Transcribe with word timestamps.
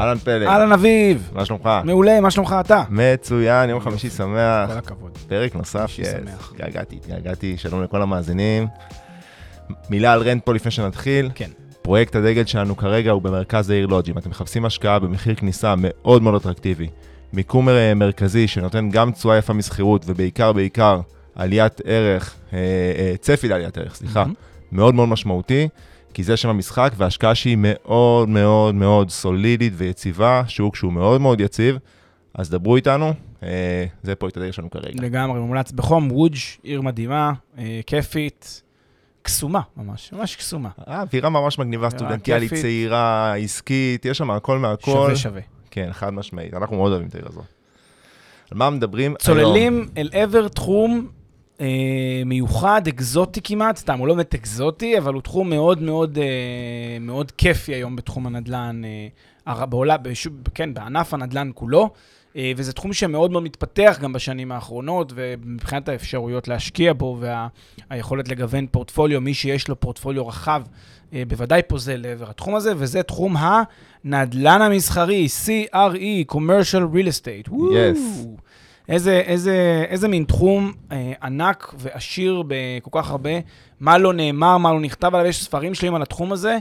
אהלן 0.00 0.18
פלג, 0.18 0.46
אהלן 0.46 0.72
אביב, 0.72 1.30
מה 1.32 1.44
שלומך? 1.44 1.70
מעולה, 1.84 2.20
מה 2.20 2.30
שלומך 2.30 2.56
אתה? 2.60 2.82
מצוין, 2.90 3.70
יום 3.70 3.80
חמישי 3.80 4.10
שמח. 4.10 4.70
כל 4.72 4.78
הכבוד. 4.78 5.18
פרק 5.28 5.54
נוסף, 5.54 5.98
יס. 5.98 6.10
שמח. 6.10 6.52
התגעגעתי, 6.52 6.96
התגעגעתי, 6.96 7.56
שלום 7.56 7.82
לכל 7.82 8.02
המאזינים. 8.02 8.66
מילה 9.90 10.12
על 10.12 10.22
רנט 10.22 10.44
פה 10.44 10.54
לפני 10.54 10.70
שנתחיל. 10.70 11.30
כן. 11.34 11.50
פרויקט 11.82 12.16
הדגל 12.16 12.44
שלנו 12.44 12.76
כרגע 12.76 13.10
הוא 13.10 13.22
במרכז 13.22 13.70
העיר 13.70 13.86
לודג'. 13.86 14.10
אם 14.10 14.18
אתם 14.18 14.30
מחפשים 14.30 14.64
השקעה 14.64 14.98
במחיר 14.98 15.34
כניסה 15.34 15.74
מאוד 15.78 16.22
מאוד 16.22 16.34
אטרקטיבי, 16.34 16.88
מיקום 17.32 17.68
אה, 17.68 17.94
מרכזי 17.94 18.48
שנותן 18.48 18.90
גם 18.90 19.12
תשואה 19.12 19.38
יפה 19.38 19.52
משכירות, 19.52 20.02
ובעיקר 20.06 20.52
בעיקר 20.52 21.00
עליית 21.34 21.80
ערך, 21.84 22.34
אה, 22.52 22.58
אה, 22.98 23.14
צפי 23.20 23.48
לעליית 23.48 23.78
ערך, 23.78 23.94
סליחה. 23.94 24.24
מאוד 24.72 24.94
מאוד 24.94 25.08
משמעותי, 25.08 25.68
כי 26.14 26.22
זה 26.22 26.36
שם 26.36 26.48
המשחק, 26.48 26.92
והשקעה 26.96 27.34
שהיא 27.34 27.56
מאוד 27.60 28.28
מאוד 28.28 28.74
מאוד 28.74 29.10
סולידית 29.10 29.72
ויציבה, 29.76 30.42
שוק 30.46 30.76
שהוא 30.76 30.92
מאוד 30.92 31.20
מאוד 31.20 31.40
יציב, 31.40 31.76
אז 32.34 32.50
דברו 32.50 32.76
איתנו, 32.76 33.12
אה, 33.42 33.84
זה 34.02 34.14
פרויקט 34.14 34.36
הדגל 34.36 34.52
שלנו 34.52 34.70
כרגע. 34.70 35.02
לגמרי, 35.02 35.40
מומלץ 35.40 35.72
בחום, 35.72 36.12
וודג', 36.12 36.38
עיר 36.62 36.80
מדהימה, 36.80 37.32
אה, 37.58 37.80
כיפית, 37.86 38.62
קסומה 39.22 39.60
ממש, 39.76 40.12
ממש 40.12 40.36
קסומה. 40.36 40.68
אה, 40.88 41.00
אווירה 41.02 41.30
ממש 41.30 41.58
מגניבה, 41.58 41.90
סטודנטיאלית. 41.90 42.54
צעירה, 42.54 43.34
עסקית, 43.36 44.04
יש 44.04 44.18
שם 44.18 44.30
הכל 44.30 44.58
מהכל. 44.58 44.90
שווה 44.90 45.16
שווה. 45.16 45.40
כן, 45.70 45.88
חד 45.92 46.10
משמעית, 46.10 46.54
אנחנו 46.54 46.76
מאוד 46.76 46.92
אוהבים 46.92 47.08
את 47.08 47.14
העיר 47.14 47.26
הזו. 47.28 47.42
על 48.50 48.58
מה 48.58 48.70
מדברים 48.70 49.10
היום? 49.10 49.18
צוללים 49.18 49.88
אל 49.96 50.08
עבר 50.12 50.48
תחום 50.48 51.08
אה, 51.60 51.66
מיוחד, 52.26 52.82
אקזוטי 52.88 53.40
כמעט, 53.44 53.76
סתם, 53.76 53.98
הוא 53.98 54.08
לא 54.08 54.14
באמת 54.14 54.34
אקזוטי, 54.34 54.98
אבל 54.98 55.14
הוא 55.14 55.22
תחום 55.22 55.50
מאוד 55.50 55.82
מאוד, 55.82 56.18
אה, 56.18 56.24
מאוד 57.00 57.30
כיפי 57.30 57.74
היום 57.74 57.96
בתחום 57.96 58.26
הנדל"ן, 58.26 58.82
אה, 58.84 59.08
הר- 59.46 59.66
בעולה, 59.66 59.96
בש, 59.96 60.28
כן, 60.54 60.74
בענף 60.74 61.14
הנדל"ן 61.14 61.50
כולו, 61.54 61.90
אה, 62.36 62.52
וזה 62.56 62.72
תחום 62.72 62.92
שמאוד 62.92 63.30
מאוד 63.30 63.42
מתפתח 63.42 63.98
גם 64.02 64.12
בשנים 64.12 64.52
האחרונות, 64.52 65.12
ומבחינת 65.16 65.88
האפשרויות 65.88 66.48
להשקיע 66.48 66.92
בו 66.92 67.20
והיכולת 67.90 68.28
לגוון 68.28 68.66
פורטפוליו, 68.70 69.20
מי 69.20 69.34
שיש 69.34 69.68
לו 69.68 69.80
פורטפוליו 69.80 70.28
רחב, 70.28 70.62
אה, 71.14 71.22
בוודאי 71.28 71.62
פוזל 71.62 71.96
לעבר 71.96 72.30
התחום 72.30 72.54
הזה, 72.54 72.72
וזה 72.76 73.02
תחום 73.02 73.36
הנדל"ן 74.04 74.62
המסחרי, 74.62 75.26
CRE, 75.46 76.32
Commercial 76.32 76.94
Real 76.94 77.08
Estate. 77.08 77.48
Yes. 77.48 77.52
וואו. 77.52 78.36
איזה, 78.90 79.22
איזה, 79.26 79.84
איזה 79.88 80.08
מין 80.08 80.24
תחום 80.24 80.72
אה, 80.92 81.12
ענק 81.22 81.74
ועשיר 81.78 82.42
בכל 82.46 82.90
כך 82.92 83.10
הרבה, 83.10 83.30
מה 83.80 83.98
לא 83.98 84.12
נאמר, 84.12 84.58
מה 84.58 84.72
לא 84.72 84.80
נכתב 84.80 85.14
עליו, 85.14 85.26
יש 85.26 85.44
ספרים 85.44 85.74
שלמים 85.74 85.94
על 85.94 86.02
התחום 86.02 86.32
הזה. 86.32 86.58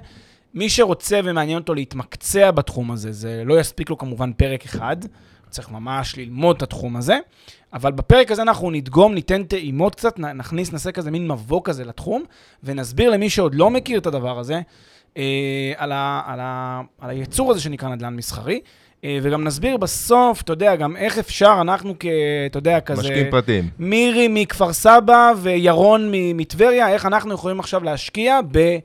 מי 0.53 0.69
שרוצה 0.69 1.19
ומעניין 1.23 1.57
אותו 1.57 1.73
להתמקצע 1.73 2.51
בתחום 2.51 2.91
הזה, 2.91 3.11
זה 3.11 3.43
לא 3.45 3.59
יספיק 3.59 3.89
לו 3.89 3.97
כמובן 3.97 4.33
פרק 4.33 4.65
אחד, 4.65 4.97
צריך 5.49 5.71
ממש 5.71 6.17
ללמוד 6.17 6.55
את 6.55 6.61
התחום 6.61 6.95
הזה, 6.95 7.17
אבל 7.73 7.91
בפרק 7.91 8.31
הזה 8.31 8.41
אנחנו 8.41 8.71
נדגום, 8.71 9.13
ניתן 9.13 9.43
טעימות 9.43 9.95
קצת, 9.95 10.19
נכניס, 10.19 10.73
נעשה 10.73 10.91
כזה 10.91 11.11
מין 11.11 11.27
מבוא 11.27 11.61
כזה 11.63 11.85
לתחום, 11.85 12.23
ונסביר 12.63 13.09
למי 13.09 13.29
שעוד 13.29 13.55
לא 13.55 13.69
מכיר 13.69 13.99
את 13.99 14.05
הדבר 14.05 14.39
הזה, 14.39 14.61
על, 15.77 15.91
ה, 15.91 16.21
על, 16.25 16.39
ה, 16.41 16.81
על 16.99 17.09
היצור 17.09 17.51
הזה 17.51 17.61
שנקרא 17.61 17.89
נדל"ן 17.89 18.15
מסחרי. 18.15 18.59
אה, 19.03 19.19
וגם 19.21 19.43
נסביר 19.43 19.77
בסוף, 19.77 20.41
אתה 20.41 20.53
יודע, 20.53 20.75
גם 20.75 20.97
איך 20.97 21.17
אפשר, 21.17 21.57
אנחנו 21.61 21.95
כ... 21.99 22.05
אתה 22.45 22.57
יודע, 22.57 22.79
כזה... 22.79 23.01
משקיעים 23.01 23.31
פרטיים. 23.31 23.69
מירי 23.79 24.27
מכפר 24.29 24.73
סבא 24.73 25.33
וירון 25.41 26.11
מטבריה, 26.11 26.89
איך 26.89 27.05
אנחנו 27.05 27.33
יכולים 27.33 27.59
עכשיו 27.59 27.83
להשקיע 27.83 28.39
ב, 28.51 28.77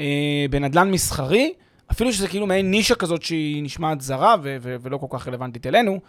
אה, 0.00 0.46
בנדלן 0.50 0.90
מסחרי, 0.90 1.52
אפילו 1.92 2.12
שזה 2.12 2.28
כאילו 2.28 2.46
מעין 2.46 2.70
נישה 2.70 2.94
כזאת 2.94 3.22
שהיא 3.22 3.62
נשמעת 3.62 4.00
זרה 4.00 4.36
ו- 4.42 4.56
ו- 4.60 4.76
ולא 4.82 4.96
כל 4.96 5.06
כך 5.10 5.28
רלוונטית 5.28 5.66
אלינו. 5.66 6.00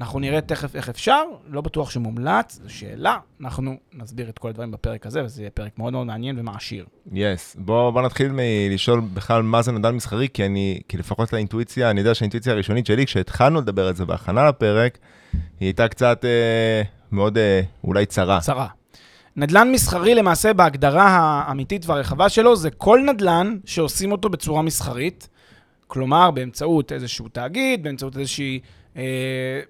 אנחנו 0.00 0.18
נראה 0.18 0.40
תכף 0.40 0.76
איך 0.76 0.88
אפשר, 0.88 1.22
לא 1.48 1.60
בטוח 1.60 1.90
שמומלץ, 1.90 2.60
זו 2.62 2.74
שאלה, 2.74 3.18
אנחנו 3.40 3.76
נסביר 3.92 4.28
את 4.28 4.38
כל 4.38 4.48
הדברים 4.48 4.70
בפרק 4.70 5.06
הזה, 5.06 5.24
וזה 5.24 5.42
יהיה 5.42 5.50
פרק 5.50 5.78
מאוד 5.78 5.92
מאוד 5.92 6.06
מעניין 6.06 6.38
ומעשיר. 6.38 6.86
יס. 7.12 7.56
בוא, 7.58 7.90
בוא 7.90 8.02
נתחיל 8.02 8.32
מלשאול 8.34 9.00
בכלל 9.00 9.42
מה 9.42 9.62
זה 9.62 9.72
נדל"ן 9.72 9.94
מסחרי, 9.94 10.28
כי 10.34 10.46
אני, 10.46 10.80
כי 10.88 10.96
לפחות 10.96 11.32
לאינטואיציה, 11.32 11.90
אני 11.90 12.00
יודע 12.00 12.14
שהאינטואיציה 12.14 12.52
הראשונית 12.52 12.86
שלי, 12.86 13.06
כשהתחלנו 13.06 13.60
לדבר 13.60 13.86
על 13.86 13.94
זה 13.94 14.04
בהכנה 14.04 14.48
לפרק, 14.48 14.98
היא 15.32 15.40
הייתה 15.60 15.88
קצת 15.88 16.24
אה, 16.24 16.82
מאוד 17.12 17.38
אה, 17.38 17.60
אולי 17.84 18.06
צרה. 18.06 18.40
צרה. 18.40 18.66
נדל"ן 19.36 19.72
מסחרי 19.72 20.14
למעשה 20.14 20.52
בהגדרה 20.52 21.08
האמיתית 21.08 21.86
והרחבה 21.86 22.28
שלו 22.28 22.56
זה 22.56 22.70
כל 22.70 23.00
נדל"ן 23.06 23.58
שעושים 23.64 24.12
אותו 24.12 24.28
בצורה 24.28 24.62
מסחרית, 24.62 25.28
כלומר 25.86 26.30
באמצעות 26.30 26.92
איזשהו 26.92 27.28
תאגיד, 27.28 27.82
באמצעות 27.82 28.16
איזושהי, 28.16 28.60
אה, 28.96 29.60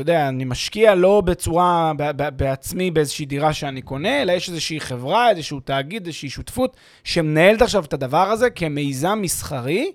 אתה 0.00 0.10
יודע, 0.10 0.28
אני 0.28 0.44
משקיע 0.44 0.94
לא 0.94 1.20
בצורה, 1.20 1.92
בעצמי 2.36 2.90
באיזושהי 2.90 3.26
דירה 3.26 3.52
שאני 3.52 3.82
קונה, 3.82 4.22
אלא 4.22 4.32
יש 4.32 4.48
איזושהי 4.48 4.80
חברה, 4.80 5.30
איזשהו 5.30 5.60
תאגיד, 5.60 6.06
איזושהי 6.06 6.30
שותפות 6.30 6.76
שמנהלת 7.04 7.62
עכשיו 7.62 7.84
את 7.84 7.92
הדבר 7.92 8.30
הזה 8.30 8.50
כמיזם 8.50 9.18
מסחרי, 9.22 9.92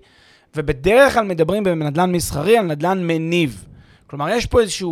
ובדרך 0.56 1.14
כלל 1.14 1.24
מדברים 1.24 1.64
בנדל"ן 1.64 2.12
מסחרי 2.12 2.58
על 2.58 2.66
נדל"ן 2.66 3.06
מניב. 3.06 3.64
כלומר, 4.16 4.28
יש 4.28 4.46
פה 4.46 4.60
איזושהי 4.60 4.88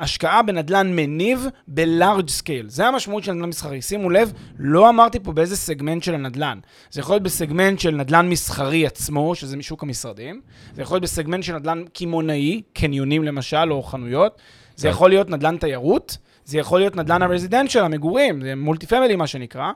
השקעה 0.00 0.42
בנדל"ן 0.42 0.96
מניב 0.96 1.46
ב-large 1.68 2.42
scale. 2.42 2.66
זה 2.66 2.86
המשמעות 2.86 3.24
של 3.24 3.32
נדל"ן 3.32 3.48
מסחרי. 3.48 3.82
שימו 3.82 4.10
לב, 4.10 4.32
לא 4.58 4.88
אמרתי 4.88 5.20
פה 5.20 5.32
באיזה 5.32 5.56
סגמנט 5.56 6.02
של 6.02 6.14
הנדל"ן. 6.14 6.58
זה 6.90 7.00
יכול 7.00 7.14
להיות 7.14 7.22
בסגמנט 7.22 7.78
של 7.78 7.90
נדל"ן 7.90 8.28
מסחרי 8.28 8.86
עצמו, 8.86 9.34
שזה 9.34 9.56
משוק 9.56 9.82
המשרדים. 9.82 10.40
זה 10.74 10.82
יכול 10.82 10.94
להיות 10.94 11.02
בסגמנט 11.02 11.42
של 11.44 11.56
נדל"ן 11.56 11.84
קמעונאי, 11.92 12.62
קניונים 12.72 13.24
למשל, 13.24 13.72
או 13.72 13.82
חנויות. 13.82 14.38
זה 14.76 14.88
כן. 14.88 14.92
יכול 14.92 15.10
להיות 15.10 15.30
נדל"ן 15.30 15.56
תיירות. 15.56 16.18
זה 16.44 16.58
יכול 16.58 16.80
להיות 16.80 16.96
נדל"ן 16.96 17.22
ה 17.22 17.27
residential, 17.27 17.84
המגורים, 17.84 18.42
זה 18.42 18.54
multi 18.54 18.86
family 18.86 19.16
מה 19.16 19.26
שנקרא. 19.26 19.72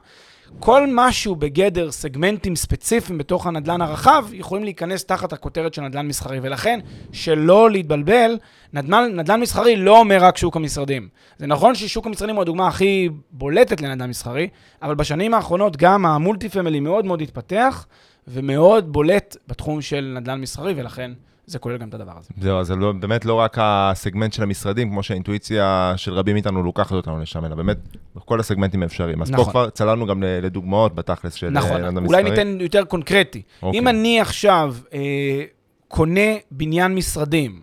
כל 0.58 0.86
מיני 0.92 1.36
בגדר 1.36 1.90
סגמנטים 1.90 2.56
ספציפיים 2.56 3.18
בתוך 3.18 3.46
הנדלן 3.46 3.80
הרחב, 3.80 4.26
יכולים 4.32 4.64
להיכנס 4.64 5.04
תחת 5.04 5.32
הכותרת 5.32 5.74
של 5.74 5.82
נדל"ן 5.82 6.06
מסחרי. 6.06 6.38
ולכן, 6.42 6.80
שלא 7.12 7.70
להתבלבל, 7.70 8.38
נדל"ן, 8.72 9.10
נדל"ן 9.14 9.40
מסחרי 9.40 9.76
לא 9.76 10.00
אומר 10.00 10.18
רק 10.20 10.36
שוק 10.36 10.56
המשרדים. 10.56 11.08
זה 11.38 11.46
נכון 11.46 11.74
ששוק 11.74 12.06
המשרדים 12.06 12.34
הוא 12.34 12.42
הדוגמה 12.42 12.68
הכי 12.68 13.08
בולטת 13.30 13.80
לנדל"ן 13.80 14.10
מסחרי, 14.10 14.48
אבל 14.82 14.94
בשנים 14.94 15.34
האחרונות 15.34 15.76
גם 15.76 16.06
המולטי 16.06 16.48
פמילי 16.48 16.80
מאוד 16.80 17.04
מאוד 17.04 17.20
התפתח, 17.20 17.86
ומאוד 18.28 18.92
בולט 18.92 19.36
בתחום 19.48 19.82
של 19.82 20.14
נדל"ן 20.16 20.40
מסחרי, 20.40 20.74
ולכן 20.76 21.10
זה 21.48 21.58
כולל 21.58 21.76
גם 21.76 21.88
את 21.88 21.94
הדבר 21.94 22.12
הזה. 22.18 22.28
זהו, 22.40 22.58
אז 22.58 22.66
זה 22.66 22.76
לא, 22.76 22.92
באמת 22.92 23.24
לא 23.24 23.34
רק 23.34 23.56
הסגמנט 23.60 24.32
של 24.32 24.42
המשרדים, 24.42 24.90
כמו 24.90 25.02
שהאינטואיציה 25.02 25.92
של 25.96 26.12
רבים 26.12 26.34
מאיתנו 26.34 26.62
לוקחת 26.62 26.92
אותנו 26.92 27.20
לשם, 27.20 27.44
אלא 27.44 27.54
באמת 27.54 27.76
בכל 28.16 28.40
הסגמנטים 28.40 28.82
האפשריים. 28.82 29.22
אז 29.22 29.30
נכון. 29.30 29.44
פה 29.44 29.50
כבר 29.50 29.70
צללנו 29.70 30.06
גם 30.06 30.22
לדוגמאות 30.22 30.94
בתכלס 30.94 31.34
של 31.34 31.50
נכון, 31.50 31.84
אה, 31.84 31.90
נדל"ן 31.90 32.06
אולי. 32.06 32.22
ניתן 32.22 32.58
יותר 32.60 32.84
קונקרטי. 32.84 33.42
אוקיי. 33.62 33.80
אם 33.80 33.88
אני 33.88 34.20
עכשיו 34.20 34.74
אה, 34.92 35.44
קונה 35.88 36.30
בניין 36.50 36.94
משרדים, 36.94 37.60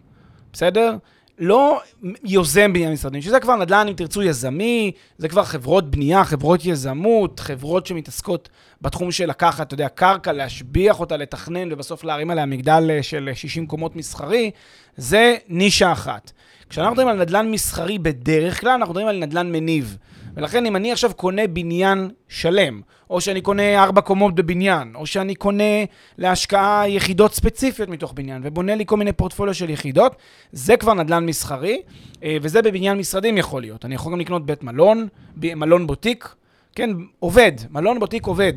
בסדר? 0.54 0.96
לא 1.40 1.82
יוזם 2.24 2.74
בניין 2.74 2.94
משרדים, 2.94 3.22
שזה 3.22 3.40
כבר 3.40 3.56
נדל"ן, 3.56 3.88
אם 3.88 3.94
תרצו, 3.94 4.24
יזמי, 4.24 4.92
זה 5.18 5.28
כבר 5.28 5.44
חברות 5.44 5.92
בנייה, 5.92 6.24
חברות 6.24 6.66
יזמות, 6.66 7.40
חברות 7.40 7.86
שמתעסקות 7.86 8.50
בתחום 8.82 9.12
של 9.12 9.26
לקחת, 9.30 9.68
אתה 9.68 9.74
יודע, 9.74 9.90
קרקע, 9.90 10.32
להשביח 10.32 11.00
אותה, 11.00 11.18
לתכנן, 11.18 11.74
ובסוף 11.74 12.04
להרים 12.04 12.32
עליה 12.32 12.46
מגדל 12.46 12.88
אה, 12.90 13.04
של 13.04 13.30
60 13.34 13.68
קומות 13.68 13.96
מסחרי, 13.96 14.52
זה 14.98 15.36
נישה 15.50 15.92
אחת. 15.92 16.32
כשאנחנו 16.70 16.92
מדברים 16.92 17.08
על 17.08 17.20
נדל"ן 17.20 17.52
מסחרי 17.52 18.00
בדרך 18.00 18.62
כלל, 18.62 18.72
אנחנו 18.72 18.94
מדברים 18.94 19.08
על 19.08 19.20
נדל"ן 19.20 19.52
מניב. 19.52 19.98
ולכן 20.36 20.66
אם 20.66 20.76
אני 20.76 20.92
עכשיו 20.92 21.14
קונה 21.14 21.48
בניין 21.48 22.10
שלם, 22.28 22.82
או 23.10 23.22
שאני 23.22 23.42
קונה 23.42 23.84
ארבע 23.84 24.02
קומות 24.02 24.36
בבניין, 24.36 24.96
או 24.96 25.06
שאני 25.06 25.36
קונה 25.36 25.84
להשקעה 26.18 26.90
יחידות 26.90 27.34
ספציפיות 27.34 27.90
מתוך 27.90 28.14
בניין, 28.14 28.42
ובונה 28.46 28.76
לי 28.76 28.84
כל 28.86 28.98
מיני 28.98 29.14
פורטפוליו 29.14 29.54
של 29.54 29.70
יחידות, 29.70 30.16
זה 30.52 30.78
כבר 30.78 30.94
נדל"ן 30.94 31.26
מסחרי, 31.26 31.82
אה, 32.24 32.38
וזה 32.42 32.62
בבניין 32.62 32.98
משרדים 32.98 33.38
יכול 33.38 33.62
להיות. 33.62 33.86
אני 33.86 33.96
יכול 33.96 34.12
גם 34.12 34.20
לקנות 34.20 34.46
בית 34.46 34.64
מלון, 34.64 35.08
מלון 35.38 35.88
בוטיק, 35.88 36.36
כן, 36.76 36.90
עובד, 37.20 37.52
מלון 37.70 38.00
בוטיק 38.00 38.26
עובד. 38.26 38.54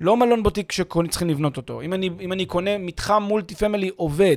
לא 0.00 0.16
מלון 0.16 0.42
בוטיק 0.42 0.72
שצריכים 0.72 1.28
לבנות 1.28 1.56
אותו. 1.56 1.80
אם 1.80 1.92
אני, 1.92 2.10
אם 2.20 2.32
אני 2.32 2.46
קונה 2.46 2.78
מתחם 2.78 3.22
multi 3.22 3.54
family 3.54 3.90
עובד, 3.96 4.36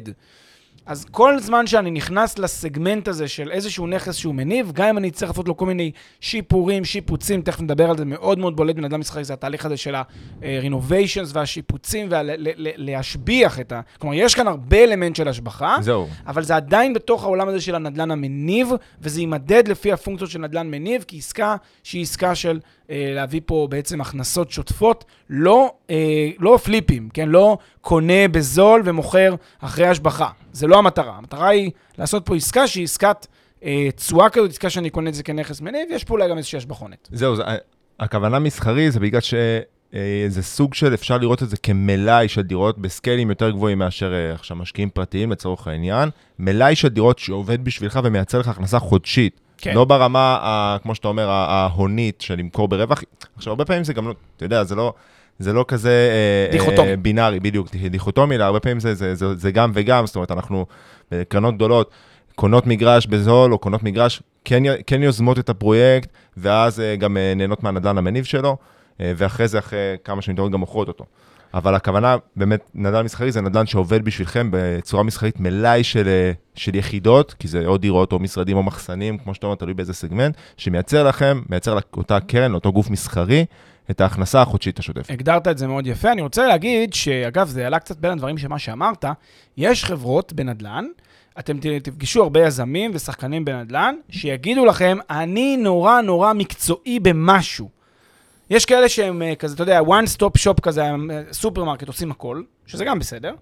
אז 0.85 1.05
כל 1.11 1.39
זמן 1.39 1.67
שאני 1.67 1.91
נכנס 1.91 2.39
לסגמנט 2.39 3.07
הזה 3.07 3.27
של 3.27 3.51
איזשהו 3.51 3.87
נכס 3.87 4.15
שהוא 4.15 4.35
מניב, 4.35 4.71
גם 4.71 4.87
אם 4.87 4.97
אני 4.97 5.11
צריך 5.11 5.31
לעשות 5.31 5.47
לו 5.47 5.57
כל 5.57 5.65
מיני 5.65 5.91
שיפורים, 6.19 6.85
שיפוצים, 6.85 7.41
תכף 7.41 7.61
נדבר 7.61 7.89
על 7.89 7.97
זה, 7.97 8.05
מאוד 8.05 8.39
מאוד 8.39 8.55
בולט 8.55 8.75
בנדל"ן 8.75 8.99
מסחרי, 8.99 9.23
זה 9.23 9.33
התהליך 9.33 9.65
הזה 9.65 9.77
של 9.77 9.95
ה-renovations 9.95 11.29
והשיפוצים, 11.33 12.09
ולהשביח 12.09 13.59
את 13.59 13.71
ה... 13.71 13.81
כלומר, 13.99 14.15
יש 14.15 14.35
כאן 14.35 14.47
הרבה 14.47 14.83
אלמנט 14.83 15.15
של 15.15 15.27
השבחה, 15.27 15.75
זהו. 15.81 16.07
אבל 16.27 16.43
זה 16.43 16.55
עדיין 16.55 16.93
בתוך 16.93 17.23
העולם 17.23 17.47
הזה 17.47 17.61
של 17.61 17.75
הנדל"ן 17.75 18.11
המניב, 18.11 18.69
וזה 19.01 19.19
יימדד 19.19 19.67
לפי 19.67 19.91
הפונקציות 19.91 20.29
של 20.29 20.39
נדל"ן 20.39 20.71
מניב, 20.71 21.03
כי 21.07 21.17
עסקה 21.17 21.55
שהיא 21.83 22.01
עסקה 22.01 22.35
של 22.35 22.59
להביא 22.89 23.41
פה 23.45 23.67
בעצם 23.69 24.01
הכנסות 24.01 24.51
שוטפות, 24.51 25.05
לא, 25.29 25.73
אה, 25.89 26.29
לא 26.39 26.59
פליפים, 26.63 27.09
כן? 27.13 27.29
לא 27.29 27.57
קונה 27.81 28.27
בזול 28.31 28.81
ומוכר 28.85 29.35
אחרי 29.59 29.87
השבחה. 29.87 30.29
זה 30.51 30.67
לא 30.67 30.77
המטרה. 30.77 31.17
המטרה 31.17 31.49
היא 31.49 31.71
לעשות 31.97 32.25
פה 32.25 32.35
עסקה 32.35 32.67
שהיא 32.67 32.83
עסקת 32.83 33.27
אה, 33.63 33.89
תשואה 33.95 34.29
כזאת, 34.29 34.49
עסקה 34.49 34.69
שאני 34.69 34.89
קונה 34.89 35.09
את 35.09 35.13
זה 35.13 35.23
כנכס 35.23 35.61
מניב, 35.61 35.87
יש 35.91 36.03
פה 36.03 36.13
אולי 36.13 36.29
גם 36.29 36.37
איזושהי 36.37 36.57
השבחונת. 36.57 37.09
זהו, 37.11 37.35
זה, 37.35 37.43
הכוונה 37.99 38.39
מסחרי 38.39 38.91
זה 38.91 38.99
בגלל 38.99 39.21
שזה 39.21 40.43
סוג 40.43 40.73
של, 40.73 40.93
אפשר 40.93 41.17
לראות 41.17 41.43
את 41.43 41.49
זה 41.49 41.57
כמלאי 41.57 42.27
של 42.27 42.41
דירות 42.41 42.77
בסקיילים 42.79 43.29
יותר 43.29 43.51
גבוהים 43.51 43.79
מאשר 43.79 44.13
אה, 44.13 44.33
עכשיו 44.33 44.57
משקיעים 44.57 44.89
פרטיים 44.89 45.31
לצורך 45.31 45.67
העניין. 45.67 46.09
מלאי 46.39 46.75
של 46.75 46.87
דירות 46.87 47.19
שעובד 47.19 47.63
בשבילך 47.63 47.99
ומייצר 48.03 48.39
לך 48.39 48.47
הכנסה 48.47 48.79
חודשית. 48.79 49.39
כן. 49.63 49.73
לא 49.75 49.85
ברמה, 49.85 50.37
ה, 50.41 50.77
כמו 50.83 50.95
שאתה 50.95 51.07
אומר, 51.07 51.29
ההונית 51.29 52.21
של 52.21 52.35
למכור 52.35 52.67
ברווח. 52.67 53.03
עכשיו, 53.35 53.51
הרבה 53.51 53.65
פעמים 53.65 53.83
זה 53.83 53.93
גם 53.93 54.07
לא, 54.07 54.13
אתה 54.37 54.45
יודע, 54.45 54.63
זה 54.63 54.75
לא... 54.75 54.93
זה 55.39 55.53
לא 55.53 55.65
כזה... 55.67 55.89
אה, 55.89 56.51
דיכוטומי. 56.51 56.89
אה, 56.89 56.97
בינארי, 56.97 57.39
בדיוק, 57.39 57.75
דיכוטומי, 57.75 58.35
אלא 58.35 58.43
הרבה 58.43 58.59
פעמים 58.59 58.79
זה, 58.79 58.95
זה, 58.95 59.15
זה, 59.15 59.35
זה 59.35 59.51
גם 59.51 59.71
וגם, 59.73 60.05
זאת 60.05 60.15
אומרת, 60.15 60.31
אנחנו 60.31 60.65
בקרנות 61.11 61.55
גדולות 61.55 61.91
קונות 62.35 62.67
מגרש 62.67 63.07
בזול, 63.07 63.53
או 63.53 63.57
קונות 63.57 63.83
מגרש, 63.83 64.21
כן, 64.45 64.63
כן 64.87 65.03
יוזמות 65.03 65.39
את 65.39 65.49
הפרויקט, 65.49 66.09
ואז 66.37 66.79
אה, 66.79 66.95
גם 66.95 67.17
אה, 67.17 67.33
נהנות 67.35 67.63
מהנדל"ן 67.63 67.97
המניב 67.97 68.23
שלו, 68.23 68.57
אה, 69.01 69.13
ואחרי 69.17 69.47
זה, 69.47 69.59
אחרי 69.59 69.95
כמה 70.03 70.21
שנים 70.21 70.51
גם 70.51 70.59
מוכרות 70.59 70.87
אותו. 70.87 71.05
אבל 71.53 71.75
הכוונה, 71.75 72.15
באמת, 72.35 72.69
נדל"ן 72.75 73.05
מסחרי 73.05 73.31
זה 73.31 73.41
נדל"ן 73.41 73.65
שעובד 73.65 74.05
בשבילכם 74.05 74.49
בצורה 74.51 75.03
מסחרית 75.03 75.39
מלאי 75.39 75.83
של, 75.83 76.07
אה, 76.07 76.31
של 76.55 76.75
יחידות, 76.75 77.33
כי 77.39 77.47
זה 77.47 77.65
או 77.65 77.77
דירות 77.77 78.11
או 78.11 78.19
משרדים 78.19 78.57
או 78.57 78.63
מחסנים, 78.63 79.17
כמו 79.17 79.33
שאתה 79.33 79.45
אומר, 79.45 79.55
תלוי 79.55 79.73
באיזה 79.73 79.93
סגמנט, 79.93 80.37
שמייצר 80.57 81.03
לכם, 81.03 81.41
מייצר 81.49 81.77
לאותה 81.95 82.19
קרן, 82.19 82.51
לאותו 82.51 82.71
גוף 82.71 82.89
מסחרי, 82.89 83.45
את 83.91 84.01
ההכנסה 84.01 84.41
החודשית 84.41 84.79
השוטפת. 84.79 85.09
הגדרת 85.09 85.47
את 85.47 85.57
זה 85.57 85.67
מאוד 85.67 85.87
יפה. 85.87 86.11
אני 86.11 86.21
רוצה 86.21 86.47
להגיד 86.47 86.93
שאגב, 86.93 87.47
זה 87.47 87.67
עלה 87.67 87.79
קצת 87.79 87.97
בין 87.97 88.11
הדברים 88.11 88.37
של 88.37 88.47
מה 88.47 88.59
שאמרת, 88.59 89.05
יש 89.57 89.85
חברות 89.85 90.33
בנדל"ן, 90.33 90.85
אתם 91.39 91.57
תפגשו 91.83 92.23
הרבה 92.23 92.45
יזמים 92.45 92.91
ושחקנים 92.93 93.45
בנדל"ן, 93.45 93.95
שיגידו 94.09 94.65
לכם, 94.65 94.97
אני 95.09 95.57
נורא 95.57 96.01
נורא 96.01 96.33
מקצועי 96.33 96.99
במשהו. 96.99 97.82
יש 98.53 98.65
כאלה 98.65 98.89
שהם 98.89 99.21
אה, 99.21 99.35
כזה, 99.35 99.55
אתה 99.55 99.63
יודע, 99.63 99.79
one 99.79 100.17
stop 100.17 100.39
shop 100.43 100.61
כזה, 100.61 100.83
אה, 100.83 100.95
סופרמרקט, 101.31 101.87
עושים 101.87 102.11
הכל, 102.11 102.41
שזה 102.65 102.85
גם 102.85 102.99
בסדר. 102.99 103.33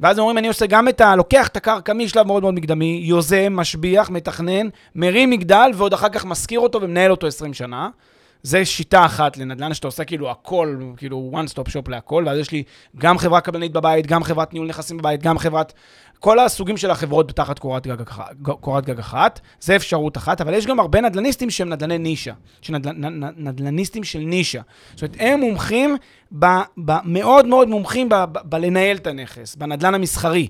ואז 0.00 0.18
אומרים, 0.18 0.38
אני 0.38 0.48
עושה 0.48 0.66
גם 0.66 0.88
את 0.88 1.00
ה... 1.00 1.16
לוקח 1.16 1.46
את 1.46 1.56
הקרקע 1.56 1.92
משלב 1.92 2.26
מאוד 2.26 2.42
מאוד 2.42 2.54
מקדמי, 2.54 3.00
יוזם, 3.04 3.56
משביח, 3.56 4.10
מתכנן, 4.10 4.68
מרים 4.94 5.30
מגדל, 5.30 5.70
ועוד 5.74 5.92
אחר 5.92 6.08
כך 6.08 6.24
משכיר 6.24 6.60
אותו 6.60 6.82
ומנהל 6.82 7.10
אותו 7.10 7.26
20 7.26 7.54
שנה. 7.54 7.88
זה 8.42 8.64
שיטה 8.64 9.04
אחת 9.04 9.36
לנדל"ן, 9.36 9.74
שאתה 9.74 9.86
עושה 9.86 10.04
כאילו 10.04 10.30
הכל, 10.30 10.76
כאילו 10.96 11.32
one 11.34 11.50
stop 11.52 11.68
shop 11.68 11.90
להכל, 11.90 12.24
ואז 12.26 12.38
יש 12.38 12.50
לי 12.50 12.62
גם 12.98 13.18
חברה 13.18 13.40
קבלנית 13.40 13.72
בבית, 13.72 14.06
גם 14.06 14.24
חברת 14.24 14.52
ניהול 14.52 14.68
נכסים 14.68 14.98
בבית, 14.98 15.22
גם 15.22 15.38
חברת... 15.38 15.72
כל 16.22 16.38
הסוגים 16.38 16.76
של 16.76 16.90
החברות 16.90 17.30
תחת 17.30 17.58
קורת 17.58 17.86
גג, 17.86 17.96
קורת 18.42 18.86
גג 18.86 18.98
אחת, 18.98 19.40
זה 19.60 19.76
אפשרות 19.76 20.16
אחת, 20.16 20.40
אבל 20.40 20.54
יש 20.54 20.66
גם 20.66 20.80
הרבה 20.80 21.00
נדל"ניסטים 21.00 21.50
שהם 21.50 21.68
נדל"ני 21.68 21.98
נישה, 21.98 22.32
נדל"ניסטים 23.36 24.04
של 24.04 24.18
נישה. 24.18 24.60
זאת 24.94 25.02
אומרת, 25.02 25.16
הם 25.18 25.40
מומחים, 25.40 25.96
ב, 26.38 26.46
ב, 26.84 26.92
מאוד 27.04 27.46
מאוד 27.46 27.68
מומחים 27.68 28.08
ב, 28.08 28.14
ב, 28.14 28.38
בלנהל 28.44 28.96
את 28.96 29.06
הנכס, 29.06 29.54
בנדל"ן 29.54 29.94
המסחרי, 29.94 30.48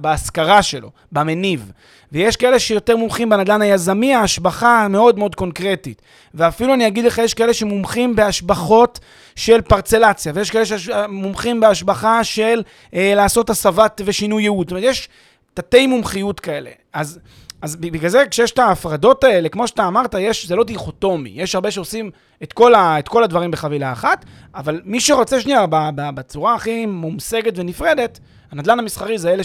בהשכרה 0.00 0.62
שלו, 0.62 0.90
במניב. 1.12 1.72
ויש 2.16 2.36
כאלה 2.36 2.58
שיותר 2.58 2.96
מומחים 2.96 3.28
בנדל"ן 3.28 3.62
היזמי, 3.62 4.14
ההשבחה 4.14 4.84
המאוד 4.84 5.18
מאוד 5.18 5.34
קונקרטית. 5.34 6.02
ואפילו 6.34 6.74
אני 6.74 6.86
אגיד 6.86 7.04
לך, 7.04 7.18
יש 7.18 7.34
כאלה 7.34 7.54
שמומחים 7.54 8.16
בהשבחות 8.16 9.00
של 9.34 9.60
פרצלציה, 9.60 10.32
ויש 10.34 10.50
כאלה 10.50 10.64
שמומחים 10.64 11.60
בהשבחה 11.60 12.24
של 12.24 12.62
אה, 12.94 13.12
לעשות 13.16 13.50
הסבות 13.50 14.00
ושינוי 14.04 14.42
ייעוד. 14.42 14.66
זאת 14.66 14.70
אומרת, 14.70 14.84
יש 14.84 15.08
תתי 15.54 15.86
מומחיות 15.86 16.40
כאלה. 16.40 16.70
אז, 16.92 17.18
אז 17.62 17.76
בגלל 17.76 18.10
זה, 18.10 18.24
כשיש 18.30 18.50
את 18.50 18.58
ההפרדות 18.58 19.24
האלה, 19.24 19.48
כמו 19.48 19.68
שאתה 19.68 19.88
אמרת, 19.88 20.14
יש, 20.18 20.46
זה 20.46 20.56
לא 20.56 20.64
דיכוטומי. 20.64 21.30
יש 21.34 21.54
הרבה 21.54 21.70
שעושים 21.70 22.10
את 22.42 22.52
כל, 22.52 22.74
ה, 22.74 22.98
את 22.98 23.08
כל 23.08 23.24
הדברים 23.24 23.50
בחבילה 23.50 23.92
אחת, 23.92 24.24
אבל 24.54 24.80
מי 24.84 25.00
שרוצה 25.00 25.40
שנייה, 25.40 25.66
בצורה 25.96 26.54
הכי 26.54 26.86
מומסגת 26.86 27.58
ונפרדת, 27.58 28.18
הנדל"ן 28.52 28.78
המסחרי 28.78 29.18
זה 29.18 29.32
אלה 29.32 29.42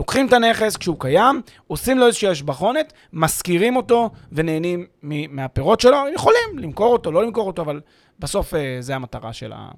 שלוקחים 0.00 0.26
את 0.26 0.32
הנכס 0.32 0.76
כשהוא 0.76 0.96
קיים, 0.98 1.42
עושים 1.66 1.98
לו 1.98 2.06
איזושהי 2.06 2.28
השבחונת, 2.28 2.92
משכירים 3.12 3.76
אותו 3.76 4.10
ונהנים 4.32 4.86
מ- 5.02 5.36
מהפירות 5.36 5.80
שלו. 5.80 5.96
הם 5.96 6.14
יכולים 6.14 6.58
למכור 6.58 6.92
אותו, 6.92 7.12
לא 7.12 7.22
למכור 7.22 7.46
אותו, 7.46 7.62
אבל 7.62 7.80
בסוף 8.18 8.54
אה, 8.54 8.76
זה 8.80 8.94
המטרה 8.94 9.32
של, 9.32 9.52
ה, 9.52 9.68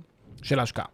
של 0.42 0.58
ההשקעה. 0.58 0.84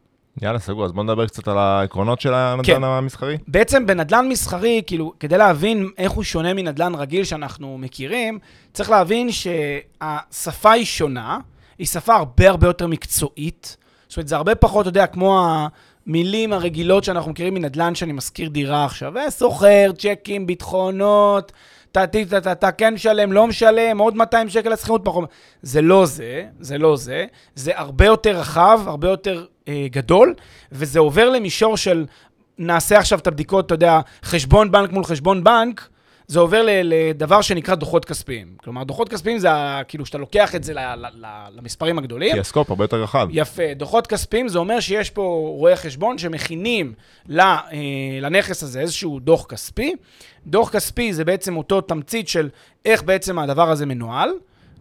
יאללה, 0.43 0.59
סגור, 0.59 0.85
אז 0.85 0.93
בוא 0.93 1.05
נדבר 1.05 1.27
קצת 1.27 1.49
על 1.49 1.59
העקרונות 1.59 2.21
של 2.21 2.35
הנדל"ן 2.35 2.65
כן. 2.65 2.85
המסחרי. 2.85 3.39
בעצם 3.49 3.87
בנדל"ן 3.87 4.29
מסחרי, 4.29 4.83
כאילו, 4.87 5.13
כדי 5.21 5.39
להבין 5.39 5.91
איך 5.99 6.13
הוא 6.13 6.25
שונה 6.25 6.55
מנדל"ן 6.55 6.95
רגיל 6.95 7.25
שאנחנו 7.25 7.79
מכירים, 7.79 8.39
צריך 8.73 8.91
להבין 8.91 9.29
שהשפה 9.33 10.73
היא 10.73 10.85
שונה, 10.85 11.39
היא 11.79 11.87
שפה 11.87 12.15
הרבה 12.15 12.49
הרבה 12.49 12.67
יותר 12.67 12.87
מקצועית. 12.87 13.77
זאת 14.09 14.17
אומרת, 14.17 14.29
זה 14.29 14.37
הרבה 14.37 14.55
פחות, 14.55 14.83
אתה 14.83 14.89
יודע, 14.89 15.07
כמו 15.07 15.49
המילים 16.09 16.53
הרגילות 16.53 17.05
שאנחנו 17.05 17.31
מכירים 17.31 17.55
מנדל"ן 17.55 17.95
שאני 17.95 18.13
משכיר 18.13 18.49
דירה 18.49 18.85
עכשיו, 18.85 19.19
אה, 19.19 19.31
סוחר, 19.31 19.91
צ'קים, 19.99 20.47
ביטחונות, 20.47 21.53
אתה, 21.91 22.73
כן 22.73 22.95
משלם, 22.95 23.33
לא 23.33 23.47
משלם, 23.47 23.99
עוד 23.99 24.17
200 24.17 24.49
שקל 24.49 24.73
לשכירות 24.73 25.01
פחות. 25.05 25.29
זה 25.63 25.83
לא 25.83 26.07
זה, 26.07 26.45
זה 26.61 26.79
לא 26.79 26.97
זה. 26.97 27.27
זה 27.55 27.73
הרבה 27.75 28.05
יותר 28.07 28.38
רחב, 28.38 28.81
הרבה 28.87 29.09
יותר 29.09 29.45
אה, 29.69 29.87
גדול, 29.91 30.35
וזה 30.73 30.99
עובר 30.99 31.31
למישור 31.31 31.77
של 31.77 32.07
נעשה 32.59 32.99
עכשיו 32.99 33.19
את 33.19 33.27
הבדיקות, 33.27 33.67
אתה 33.67 33.75
יודע, 33.75 34.00
חשבון 34.23 34.71
בנק 34.71 34.93
מול 34.93 35.05
חשבון 35.05 35.45
בנק, 35.45 35.88
זה 36.28 36.40
עובר 36.40 36.62
לדבר 36.66 37.40
שנקרא 37.40 37.75
דוחות 37.75 38.04
כספיים. 38.04 38.54
כלומר, 38.56 38.85
דוחות 38.85 39.08
כספיים 39.08 39.38
זה 39.38 39.49
כאילו 39.88 40.06
שאתה 40.06 40.18
לוקח 40.18 40.54
את 40.54 40.64
זה 40.64 40.75
ל- 40.75 40.78
ל- 40.94 41.06
ל- 41.14 41.49
למספרים 41.56 41.99
הגדולים. 41.99 42.32
כי 42.32 42.40
הסקופ 42.40 42.70
הרבה 42.70 42.85
יותר 42.85 43.02
רחב. 43.02 43.28
יפה. 43.30 43.75
דוחות 43.76 44.06
כספיים 44.06 44.49
זה 44.49 44.58
אומר 44.58 44.80
שיש 44.80 45.11
פה 45.11 45.52
רואי 45.56 45.76
חשבון 45.76 46.18
שמכינים 46.18 46.92
אה, 47.38 47.54
לנכס 48.20 48.62
הזה 48.62 48.80
איזשהו 48.80 49.20
דוח 49.20 49.47
כספי. 49.47 49.94
דוח 50.47 50.70
כספי 50.70 51.12
זה 51.12 51.25
בעצם 51.25 51.56
אותו 51.56 51.80
תמצית 51.80 52.28
של 52.28 52.49
איך 52.85 53.02
בעצם 53.02 53.38
הדבר 53.38 53.70
הזה 53.70 53.87
מנוהל. 53.87 54.30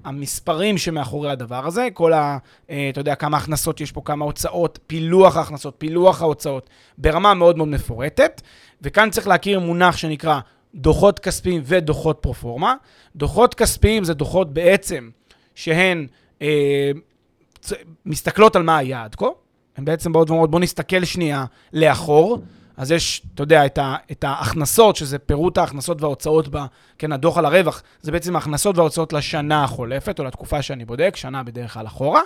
המספרים 0.04 0.78
שמאחורי 0.78 1.32
הדבר 1.32 1.68
הזה, 1.68 1.88
כל 1.94 2.14
ה... 2.14 2.38
אה, 2.70 2.90
אתה 2.92 3.00
יודע, 3.02 3.16
כמה 3.16 3.38
הכנסות 3.38 3.82
יש 3.82 3.92
פה, 3.92 4.02
כמה 4.06 4.26
הוצאות, 4.26 4.80
פילוח 4.88 5.38
ההכנסות, 5.38 5.76
פילוח 5.78 6.22
ההוצאות, 6.22 6.70
ברמה 6.98 7.34
מאוד 7.34 7.58
מאוד 7.58 7.68
מפורטת. 7.68 8.42
וכאן 8.82 9.10
צריך 9.10 9.28
להכיר 9.28 9.60
מונח 9.60 9.98
שנקרא 9.98 10.40
דוחות 10.76 11.20
כספיים 11.20 11.62
ודוחות 11.66 12.18
פרופורמה. 12.22 12.76
דוחות 13.16 13.54
כספיים 13.54 14.04
זה 14.04 14.14
דוחות 14.14 14.54
בעצם 14.54 15.10
שהן 15.56 16.08
אה, 16.42 16.92
מסתכלות 18.06 18.56
על 18.56 18.64
מה 18.64 18.78
היה 18.78 19.04
עד 19.04 19.16
כה. 19.16 19.26
הן 19.78 19.86
בעצם 19.86 20.14
באות 20.14 20.30
ואומרות, 20.30 20.52
בוא 20.52 20.60
נסתכל 20.60 21.06
שנייה 21.06 21.46
לאחור. 21.74 22.40
אז 22.78 22.92
יש, 22.92 23.22
אתה 23.34 23.44
יודע, 23.44 23.66
את, 23.66 23.78
ה, 23.78 23.96
את 24.12 24.24
ההכנסות, 24.24 24.96
שזה 24.96 25.20
פירוט 25.20 25.58
ההכנסות 25.58 26.02
וההוצאות, 26.02 26.48
ב, 26.52 26.58
כן, 26.98 27.12
הדוח 27.12 27.38
על 27.38 27.46
הרווח, 27.46 27.84
זה 28.02 28.12
בעצם 28.12 28.36
ההכנסות 28.36 28.78
וההוצאות 28.78 29.14
לשנה 29.14 29.64
החולפת, 29.64 30.20
או 30.20 30.24
לתקופה 30.24 30.62
שאני 30.62 30.86
בודק, 30.86 31.16
שנה 31.16 31.44
בדרך 31.44 31.74
כלל 31.74 31.88
אחורה. 31.88 32.22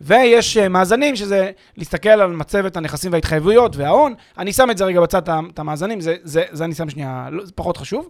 ויש 0.00 0.56
אה, 0.56 0.68
מאזנים, 0.68 1.16
שזה 1.16 1.50
להסתכל 1.76 2.08
על 2.08 2.32
מצבת 2.32 2.76
הנכסים 2.76 3.12
וההתחייבויות 3.12 3.76
וההון. 3.76 4.14
אני 4.38 4.52
שם 4.52 4.70
את 4.70 4.78
זה 4.78 4.84
רגע 4.84 5.00
בצד, 5.00 5.22
את 5.28 5.58
המאזנים, 5.58 6.00
זה, 6.00 6.16
זה, 6.22 6.44
זה 6.50 6.64
אני 6.64 6.74
שם 6.74 6.90
שנייה, 6.90 7.28
לא, 7.30 7.46
זה 7.46 7.52
פחות 7.54 7.76
חשוב. 7.76 8.08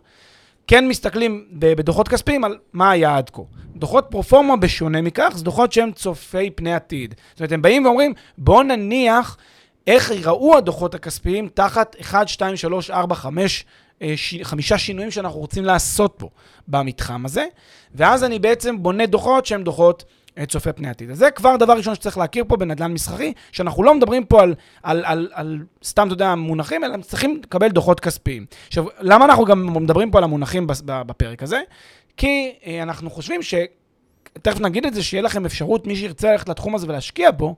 כן 0.67 0.89
מסתכלים 0.89 1.47
בדוחות 1.53 2.09
כספיים 2.09 2.45
על 2.45 2.59
מה 2.73 2.91
היה 2.91 3.17
עד 3.17 3.31
כה. 3.31 3.43
דוחות 3.77 4.07
פרופורמה 4.11 4.57
בשונה 4.57 5.03
מכך, 5.03 5.33
זה 5.35 5.45
דוחות 5.45 5.73
שהם 5.73 5.93
צופי 5.93 6.51
פני 6.51 6.75
עתיד. 6.75 7.15
זאת 7.31 7.41
אומרת, 7.41 7.53
הם 7.53 7.63
באים 7.63 7.85
ואומרים, 7.85 8.13
בואו 8.39 8.63
נניח 8.63 9.37
איך 9.87 10.11
ייראו 10.11 10.57
הדוחות 10.57 10.95
הכספיים 10.95 11.49
תחת 11.55 11.97
1, 12.01 12.29
2, 12.29 12.57
3, 12.57 12.91
4, 12.91 13.15
5, 13.15 13.65
ש... 14.17 14.35
חמישה 14.43 14.79
שינויים 14.79 15.11
שאנחנו 15.11 15.41
רוצים 15.41 15.65
לעשות 15.65 16.15
פה 16.19 16.29
במתחם 16.69 17.25
הזה, 17.25 17.47
ואז 17.95 18.25
אני 18.25 18.39
בעצם 18.39 18.83
בונה 18.83 19.07
דוחות 19.07 19.47
שהם 19.47 19.62
דוחות 19.62 20.05
אה, 20.39 20.47
צופה 20.47 20.73
פני 20.73 20.89
עתיד. 20.89 21.11
אז 21.11 21.19
זה 21.19 21.31
כבר 21.31 21.57
דבר 21.57 21.73
ראשון 21.73 21.95
שצריך 21.95 22.19
להכיר 22.19 22.45
פה 22.49 22.57
בנדל"ן 22.57 22.93
מסחרי, 22.93 23.33
שאנחנו 23.53 23.83
לא 23.83 23.95
מדברים 23.95 24.25
פה 24.25 24.43
על, 24.43 24.55
על, 24.83 25.05
על, 25.05 25.29
על 25.33 25.59
סתם, 25.85 26.07
אתה 26.07 26.15
יודע, 26.15 26.35
מונחים, 26.35 26.85
אלא 26.85 26.97
צריכים 26.97 27.41
לקבל 27.45 27.69
דוחות 27.69 28.01
כספיים. 28.01 28.47
עכשיו, 28.67 28.85
למה 29.01 29.25
אנחנו 29.25 29.45
גם 29.45 29.83
מדברים 29.83 30.11
פה 30.11 30.19
על 30.19 30.25
המונחים 30.25 30.67
בפרק 30.87 31.43
הזה? 31.43 31.61
כי 32.17 32.55
אה, 32.67 32.83
אנחנו 32.83 33.11
חושבים 33.11 33.43
ש... 33.43 33.55
תכף 34.43 34.61
נגיד 34.61 34.87
את 34.87 34.95
זה, 34.95 35.03
שיהיה 35.03 35.23
לכם 35.23 35.47
אפשרות, 35.47 35.87
מי 35.87 35.97
שירצה 35.97 36.33
ללכת 36.33 36.49
לתחום 36.49 36.75
הזה 36.75 36.87
ולהשקיע 36.89 37.31
בו, 37.31 37.55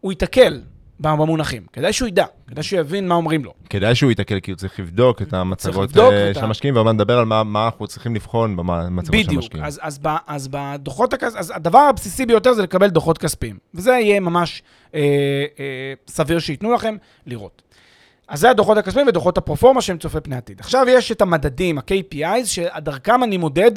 הוא 0.00 0.12
ייתקל 0.12 0.60
במונחים. 1.00 1.62
כדאי 1.72 1.92
שהוא 1.92 2.08
ידע, 2.08 2.24
כדאי 2.46 2.62
שהוא 2.62 2.80
יבין 2.80 3.08
מה 3.08 3.14
אומרים 3.14 3.44
לו. 3.44 3.52
כדאי 3.70 3.94
שהוא 3.94 4.10
ייתקל, 4.10 4.40
כי 4.40 4.50
הוא 4.50 4.58
צריך 4.58 4.80
לבדוק 4.80 5.22
את 5.22 5.34
המצגות 5.34 5.90
uh, 5.90 5.94
של 6.34 6.44
המשקיעים, 6.44 6.74
ועוד 6.76 6.88
נדבר 6.88 7.18
על 7.18 7.24
מה, 7.24 7.44
מה 7.44 7.64
אנחנו 7.64 7.86
צריכים 7.86 8.14
לבחון 8.14 8.56
במצגות 8.56 9.24
של 9.24 9.30
המשקיעים. 9.30 9.40
בדיוק, 9.40 9.66
אז, 9.66 9.80
אז, 9.82 10.00
אז 10.26 10.48
בדוחות 10.48 11.12
הכספיים, 11.12 11.38
אז 11.38 11.52
הדבר 11.56 11.78
הבסיסי 11.78 12.26
ביותר 12.26 12.52
זה 12.52 12.62
לקבל 12.62 12.88
דוחות 12.88 13.18
כספיים. 13.18 13.58
וזה 13.74 13.90
יהיה 13.90 14.20
ממש 14.20 14.62
אה, 14.94 15.00
אה, 15.58 15.92
סביר 16.08 16.38
שייתנו 16.38 16.72
לכם 16.72 16.96
לראות. 17.26 17.62
אז 18.28 18.40
זה 18.40 18.50
הדוחות 18.50 18.78
הכספיים 18.78 19.06
ודוחות 19.08 19.38
הפרופורמה 19.38 19.80
שהם 19.80 19.98
צופי 19.98 20.20
פני 20.20 20.36
עתיד. 20.36 20.60
עכשיו 20.60 20.86
יש 20.88 21.12
את 21.12 21.22
המדדים, 21.22 21.78
ה-KPIs, 21.78 22.46
שדרכם 22.46 23.24
אני 23.24 23.36
מודד 23.36 23.72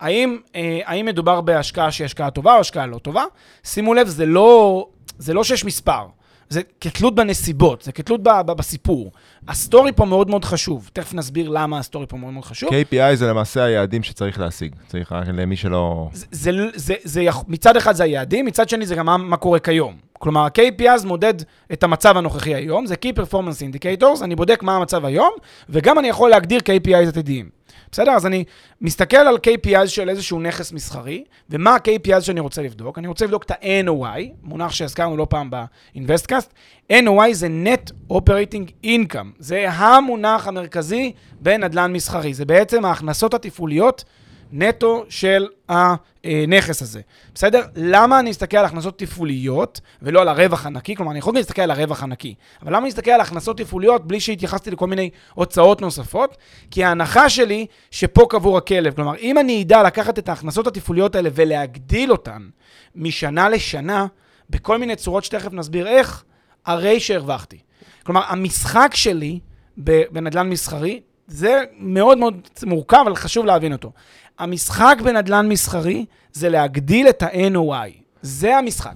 האם, 0.00 0.38
אה, 0.54 0.80
האם 0.84 1.06
מדובר 1.06 1.40
בהשקעה 1.40 1.90
שהיא 1.90 2.04
השקעה 2.04 2.30
טובה 2.30 2.54
או 2.54 2.60
השקעה 2.60 2.86
לא 2.86 2.98
טובה. 2.98 3.24
שימו 3.64 3.94
לב, 3.94 4.08
זה 4.08 4.26
לא, 4.26 4.86
זה 5.18 5.34
לא 5.34 5.44
שיש 5.44 5.64
מספר. 5.64 6.06
זה 6.50 6.60
כתלות 6.80 7.14
בנסיבות, 7.14 7.82
זה 7.82 7.92
כתלות 7.92 8.22
ב- 8.22 8.40
ב- 8.46 8.52
בסיפור. 8.52 9.12
ה 9.48 9.55
story 9.55 9.92
פה 9.92 10.04
מאוד 10.04 10.30
מאוד 10.30 10.44
חשוב, 10.44 10.90
תכף 10.92 11.14
נסביר 11.14 11.48
למה 11.48 11.78
ה 11.78 11.83
story 11.83 12.06
פה 12.06 12.16
מאוד 12.16 12.32
מאוד 12.32 12.44
חשוב. 12.44 12.70
KPI 12.70 13.14
זה 13.14 13.26
למעשה 13.26 13.64
היעדים 13.64 14.02
שצריך 14.02 14.40
להשיג, 14.40 14.74
צריך 14.88 15.12
רק 15.12 15.28
למי 15.28 15.56
שלא... 15.56 16.08
זה, 16.12 16.26
זה, 16.30 16.50
זה, 16.74 16.94
זה, 17.04 17.26
מצד 17.48 17.76
אחד 17.76 17.94
זה 17.94 18.04
היעדים, 18.04 18.46
מצד 18.46 18.68
שני 18.68 18.86
זה 18.86 18.94
גם 18.94 19.06
מה, 19.06 19.16
מה 19.16 19.36
קורה 19.36 19.58
כיום. 19.58 19.96
כלומר, 20.12 20.40
ה-KPI 20.40 21.06
מודד 21.06 21.34
את 21.72 21.82
המצב 21.82 22.16
הנוכחי 22.16 22.54
היום, 22.54 22.86
זה 22.86 22.94
Key 22.94 23.18
Performance 23.20 23.74
Indicators, 23.74 24.24
אני 24.24 24.36
בודק 24.36 24.62
מה 24.62 24.76
המצב 24.76 25.04
היום, 25.04 25.30
וגם 25.68 25.98
אני 25.98 26.08
יכול 26.08 26.30
להגדיר 26.30 26.60
KPIs 26.60 27.08
עתידיים. 27.08 27.59
בסדר? 27.92 28.10
אז 28.10 28.26
אני 28.26 28.44
מסתכל 28.80 29.16
על 29.16 29.36
KPI 29.36 29.86
של 29.86 30.08
איזשהו 30.08 30.40
נכס 30.40 30.72
מסחרי, 30.72 31.24
ומה 31.50 31.74
ה-KPI 31.74 32.20
שאני 32.20 32.40
רוצה 32.40 32.62
לבדוק? 32.62 32.98
אני 32.98 33.08
רוצה 33.08 33.24
לבדוק 33.24 33.42
את 33.42 33.50
ה-NOI, 33.50 34.20
מונח 34.42 34.72
שהזכרנו 34.72 35.16
לא 35.16 35.26
פעם 35.30 35.50
ב-InvestCast. 35.50 36.46
NOI 36.92 37.32
זה 37.32 37.48
Net 37.64 38.12
Operating 38.12 38.86
Income, 38.86 39.26
זה 39.38 39.70
המונח 39.70 40.48
המרכזי 40.48 41.12
בנדל"ן 41.40 41.92
מסחרי. 41.92 42.34
זה 42.34 42.44
בעצם 42.44 42.84
ההכנסות 42.84 43.34
התפעוליות 43.34 44.04
נטו 44.52 45.04
של 45.08 45.48
הנכס 45.68 46.82
הזה. 46.82 47.00
בסדר? 47.34 47.62
למה 47.76 48.20
אני 48.20 48.30
אסתכל 48.30 48.56
על 48.56 48.64
הכנסות 48.64 48.98
תפעוליות 48.98 49.80
ולא 50.02 50.20
על 50.20 50.28
הרווח 50.28 50.66
הנקי? 50.66 50.96
כלומר, 50.96 51.10
אני 51.10 51.18
יכול 51.18 51.34
להסתכל 51.34 51.62
על 51.62 51.70
הרווח 51.70 52.02
הנקי, 52.02 52.34
אבל 52.62 52.72
למה 52.72 52.78
אני 52.78 52.88
אסתכל 52.88 53.10
על 53.10 53.20
הכנסות 53.20 53.58
תפעוליות 53.58 54.06
בלי 54.06 54.20
שהתייחסתי 54.20 54.70
לכל 54.70 54.86
מיני 54.86 55.10
הוצאות 55.34 55.80
נוספות? 55.80 56.36
כי 56.70 56.84
ההנחה 56.84 57.28
שלי 57.28 57.66
שפה 57.90 58.26
קבור 58.30 58.58
הכלב. 58.58 58.94
כלומר, 58.94 59.16
אם 59.16 59.38
אני 59.38 59.62
אדע 59.62 59.82
לקחת 59.82 60.18
את 60.18 60.28
ההכנסות 60.28 60.66
התפעוליות 60.66 61.14
האלה 61.14 61.30
ולהגדיל 61.32 62.12
אותן 62.12 62.48
משנה 62.94 63.48
לשנה, 63.48 64.06
בכל 64.50 64.78
מיני 64.78 64.96
צורות 64.96 65.24
שתכף 65.24 65.52
נסביר 65.52 65.88
איך, 65.88 66.24
הרי 66.66 67.00
שהרווחתי. 67.00 67.58
כלומר, 68.02 68.22
המשחק 68.26 68.90
שלי 68.94 69.40
בנדל"ן 69.76 70.48
מסחרי, 70.50 71.00
זה 71.26 71.62
מאוד 71.78 72.18
מאוד 72.18 72.48
מורכב, 72.62 73.02
אבל 73.02 73.14
חשוב 73.14 73.46
להבין 73.46 73.72
אותו. 73.72 73.92
המשחק 74.40 74.96
בנדל"ן 75.04 75.48
מסחרי 75.48 76.04
זה 76.32 76.48
להגדיל 76.48 77.08
את 77.08 77.22
ה-NOI. 77.22 78.02
זה 78.22 78.56
המשחק. 78.56 78.94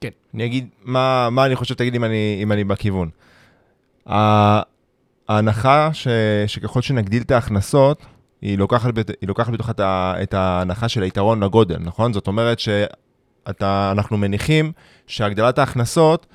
כן. 0.00 0.08
אני 0.34 0.44
אגיד, 0.44 0.68
מה, 0.84 1.28
מה 1.30 1.46
אני 1.46 1.56
חושב, 1.56 1.74
תגיד 1.74 1.94
אם 1.94 2.04
אני, 2.04 2.38
אם 2.42 2.52
אני 2.52 2.64
בכיוון. 2.64 3.08
ההנחה 5.28 5.90
ש, 5.92 6.08
שככל 6.46 6.82
שנגדיל 6.82 7.22
את 7.22 7.30
ההכנסות, 7.30 8.02
היא 8.42 8.58
לוקחת, 8.58 8.96
היא 8.96 9.28
לוקחת 9.28 9.52
בתוך 9.52 9.70
את, 9.70 9.80
את 10.22 10.34
ההנחה 10.34 10.88
של 10.88 11.02
היתרון 11.02 11.42
לגודל, 11.42 11.78
נכון? 11.80 12.12
זאת 12.12 12.26
אומרת 12.26 12.58
שאנחנו 12.60 14.16
מניחים 14.18 14.72
שהגדלת 15.06 15.58
ההכנסות 15.58 16.26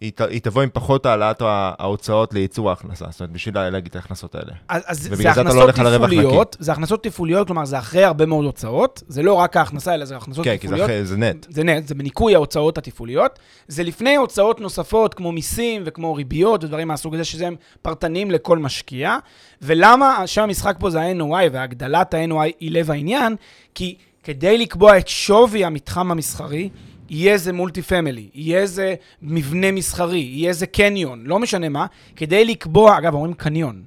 היא, 0.00 0.12
היא 0.28 0.40
תבוא 0.40 0.62
עם 0.62 0.68
פחות 0.72 1.06
העלאת 1.06 1.42
ההוצאות 1.44 2.34
לייצור 2.34 2.70
ההכנסה, 2.70 3.04
זאת 3.10 3.20
אומרת, 3.20 3.32
בשביל 3.32 3.68
להגיד 3.68 3.90
את 3.90 3.96
ההכנסות 3.96 4.34
האלה. 4.34 4.52
אז, 4.68 4.82
אז 4.86 5.02
זה 5.02 5.24
לא 5.24 5.30
הכנסות 5.30 5.56
לא 5.78 5.96
תפעוליות, 5.96 6.56
זה 6.60 6.72
הכנסות 6.72 7.02
תפעוליות, 7.02 7.46
כלומר, 7.46 7.64
זה 7.64 7.78
אחרי 7.78 8.04
הרבה 8.04 8.26
מאוד 8.26 8.44
הוצאות, 8.44 9.02
זה 9.08 9.22
לא 9.22 9.34
רק 9.34 9.56
ההכנסה, 9.56 9.94
אלא 9.94 10.04
זה 10.04 10.16
הכנסות 10.16 10.44
כן, 10.44 10.56
תפעוליות. 10.56 10.88
כן, 10.88 11.00
כי 11.00 11.04
זה, 11.04 11.16
נט. 11.16 11.46
זה 11.50 11.64
נט, 11.64 11.88
זה 11.88 11.94
בניכוי 11.94 12.34
ההוצאות 12.34 12.78
התפעוליות. 12.78 13.38
זה 13.68 13.82
לפני 13.82 14.16
הוצאות 14.16 14.60
נוספות, 14.60 15.14
כמו 15.14 15.32
מיסים 15.32 15.82
וכמו 15.84 16.14
ריביות 16.14 16.64
ודברים 16.64 16.88
מהסוג 16.88 17.14
הזה, 17.14 17.24
שזה 17.24 17.48
פרטניים 17.82 18.30
לכל 18.30 18.58
משקיע. 18.58 19.16
ולמה 19.62 20.26
שם 20.26 20.42
המשחק 20.42 20.76
פה 20.78 20.90
זה 20.90 21.00
ה-NOI, 21.00 21.50
והגדלת 21.52 22.14
ה-NOI 22.14 22.52
היא 22.60 22.70
לב 22.70 22.90
העניין? 22.90 23.36
כי 23.74 23.96
כדי 24.22 24.58
לקבוע 24.58 24.98
את 24.98 25.08
שווי 25.08 25.64
המתחם 25.64 26.10
המסחרי, 26.10 26.68
יהיה 27.10 27.32
איזה 27.32 27.52
multi 27.52 27.82
family, 27.82 28.28
יהיה 28.34 28.60
איזה 28.60 28.94
מבנה 29.22 29.72
מסחרי, 29.72 30.18
יהיה 30.18 30.48
איזה 30.48 30.66
קניון, 30.66 31.24
לא 31.26 31.38
משנה 31.38 31.68
מה, 31.68 31.86
כדי 32.16 32.44
לקבוע, 32.44 32.98
אגב, 32.98 33.14
אומרים 33.14 33.34
קניון. 33.34 33.82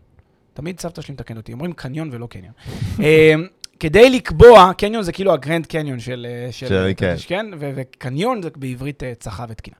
תמיד 0.53 0.79
סבתא 0.79 1.01
שלי 1.01 1.13
מתקן 1.13 1.37
אותי, 1.37 1.53
אומרים 1.53 1.73
קניון 1.73 2.09
ולא 2.11 2.27
קניון. 2.27 2.53
אמ, 2.99 3.47
כדי 3.79 4.09
לקבוע, 4.09 4.71
קניון 4.77 5.03
זה 5.03 5.11
כאילו 5.11 5.33
ה 5.33 5.39
Grand 5.39 5.65
Canyon 5.65 5.99
של... 5.99 6.27
אה, 6.29 6.51
של, 6.51 6.67
של 6.67 6.91
כן. 6.97 7.15
כן? 7.27 7.45
וקניון 7.59 8.41
זה 8.41 8.49
בעברית 8.55 9.03
אה, 9.03 9.13
צחה 9.19 9.45
ותקינה. 9.49 9.77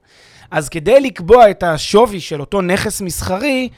אז 0.50 0.68
כדי 0.68 1.00
לקבוע 1.00 1.50
את 1.50 1.62
השווי 1.62 2.20
של 2.20 2.40
אותו 2.40 2.62
נכס 2.62 3.00
מסחרי, 3.00 3.68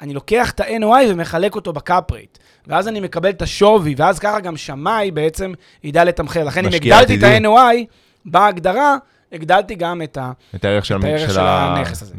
אני 0.00 0.14
לוקח 0.14 0.50
את 0.50 0.60
ה-NOI 0.60 1.04
ומחלק 1.08 1.54
אותו 1.54 1.72
ב 1.72 1.82
cap 1.82 2.12
rate. 2.12 2.38
ואז 2.66 2.88
אני 2.88 3.00
מקבל 3.00 3.30
את 3.30 3.42
השווי, 3.42 3.94
ואז 3.96 4.18
ככה 4.18 4.40
גם 4.40 4.56
שמאי 4.56 5.10
בעצם 5.10 5.52
ידע 5.84 6.04
לתמחר. 6.04 6.44
לכן 6.44 6.66
אם 6.66 6.72
הגדלתי 6.72 7.16
את 7.16 7.22
ה-NOI, 7.22 7.84
בהגדרה, 8.24 8.96
הגדלתי 9.32 9.74
גם 9.74 10.02
את, 10.02 10.16
ה... 10.16 10.32
את 10.54 10.64
הערך 10.64 10.84
של, 10.84 10.98
את 10.98 11.04
הערך 11.04 11.20
של, 11.20 11.34
של 11.34 11.40
הנכס 11.40 12.02
הזה. 12.02 12.14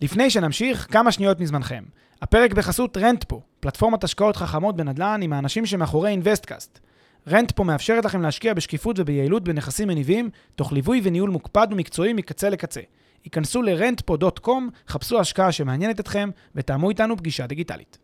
לפני 0.00 0.30
שנמשיך, 0.30 0.86
כמה 0.90 1.12
שניות 1.12 1.40
מזמנכם. 1.40 1.84
הפרק 2.22 2.52
בחסות 2.52 2.96
רנט 2.96 3.18
פה, 3.18 3.40
פלטפורמת 3.60 4.04
השקעות 4.04 4.36
חכמות 4.36 4.76
בנדל"ן 4.76 5.20
עם 5.22 5.32
האנשים 5.32 5.66
שמאחורי 5.66 6.10
InvestCast. 6.10 6.78
רנטפו 7.28 7.64
מאפשרת 7.64 8.04
לכם 8.04 8.22
להשקיע 8.22 8.54
בשקיפות 8.54 8.98
וביעילות 8.98 9.44
בנכסים 9.44 9.88
מניבים, 9.88 10.30
תוך 10.56 10.72
ליווי 10.72 11.00
וניהול 11.04 11.30
מוקפד 11.30 11.66
ומקצועי 11.70 12.12
מקצה 12.12 12.48
לקצה. 12.50 12.80
היכנסו 13.24 13.62
ל-rentpo.com, 13.62 14.50
חפשו 14.88 15.20
השקעה 15.20 15.52
שמעניינת 15.52 16.00
אתכם 16.00 16.30
ותאמו 16.54 16.90
איתנו 16.90 17.16
פגישה 17.16 17.46
דיגיטלית. 17.46 17.98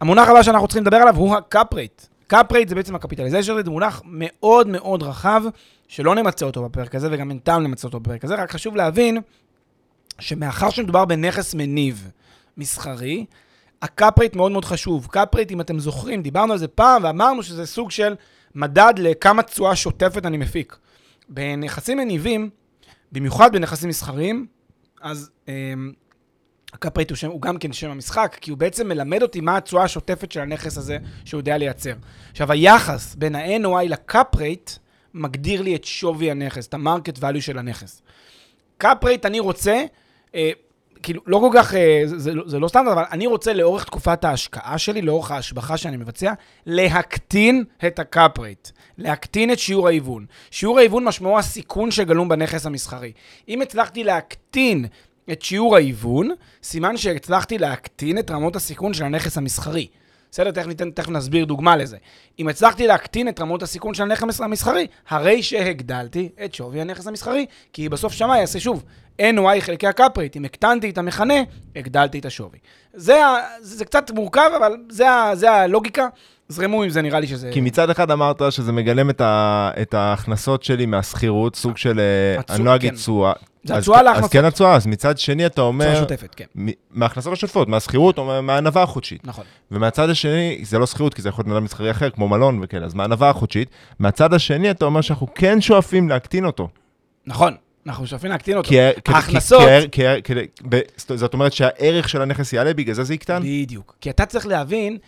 המונח 0.00 0.28
הבא 0.28 0.42
שאנחנו 0.42 0.68
צריכים 0.68 0.82
לדבר 0.82 0.96
עליו 0.96 1.16
הוא 1.16 1.36
ה-cap 1.36 1.74
rate. 1.74 2.06
cap 2.32 2.52
rate 2.52 2.68
זה 2.68 2.74
בעצם 2.74 2.94
הקפיטליזציה, 2.94 3.54
זה 3.64 3.70
מונח 3.70 4.02
מאוד 4.04 4.68
מאוד 4.68 5.02
רחב, 5.02 5.42
שלא 5.88 6.14
נמצה 6.14 6.46
אותו 6.46 6.64
בפרק 6.64 6.94
הזה, 6.94 7.08
וגם 7.10 7.30
אין 7.30 7.38
טעם 7.38 7.62
למצה 7.62 7.86
אותו 7.88 8.00
בפרק 8.00 8.24
הזה, 8.24 8.34
רק 8.34 8.50
חשוב 8.50 8.76
להבין 8.76 9.18
שמאחר 10.18 10.70
שמדובר 10.70 11.04
בנכס 11.04 11.54
מניב 11.54 12.10
מסחרי, 12.56 13.24
ה-cap 13.82 14.20
rate 14.20 14.36
מאוד 14.36 14.52
מאוד 14.52 14.64
חשוב. 14.64 15.08
cap 15.12 15.36
rate, 15.36 15.50
אם 15.50 15.60
אתם 15.60 15.78
זוכרים, 15.78 16.22
דיברנו 16.22 16.52
על 16.52 16.58
זה 16.58 16.68
פעם 16.68 17.04
ואמרנו 17.04 17.42
שזה 17.42 17.66
סוג 17.66 17.90
של 17.90 18.14
מדד 18.54 18.94
לכמה 18.96 19.42
תשואה 19.42 19.76
שוטפת 19.76 20.26
אני 20.26 20.36
מפיק. 20.36 20.76
בנכסים 21.28 21.98
מניבים, 21.98 22.50
במיוחד 23.12 23.52
בנכסים 23.52 23.88
מסחריים, 23.88 24.46
אז 25.02 25.30
אמ, 25.48 25.92
ה 26.72 26.77
cap 26.77 26.92
הוא, 26.96 27.32
הוא 27.32 27.42
גם 27.42 27.58
כן 27.58 27.72
שם 27.72 27.90
המשחק, 27.90 28.36
כי 28.40 28.50
הוא 28.50 28.58
בעצם 28.58 28.88
מלמד 28.88 29.22
אותי 29.22 29.40
מה 29.40 29.56
התשואה 29.56 29.84
השוטפת 29.84 30.32
של 30.32 30.40
הנכס 30.40 30.78
הזה 30.78 30.98
שהוא 31.24 31.40
יודע 31.40 31.58
לייצר. 31.58 31.94
עכשיו, 32.30 32.52
היחס 32.52 33.14
בין 33.14 33.34
ה-NOI 33.34 33.88
ל 33.88 34.00
cap 34.00 34.34
מגדיר 35.14 35.62
לי 35.62 35.74
את 35.74 35.84
שווי 35.84 36.30
הנכס, 36.30 36.66
את 36.66 36.74
ה 36.74 36.80
market 36.80 37.18
value 37.18 37.40
של 37.40 37.58
הנכס. 37.58 38.02
cap 38.78 39.04
אני 39.24 39.40
רוצה, 39.40 39.84
אה, 40.34 40.50
כאילו, 41.02 41.22
לא 41.26 41.38
כל 41.38 41.50
כך, 41.54 41.74
אה, 41.74 42.02
זה, 42.04 42.18
זה, 42.18 42.32
זה 42.46 42.58
לא 42.58 42.68
סטנדרט, 42.68 42.92
אבל 42.92 43.04
אני 43.12 43.26
רוצה 43.26 43.52
לאורך 43.52 43.84
תקופת 43.84 44.24
ההשקעה 44.24 44.78
שלי, 44.78 45.02
לאורך 45.02 45.30
ההשבחה 45.30 45.76
שאני 45.76 45.96
מבצע, 45.96 46.32
להקטין 46.66 47.64
את 47.86 47.98
ה 47.98 48.08
cap 48.08 48.38
להקטין 48.98 49.52
את 49.52 49.58
שיעור 49.58 49.88
ההיוון. 49.88 50.26
שיעור 50.50 50.78
ההיוון 50.78 51.04
משמעו 51.04 51.38
הסיכון 51.38 51.90
שגלום 51.90 52.28
בנכס 52.28 52.66
המסחרי. 52.66 53.12
אם 53.48 53.62
הצלחתי 53.62 54.04
להקטין 54.04 54.86
את 55.32 55.42
שיעור 55.42 55.76
ההיוון, 55.76 56.30
סימן 56.62 56.96
שהצלחתי 56.96 57.58
להקטין 57.58 58.18
את 58.18 58.30
רמות 58.30 58.56
הסיכון 58.56 58.94
של 58.94 59.04
הנכס 59.04 59.38
המסחרי. 59.38 59.88
בסדר? 60.30 60.50
תכף, 60.50 60.66
ניתן, 60.66 60.90
תכף 60.90 61.08
נסביר 61.08 61.44
דוגמה 61.44 61.76
לזה. 61.76 61.96
אם 62.38 62.48
הצלחתי 62.48 62.86
להקטין 62.86 63.28
את 63.28 63.40
רמות 63.40 63.62
הסיכון 63.62 63.94
של 63.94 64.02
הנכס 64.02 64.40
המסחרי, 64.40 64.86
הרי 65.08 65.42
שהגדלתי 65.42 66.28
את 66.44 66.54
שווי 66.54 66.80
הנכס 66.80 67.06
המסחרי, 67.06 67.46
כי 67.72 67.88
בסוף 67.88 68.12
שמאי 68.12 68.38
יעשה 68.38 68.60
שוב 68.60 68.84
NY 69.20 69.60
חלקי 69.60 69.86
הקפרית. 69.86 70.36
אם 70.36 70.44
הקטנתי 70.44 70.90
את 70.90 70.98
המכנה, 70.98 71.34
הגדלתי 71.76 72.18
את 72.18 72.26
השווי. 72.26 72.58
זה, 72.94 73.24
ה, 73.26 73.36
זה 73.60 73.84
קצת 73.84 74.10
מורכב, 74.10 74.50
אבל 74.58 74.76
זה, 74.88 75.04
זה 75.34 75.50
הלוגיקה. 75.50 76.08
זרמו 76.48 76.82
עם 76.82 76.90
זה, 76.90 77.02
נראה 77.02 77.20
לי 77.20 77.26
שזה... 77.26 77.50
כי 77.52 77.60
מצד 77.60 77.90
אחד 77.90 78.10
אמרת 78.10 78.42
שזה 78.50 78.72
מגלם 78.72 79.10
את, 79.10 79.20
ה, 79.20 79.70
את 79.82 79.94
ההכנסות 79.94 80.62
שלי 80.62 80.86
מהשכירות, 80.86 81.56
סוג 81.56 81.76
של, 81.76 82.00
אה, 82.00 82.40
התשואה, 82.40 82.56
אני 82.56 82.64
לא 82.64 82.74
אגיד 82.74 82.90
כן. 82.90 82.96
תשואה. 82.96 83.32
זה 83.68 83.78
התשואה 83.78 84.02
להכנסות. 84.02 84.24
אז 84.24 84.30
כן 84.32 84.44
התשואה, 84.44 84.74
אז 84.76 84.86
מצד 84.86 85.18
שני 85.18 85.46
אתה 85.46 85.60
אומר, 85.60 85.84
תשואה 85.86 86.00
שוטפת, 86.00 86.34
כן. 86.34 86.44
מההכנסות 86.90 87.32
השוטפות, 87.32 87.68
מהשכירות 87.68 88.18
או 88.18 88.24
מה- 88.24 88.40
מהענווה 88.40 88.82
החודשית. 88.82 89.26
נכון. 89.26 89.44
ומהצד 89.70 90.10
השני, 90.10 90.60
זה 90.62 90.78
לא 90.78 90.86
שכירות, 90.86 91.14
כי 91.14 91.22
זה 91.22 91.28
יכול 91.28 91.42
להיות 91.42 91.48
נדל"ן 91.52 91.64
מסחרי 91.64 91.90
אחר, 91.90 92.10
כמו 92.10 92.28
מלון 92.28 92.60
וכאלה, 92.62 92.86
אז 92.86 92.94
מהענווה 92.94 93.30
החודשית. 93.30 93.68
מהצד 93.98 94.34
השני, 94.34 94.70
אתה 94.70 94.84
אומר 94.84 95.00
שאנחנו 95.00 95.26
כן 95.34 95.60
שואפים 95.60 96.08
להקטין 96.08 96.44
אותו. 96.44 96.68
נכון. 97.26 97.54
אנחנו 97.86 98.06
שואפים 98.06 98.30
להקטין 98.30 98.56
אותו. 98.56 98.68
כי 98.68 98.78
ההכנסות... 99.06 99.62
כי- 99.62 99.88
כי- 99.90 100.22
כי- 100.24 100.34
כי- 100.34 100.62
ב- 100.68 100.80
זאת 101.14 101.34
אומרת 101.34 101.52
שהערך 101.52 102.08
של 102.08 102.22
הנכס 102.22 102.52
יעלה, 102.52 102.74
בגלל 102.74 102.94
זה 102.94 103.04
זה 103.04 103.14
יקטן? 103.14 103.42
בדיוק. 103.42 103.96
כי 104.00 104.10
אתה 104.10 104.26
צריך 104.26 104.46
להבין, 104.46 104.98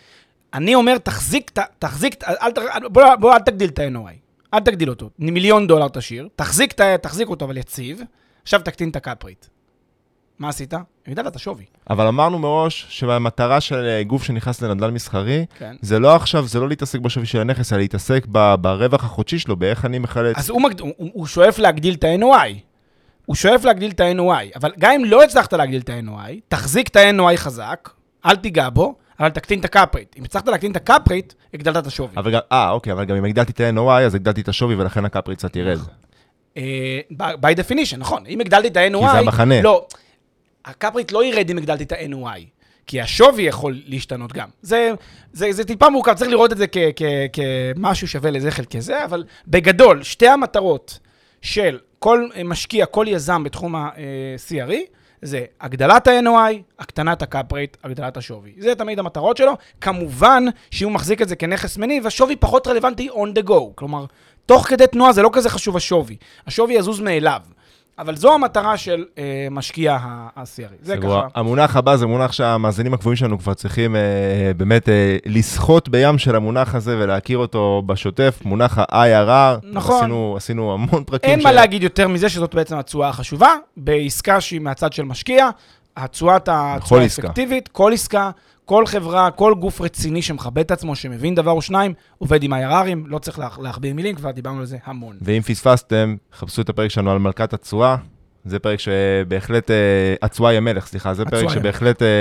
אני 0.53 0.75
אומר, 0.75 0.97
תחזיק, 0.97 1.51
תחזיק, 1.79 2.23
אל, 2.23 2.51
בוא, 2.91 3.15
בוא 3.15 3.33
אל 3.33 3.39
תגדיל 3.39 3.69
את 3.69 3.79
ה-NOI. 3.79 4.13
אל 4.53 4.59
תגדיל 4.59 4.89
אותו. 4.89 5.09
מיליון 5.19 5.67
דולר 5.67 5.87
תשאיר, 5.87 6.27
תחזיק, 6.35 6.73
תחזיק 7.01 7.27
אותו, 7.29 7.45
אבל 7.45 7.57
יציב, 7.57 8.01
עכשיו 8.43 8.61
תקטין 8.61 8.89
את 8.89 8.95
הקאפרית. 8.95 9.49
מה 10.39 10.49
עשית? 10.49 10.73
הגדלת 11.07 11.27
את 11.27 11.35
השווי. 11.35 11.65
אבל 11.89 12.07
אמרנו 12.07 12.39
מראש 12.39 12.85
שהמטרה 12.89 13.61
של 13.61 13.85
אה, 13.85 14.03
גוף 14.03 14.23
שנכנס 14.23 14.61
לנדל"ן 14.61 14.93
מסחרי, 14.93 15.45
כן. 15.57 15.75
זה 15.81 15.99
לא 15.99 16.15
עכשיו, 16.15 16.47
זה 16.47 16.59
לא 16.59 16.69
להתעסק 16.69 16.99
בשווי 16.99 17.25
של 17.25 17.39
הנכס, 17.39 17.73
אלא 17.73 17.81
להתעסק 17.81 18.25
ב- 18.31 18.55
ברווח 18.55 19.03
החודשי 19.03 19.39
שלו, 19.39 19.55
באיך 19.55 19.85
אני 19.85 19.99
מחלץ. 19.99 20.37
אז 20.37 20.49
הוא, 20.49 20.61
מגד... 20.61 20.79
הוא, 20.79 20.93
הוא 20.97 21.27
שואף 21.27 21.59
להגדיל 21.59 21.93
את 21.93 22.03
ה-NOI. 22.03 22.53
הוא 23.25 23.35
שואף 23.35 23.65
להגדיל 23.65 23.91
את 23.91 23.99
ה-NOI, 23.99 24.55
אבל 24.55 24.71
גם 24.79 24.91
אם 24.91 25.05
לא 25.05 25.23
הצלחת 25.23 25.53
להגדיל 25.53 25.81
את 25.81 25.89
ה-NOI, 25.89 26.31
תחזיק 26.47 26.87
את 26.87 26.95
ה-NOI 26.95 27.37
חזק, 27.37 27.89
אל 28.25 28.35
תיגע 28.35 28.69
בו, 28.69 28.95
אבל 29.19 29.29
תקטין 29.29 29.59
את 29.59 29.65
הקאפרית. 29.65 30.15
אם 30.19 30.23
הצלחת 30.23 30.47
להקטין 30.47 30.71
את 30.71 30.75
הקאפרית, 30.75 31.35
הגדלת 31.53 31.77
את 31.77 31.87
השווי. 31.87 32.15
אה, 32.51 32.69
אוקיי, 32.69 32.93
אבל 32.93 33.05
גם 33.05 33.15
אם 33.15 33.25
הגדלתי 33.25 33.51
את 33.51 33.59
ה-NOI, 33.59 34.01
אז 34.05 34.15
הגדלתי 34.15 34.41
את 34.41 34.47
השווי, 34.47 34.75
ולכן 34.75 35.05
הקפרי 35.05 35.35
קצת 35.35 35.55
ירד. 35.55 35.79
אה, 36.57 36.99
by 37.19 37.55
definition, 37.55 37.97
נכון. 37.97 38.25
אם 38.25 38.39
הגדלתי 38.41 38.67
את 38.67 38.77
ה-NOI... 38.77 38.99
כי 39.05 39.11
זה 39.11 39.19
המחנה. 39.19 39.61
לא, 39.61 39.85
הקפרית 40.65 41.11
לא 41.11 41.25
ירד 41.25 41.49
אם 41.49 41.57
הגדלתי 41.57 41.83
את 41.83 41.91
ה-NOI, 41.91 42.39
כי 42.87 43.01
השווי 43.01 43.43
יכול 43.43 43.81
להשתנות 43.85 44.33
גם. 44.33 44.49
זה, 44.61 44.91
זה, 45.33 45.51
זה 45.51 45.63
טיפה 45.65 45.89
מורכב, 45.89 46.13
צריך 46.13 46.31
לראות 46.31 46.51
את 46.51 46.57
זה 46.57 46.67
כ- 46.67 46.77
כ- 46.95 47.03
כשמשהו 47.33 48.07
שווה 48.07 48.31
לזה 48.31 48.51
חלקי 48.51 48.81
זה, 48.81 49.05
אבל 49.05 49.23
בגדול, 49.47 50.03
שתי 50.03 50.27
המטרות 50.27 50.99
של 51.41 51.79
כל 51.99 52.27
אה, 52.35 52.43
משקיע, 52.43 52.85
כל 52.85 53.05
יזם 53.09 53.43
בתחום 53.43 53.75
ה-CRE, 53.75 54.73
זה 55.21 55.45
הגדלת 55.61 56.07
ה-NOI, 56.07 56.53
הקטנת 56.79 57.21
ה 57.21 57.27
cap 57.27 57.46
rate, 57.46 57.77
הגדלת 57.83 58.17
השווי. 58.17 58.51
זה 58.57 58.75
תמיד 58.75 58.99
המטרות 58.99 59.37
שלו. 59.37 59.53
כמובן 59.81 60.43
שאם 60.71 60.87
הוא 60.87 60.93
מחזיק 60.93 61.21
את 61.21 61.29
זה 61.29 61.35
כנכס 61.35 61.77
מניב, 61.77 62.07
השווי 62.07 62.35
פחות 62.35 62.67
רלוונטי 62.67 63.09
on 63.09 63.39
the 63.39 63.47
go. 63.49 63.61
כלומר, 63.75 64.05
תוך 64.45 64.67
כדי 64.67 64.87
תנועה 64.87 65.13
זה 65.13 65.21
לא 65.21 65.29
כזה 65.33 65.49
חשוב 65.49 65.77
השווי. 65.77 66.17
השווי 66.47 66.73
יזוז 66.73 66.99
מאליו. 66.99 67.41
אבל 68.01 68.15
זו 68.15 68.33
המטרה 68.33 68.77
של 68.77 69.05
אה, 69.17 69.47
משקיע 69.51 69.97
ה-CRE. 70.01 70.75
זה. 70.81 70.97
ככה. 70.97 71.27
המונח 71.35 71.75
הבא 71.75 71.95
זה 71.95 72.05
מונח 72.07 72.31
שהמאזינים 72.31 72.93
הקבועים 72.93 73.15
שלנו 73.15 73.39
כבר 73.39 73.53
צריכים 73.53 73.95
אה, 73.95 74.01
באמת 74.57 74.89
אה, 74.89 75.17
לשחות 75.25 75.89
בים 75.89 76.17
של 76.17 76.35
המונח 76.35 76.75
הזה 76.75 76.97
ולהכיר 76.99 77.37
אותו 77.37 77.83
בשוטף, 77.85 78.39
מונח 78.45 78.77
ה-IRR. 78.77 79.65
נכון. 79.71 79.97
עשינו, 79.97 80.33
עשינו 80.37 80.73
המון 80.73 81.03
פרקים. 81.03 81.29
אין 81.29 81.43
מה 81.43 81.51
להגיד 81.51 81.83
יותר 81.83 82.07
מזה 82.07 82.29
שזאת 82.29 82.55
בעצם 82.55 82.77
התשואה 82.77 83.09
החשובה. 83.09 83.55
בעסקה 83.77 84.41
שהיא 84.41 84.61
מהצד 84.61 84.93
של 84.93 85.03
משקיע, 85.03 85.49
התשואת. 85.97 86.47
האפקטיבית, 86.47 87.67
כל 87.67 87.93
עסקה, 87.93 88.31
כל 88.65 88.85
חברה, 88.85 89.31
כל 89.31 89.53
גוף 89.59 89.81
רציני 89.81 90.21
שמכבד 90.21 90.59
את 90.59 90.71
עצמו, 90.71 90.95
שמבין 90.95 91.35
דבר 91.35 91.51
או 91.51 91.61
שניים, 91.61 91.93
עובד 92.17 92.43
עם 92.43 92.53
IRRים, 92.53 92.97
לא 93.05 93.17
צריך 93.19 93.39
לה- 93.39 93.49
להכביר 93.61 93.93
מילים, 93.93 94.15
כבר 94.15 94.31
דיברנו 94.31 94.59
על 94.59 94.65
זה 94.65 94.77
המון. 94.85 95.15
ואם 95.21 95.41
פספסתם, 95.41 96.15
חפשו 96.33 96.61
את 96.61 96.69
הפרק 96.69 96.91
שלנו 96.91 97.11
על 97.11 97.17
מלכת 97.19 97.53
התשואה. 97.53 97.95
זה 98.45 98.59
פרק 98.59 98.79
שבהחלט, 98.79 99.71
אה, 99.71 99.75
התשואה 100.21 100.49
היא 100.49 100.57
המלך, 100.57 100.87
סליחה, 100.87 101.13
זה 101.13 101.25
פרק 101.25 101.49
שבהחלט 101.49 102.01
אה, 102.01 102.07
אה, 102.07 102.11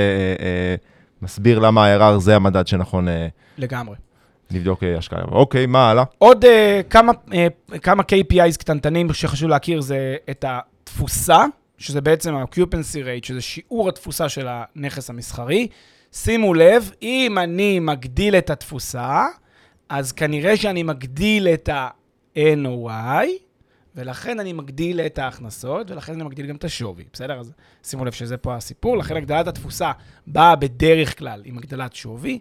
אה, 0.46 0.74
מסביר 1.22 1.59
למה 1.59 1.87
ה-IRR 1.87 2.18
זה 2.18 2.37
המדד 2.37 2.66
שנכון 2.66 3.09
לגמרי. 3.59 3.96
לבדוק 4.50 4.83
השקעה. 4.98 5.22
אוקיי, 5.22 5.66
מה 5.66 5.90
הלאה? 5.90 6.04
עוד 6.18 6.44
כמה, 6.90 7.12
כמה 7.83 8.02
KPIs 8.02 8.56
קטנטנים 8.59 9.12
שחשוב 9.12 9.48
להכיר 9.48 9.80
זה 9.80 10.16
את 10.30 10.44
התפוסה, 10.48 11.44
שזה 11.80 12.00
בעצם 12.00 12.34
ה-occupancy 12.34 13.04
rate, 13.04 13.26
שזה 13.26 13.40
שיעור 13.40 13.88
התפוסה 13.88 14.28
של 14.28 14.46
הנכס 14.48 15.10
המסחרי. 15.10 15.68
שימו 16.12 16.54
לב, 16.54 16.90
אם 17.02 17.38
אני 17.38 17.78
מגדיל 17.78 18.36
את 18.36 18.50
התפוסה, 18.50 19.24
אז 19.88 20.12
כנראה 20.12 20.56
שאני 20.56 20.82
מגדיל 20.82 21.48
את 21.48 21.68
ה-NOI, 21.68 23.26
ולכן 23.96 24.40
אני 24.40 24.52
מגדיל 24.52 25.00
את 25.00 25.18
ההכנסות, 25.18 25.90
ולכן 25.90 26.12
אני 26.12 26.22
מגדיל 26.22 26.46
גם 26.46 26.56
את 26.56 26.64
השווי, 26.64 27.04
בסדר? 27.12 27.40
אז 27.40 27.52
שימו 27.84 28.04
לב 28.04 28.12
שזה 28.12 28.36
פה 28.36 28.54
הסיפור, 28.54 28.98
לכן 28.98 29.16
הגדלת 29.16 29.48
התפוסה 29.48 29.92
באה 30.26 30.56
בדרך 30.56 31.18
כלל 31.18 31.42
עם 31.44 31.58
הגדלת 31.58 31.94
שווי. 31.94 32.38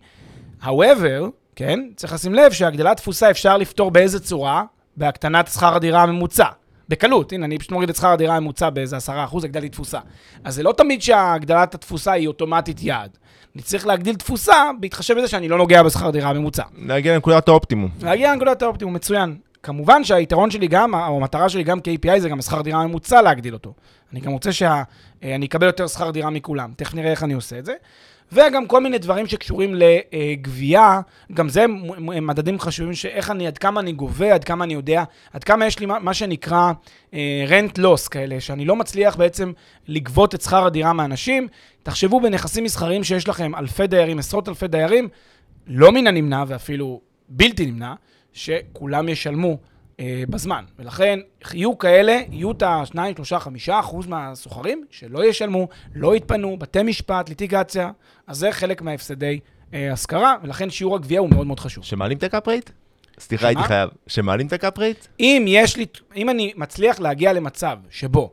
however, 0.62 1.30
כן, 1.56 1.80
צריך 1.96 2.14
לשים 2.14 2.34
לב 2.34 2.52
שהגדלת 2.52 2.98
תפוסה 2.98 3.32
אפשר 3.32 3.58
לפתור 3.58 3.92
באיזה 3.92 4.20
צורה? 4.20 4.64
בהקטנת 4.98 5.48
שכר 5.48 5.76
הדירה 5.76 6.04
הממוצע. 6.04 6.48
בקלות, 6.90 7.34
הנה, 7.34 7.46
אני 7.46 7.58
פשוט 7.58 7.72
מוריד 7.72 7.90
את 7.90 7.96
שכר 7.96 8.08
הדירה 8.08 8.36
הממוצע 8.36 8.70
באיזה 8.70 8.98
10%, 8.98 9.10
הגדלתי 9.44 9.70
תפוסה. 9.70 10.00
אז 10.44 10.56
זה 10.56 10.64
לא 10.64 10.74
תמיד 10.78 11.02
שהגדלת 11.02 11.76
התפוסה 11.76 12.12
היא 12.12 12.28
אוטומטית 12.28 12.84
יעד. 12.84 13.18
אני 13.56 13.64
צריך 13.64 13.88
להגדיל 13.88 14.16
תפוסה, 14.16 14.54
בהתחשב 14.80 15.18
בזה 15.18 15.28
שאני 15.28 15.48
לא 15.48 15.58
נוגע 15.58 15.84
בשכר 15.84 16.10
דירה 16.10 16.30
הממוצע. 16.30 16.64
להגיע 16.78 17.14
לנקודת 17.14 17.48
האופטימום. 17.48 17.90
להגיע 18.02 18.34
לנקודת 18.34 18.62
האופטימום, 18.62 18.94
מצוין. 18.94 19.38
כמובן 19.64 20.04
שהיתרון 20.04 20.52
שלי 20.52 20.68
גם, 20.68 20.94
או 20.94 21.18
המטרה 21.18 21.50
שלי 21.50 21.64
גם 21.64 21.80
KPI 21.80 22.20
זה 22.20 22.30
גם 22.30 22.40
השכר 22.40 22.62
דירה 22.62 22.82
הממוצע 22.82 23.22
להגדיל 23.22 23.54
אותו. 23.54 23.74
אני 24.12 24.20
גם 24.20 24.32
רוצה 24.32 24.52
שאני 24.52 25.46
אקבל 25.46 25.68
יותר 25.68 25.88
שכר 25.88 26.12
דירה 26.12 26.30
מכולם. 26.30 26.72
תכף 26.76 26.94
נראה 26.94 27.12
איך 27.12 27.24
אני 27.24 27.34
עושה 27.34 27.60
את 27.60 27.66
זה. 27.66 27.74
וגם 28.32 28.68
כל 28.68 28.84
מיני 28.84 28.98
דברים 28.98 29.28
שקשורים 29.28 29.76
לגבייה, 29.76 31.02
גם 31.34 31.50
זה 31.50 31.66
מדדים 32.22 32.60
חשובים 32.60 32.94
שאיך 32.94 33.32
אני, 33.32 33.48
עד 33.48 33.58
כמה 33.58 33.80
אני 33.80 33.92
גובה, 33.92 34.34
עד 34.34 34.44
כמה 34.44 34.64
אני 34.64 34.74
יודע, 34.74 35.04
עד 35.34 35.44
כמה 35.44 35.66
יש 35.66 35.80
לי 35.80 35.86
מה, 35.86 36.14
שנקרא 36.14 36.72
אה, 37.14 37.46
rent 37.48 37.78
loss 37.78 38.10
כאלה, 38.10 38.40
שאני 38.40 38.66
לא 38.66 38.76
מצליח 38.76 39.16
בעצם 39.16 39.52
לגבות 39.88 40.36
את 40.36 40.42
שכר 40.42 40.66
הדירה 40.66 40.94
מאנשים. 40.94 41.48
תחשבו 41.84 42.22
בנכסים 42.22 42.64
מסחריים 42.64 43.04
שיש 43.04 43.28
לכם 43.28 43.56
אלפי 43.56 43.88
דיירים, 43.88 44.20
עשרות 44.20 44.50
אלפי 44.50 44.68
דיירים, 44.68 45.08
לא 45.68 45.92
מן 45.92 46.08
הנמנע 46.08 46.44
ואפילו 46.48 47.02
בלתי 47.30 47.66
נמנע, 47.66 47.94
שכולם 48.34 49.10
ישלמו 49.10 49.58
בזמן. 50.30 50.64
ולכן 50.80 51.20
יהיו 51.54 51.78
כאלה, 51.78 52.22
יהיו 52.32 52.52
את 52.52 52.62
ה-2, 52.62 52.96
3, 53.16 53.34
5 53.34 53.70
אחוז 53.70 54.08
מהסוחרים 54.08 54.86
שלא 54.92 55.26
ישלמו, 55.26 55.68
לא 55.96 56.16
יתפנו, 56.16 56.60
בתי 56.60 56.84
משפט, 56.84 57.30
ליטיגציה, 57.30 57.92
אז 58.28 58.38
זה 58.38 58.52
חלק 58.52 58.82
מהפסדי 58.82 59.40
אה, 59.74 59.94
השכרה, 59.94 60.36
ולכן 60.44 60.70
שיעור 60.70 60.96
הגבייה 60.96 61.20
הוא 61.20 61.30
מאוד 61.30 61.48
מאוד 61.48 61.60
חשוב. 61.60 61.84
שמעלים 61.84 62.18
את 62.18 62.24
ה 62.24 62.30
cap 62.30 62.48
rate? 62.48 62.70
סליחה? 63.20 63.48
הייתי 63.48 63.64
חייב. 63.64 63.90
שמעלים 64.08 64.48
את 64.48 64.54
ה 64.54 64.60
cap 64.60 64.80
rate? 64.80 65.08
אם 65.20 65.46
יש 65.48 65.78
לי, 65.78 65.86
אם 66.16 66.30
אני 66.30 66.54
מצליח 66.56 67.00
להגיע 67.00 67.34
למצב 67.34 67.78
שבו 67.90 68.32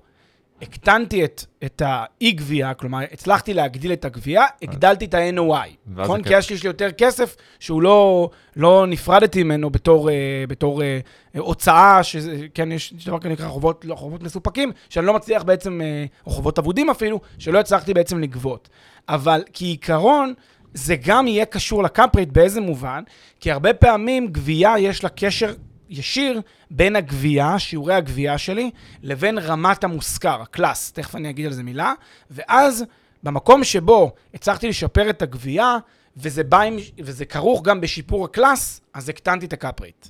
הקטנתי 0.62 1.24
את, 1.24 1.44
את 1.64 1.82
האי-גבייה, 1.84 2.74
כלומר, 2.74 2.98
הצלחתי 3.12 3.54
להגדיל 3.54 3.92
את 3.92 4.04
הגבייה, 4.04 4.44
הגדלתי 4.62 5.04
את 5.04 5.14
ה-NOI. 5.14 5.68
נכון? 5.86 6.22
כי 6.22 6.34
יש 6.34 6.50
לי 6.50 6.68
יותר 6.68 6.90
כסף 6.92 7.36
שהוא 7.60 7.82
לא, 7.82 8.30
לא 8.56 8.86
נפרדתי 8.86 9.42
ממנו 9.42 9.70
בתור, 9.70 10.10
אה, 10.10 10.44
בתור 10.48 10.82
אה, 10.82 10.98
אה, 11.34 11.40
הוצאה, 11.40 12.02
שזה, 12.02 12.36
כן, 12.54 12.72
יש 12.72 12.94
דבר 13.06 13.18
כזה 13.18 13.28
נקרא 13.28 13.48
חובות, 13.48 13.84
לא, 13.84 13.94
חובות 13.94 14.22
מסופקים, 14.22 14.72
שאני 14.88 15.06
לא 15.06 15.14
מצליח 15.14 15.42
בעצם, 15.42 15.80
אה, 15.80 16.04
או 16.26 16.30
חובות 16.30 16.58
אבודים 16.58 16.90
אפילו, 16.90 17.20
שלא 17.38 17.58
הצלחתי 17.58 17.94
בעצם 17.94 18.18
לגבות. 18.18 18.68
אבל 19.08 19.42
כעיקרון, 19.52 20.34
זה 20.74 20.96
גם 21.04 21.28
יהיה 21.28 21.44
קשור 21.44 21.82
ל 21.82 21.88
cap 21.88 22.05
rate 22.05 22.28
באיזה 22.28 22.60
מובן? 22.60 23.02
כי 23.40 23.50
הרבה 23.50 23.74
פעמים 23.74 24.26
גבייה 24.26 24.78
יש 24.78 25.04
לה 25.04 25.10
קשר 25.10 25.54
ישיר 25.90 26.40
בין 26.70 26.96
הגבייה, 26.96 27.58
שיעורי 27.58 27.94
הגבייה 27.94 28.38
שלי, 28.38 28.70
לבין 29.02 29.38
רמת 29.38 29.84
המושכר, 29.84 30.42
ה 30.42 30.49
class, 30.49 30.92
תכף 30.92 31.14
אני 31.14 31.30
אגיד 31.30 31.46
על 31.46 31.52
זה 31.52 31.62
מילה, 31.62 31.92
ואז 32.30 32.84
במקום 33.22 33.64
שבו 33.64 34.12
הצלחתי 34.34 34.68
לשפר 34.68 35.10
את 35.10 35.22
הגבייה, 35.22 35.76
וזה, 36.16 36.44
בא 36.44 36.60
עם, 36.60 36.76
וזה 36.98 37.24
כרוך 37.24 37.62
גם 37.62 37.80
בשיפור 37.80 38.24
ה 38.24 38.32
class, 38.32 38.80
אז 38.94 39.08
הקטנתי 39.08 39.46
את 39.46 39.52
ה 39.52 39.58
cap 39.58 39.76
rate. 39.76 40.06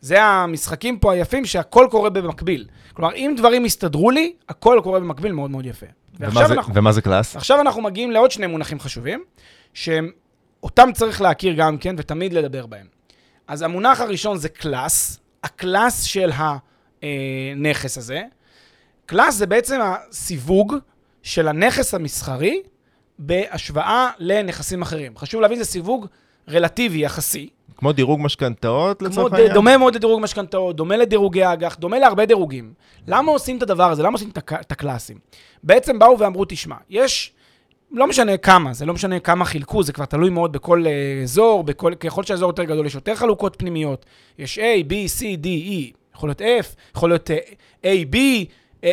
זה 0.00 0.22
המשחקים 0.22 0.98
פה 0.98 1.12
היפים 1.12 1.44
שהכל 1.44 1.86
קורה 1.90 2.10
במקביל. 2.10 2.66
כלומר, 2.94 3.14
אם 3.14 3.34
דברים 3.36 3.64
יסתדרו 3.64 4.10
לי, 4.10 4.32
הכל 4.48 4.80
קורה 4.82 5.00
במקביל 5.00 5.32
מאוד 5.32 5.50
מאוד 5.50 5.66
יפה. 5.66 5.86
ומה 6.20 6.46
זה- 6.48 6.54
אנחנו, 6.54 6.74
ומה 6.74 6.92
זה 6.92 7.02
class? 7.02 7.36
עכשיו 7.36 7.60
אנחנו 7.60 7.82
מגיעים 7.82 8.10
לעוד 8.10 8.30
שני 8.30 8.46
מונחים 8.46 8.80
חשובים, 8.80 9.24
שאותם 9.74 10.88
צריך 10.94 11.20
להכיר 11.20 11.54
גם 11.56 11.78
כן 11.78 11.94
ותמיד 11.98 12.32
לדבר 12.32 12.66
בהם. 12.66 12.86
אז 13.48 13.62
המונח 13.62 14.00
הראשון 14.00 14.38
זה 14.38 14.48
class, 14.48 15.20
ה 15.44 15.54
class 15.54 16.02
של 16.02 16.30
הנכס 17.02 17.98
הזה. 17.98 18.22
class 19.06 19.34
זה 19.34 19.46
בעצם 19.46 19.80
הסיווג 19.82 20.74
של 21.22 21.48
הנכס 21.48 21.94
המסחרי 21.94 22.62
בהשוואה 23.18 24.10
לנכסים 24.18 24.82
אחרים. 24.82 25.18
חשוב 25.18 25.40
להבין, 25.40 25.58
זה 25.58 25.64
סיווג 25.64 26.06
רלטיבי 26.50 26.98
יחסי. 26.98 27.48
כמו 27.76 27.92
דירוג 27.92 28.20
משכנתאות 28.22 29.02
לצורך 29.02 29.32
העניין? 29.32 29.52
דומה 29.52 29.76
מאוד 29.76 29.94
לדירוג 29.94 30.22
משכנתאות, 30.22 30.76
דומה 30.76 30.96
לדירוגי 30.96 31.44
אג"ח, 31.44 31.76
דומה 31.76 31.98
להרבה 31.98 32.26
דירוגים. 32.26 32.72
למה 33.06 33.32
עושים 33.32 33.58
את 33.58 33.62
הדבר 33.62 33.90
הזה? 33.90 34.02
למה 34.02 34.12
עושים 34.12 34.30
את 34.50 34.72
ה 34.72 34.77
class 34.77 35.03
ים? 35.03 35.18
בעצם 35.62 35.98
באו 35.98 36.18
ואמרו, 36.18 36.44
תשמע, 36.48 36.76
יש, 36.90 37.32
לא 37.90 38.06
משנה 38.06 38.36
כמה, 38.36 38.74
זה 38.74 38.86
לא 38.86 38.94
משנה 38.94 39.20
כמה 39.20 39.44
חילקו, 39.44 39.82
זה 39.82 39.92
כבר 39.92 40.04
תלוי 40.04 40.30
מאוד 40.30 40.52
בכל 40.52 40.84
אה, 40.84 41.22
אזור, 41.22 41.64
בכל, 41.64 41.94
ככל 41.94 42.22
שהאזור 42.22 42.50
יותר 42.50 42.64
גדול 42.64 42.86
יש 42.86 42.94
יותר 42.94 43.14
חלוקות 43.14 43.56
פנימיות. 43.58 44.06
יש 44.38 44.58
A, 44.58 44.90
B, 44.90 44.92
C, 44.92 45.22
D, 45.22 45.46
E, 45.46 45.96
יכול 46.14 46.28
להיות 46.28 46.40
F, 46.40 46.94
יכול 46.96 47.10
להיות 47.10 47.30
uh, 47.30 47.32
A, 47.82 48.14
B, 48.14 48.16
uh, 48.82 48.84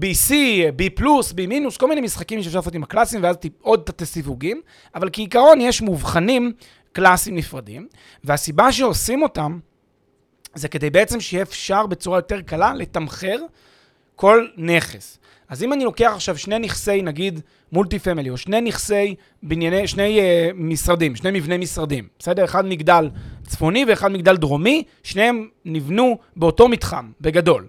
B, 0.00 0.28
C, 0.28 0.32
B 0.76 0.90
פלוס, 0.94 1.32
B 1.32 1.46
מינוס, 1.48 1.76
כל 1.76 1.88
מיני 1.88 2.00
משחקים 2.00 2.42
שאפשר 2.42 2.58
לעשות 2.58 2.74
עם 2.74 2.82
הקלאסים, 2.82 3.22
ואז 3.22 3.36
עוד 3.60 3.82
תתי 3.84 4.06
סיווגים, 4.06 4.60
אבל 4.94 5.08
כעיקרון 5.12 5.60
יש 5.60 5.80
מובחנים 5.80 6.52
קלאסים 6.92 7.34
נפרדים, 7.34 7.88
והסיבה 8.24 8.72
שעושים 8.72 9.22
אותם, 9.22 9.58
זה 10.54 10.68
כדי 10.68 10.90
בעצם 10.90 11.20
שיהיה 11.20 11.42
אפשר 11.42 11.86
בצורה 11.86 12.18
יותר 12.18 12.40
קלה 12.40 12.74
לתמחר 12.74 13.36
כל 14.16 14.46
נכס. 14.56 15.18
אז 15.48 15.62
אם 15.62 15.72
אני 15.72 15.84
לוקח 15.84 16.12
עכשיו 16.14 16.38
שני 16.38 16.58
נכסי, 16.58 17.02
נגיד, 17.02 17.40
מולטי 17.72 17.98
פמילי, 17.98 18.30
או 18.30 18.36
שני 18.36 18.60
נכסי 18.60 19.14
בנייני, 19.42 19.88
שני 19.88 20.20
uh, 20.20 20.54
משרדים, 20.54 21.16
שני 21.16 21.30
מבני 21.30 21.58
משרדים, 21.58 22.08
בסדר? 22.18 22.44
אחד 22.44 22.66
מגדל 22.66 23.10
צפוני 23.46 23.84
ואחד 23.88 24.12
מגדל 24.12 24.36
דרומי, 24.36 24.82
שניהם 25.02 25.48
נבנו 25.64 26.18
באותו 26.36 26.68
מתחם, 26.68 27.10
בגדול. 27.20 27.66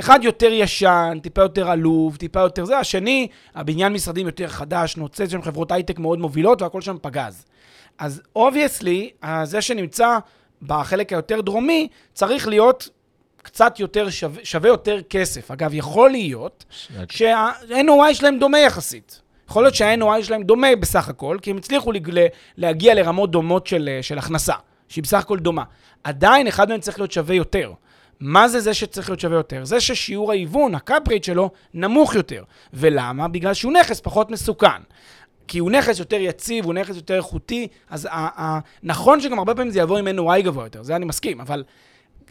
אחד 0.00 0.20
יותר 0.22 0.52
ישן, 0.52 1.18
טיפה 1.22 1.42
יותר 1.42 1.70
עלוב, 1.70 2.16
טיפה 2.16 2.40
יותר 2.40 2.64
זה, 2.64 2.78
השני, 2.78 3.28
הבניין 3.54 3.92
משרדים 3.92 4.26
יותר 4.26 4.48
חדש, 4.48 4.96
נוצץ 4.96 5.30
שם 5.30 5.42
חברות 5.42 5.72
הייטק 5.72 5.98
מאוד 5.98 6.18
מובילות 6.18 6.62
והכל 6.62 6.80
שם 6.80 6.96
פגז. 7.02 7.44
אז 7.98 8.22
obviously, 8.36 9.10
זה 9.44 9.60
שנמצא 9.60 10.18
בחלק 10.62 11.12
היותר 11.12 11.40
דרומי, 11.40 11.88
צריך 12.14 12.48
להיות 12.48 12.88
קצת 13.46 13.80
יותר 13.80 14.10
שווה, 14.10 14.44
שווה 14.44 14.68
יותר 14.68 14.98
כסף. 15.10 15.50
אגב, 15.50 15.70
יכול 15.74 16.10
להיות 16.10 16.64
שה-NOI 17.08 18.14
שלהם 18.14 18.38
דומה 18.38 18.58
יחסית. 18.58 19.20
יכול 19.48 19.62
להיות 19.62 19.74
שה-NOI 19.74 20.22
שלהם 20.22 20.42
דומה 20.42 20.76
בסך 20.80 21.08
הכל, 21.08 21.38
כי 21.42 21.50
הם 21.50 21.56
הצליחו 21.56 21.92
לג- 21.92 22.26
להגיע 22.56 22.94
לרמות 22.94 23.30
דומות 23.30 23.66
של, 23.66 23.98
של 24.02 24.18
הכנסה, 24.18 24.54
שהיא 24.88 25.02
בסך 25.04 25.18
הכל 25.18 25.38
דומה. 25.38 25.62
עדיין 26.04 26.46
אחד 26.46 26.68
מהם 26.68 26.80
צריך 26.80 26.98
להיות 26.98 27.12
שווה 27.12 27.34
יותר. 27.34 27.72
מה 28.20 28.48
זה 28.48 28.60
זה 28.60 28.74
שצריך 28.74 29.10
להיות 29.10 29.20
שווה 29.20 29.36
יותר? 29.36 29.64
זה 29.64 29.80
ששיעור 29.80 30.30
ההיוון, 30.30 30.74
ה 30.74 30.80
cap 30.80 30.99
rate 30.99 31.24
שלו, 31.24 31.50
נמוך 31.74 32.14
יותר. 32.14 32.44
ולמה? 32.72 33.28
בגלל 33.28 33.54
שהוא 33.54 33.72
נכס 33.72 34.00
פחות 34.00 34.30
מסוכן. 34.30 34.82
כי 35.48 35.58
הוא 35.58 35.70
נכס 35.70 35.98
יותר 35.98 36.16
יציב, 36.20 36.64
הוא 36.64 36.74
נכס 36.74 36.96
יותר 36.96 37.16
איכותי, 37.16 37.68
אז 37.90 38.08
ה- 38.10 38.10
ה- 38.42 38.58
נכון 38.82 39.20
שגם 39.20 39.38
הרבה 39.38 39.54
פעמים 39.54 39.70
זה 39.70 39.78
יבוא 39.80 39.98
עם 39.98 40.08
NOI 40.08 40.40
גבוה 40.42 40.66
יותר, 40.66 40.82
זה 40.82 40.96
אני 40.96 41.04
מסכים, 41.04 41.40
אבל 41.40 41.64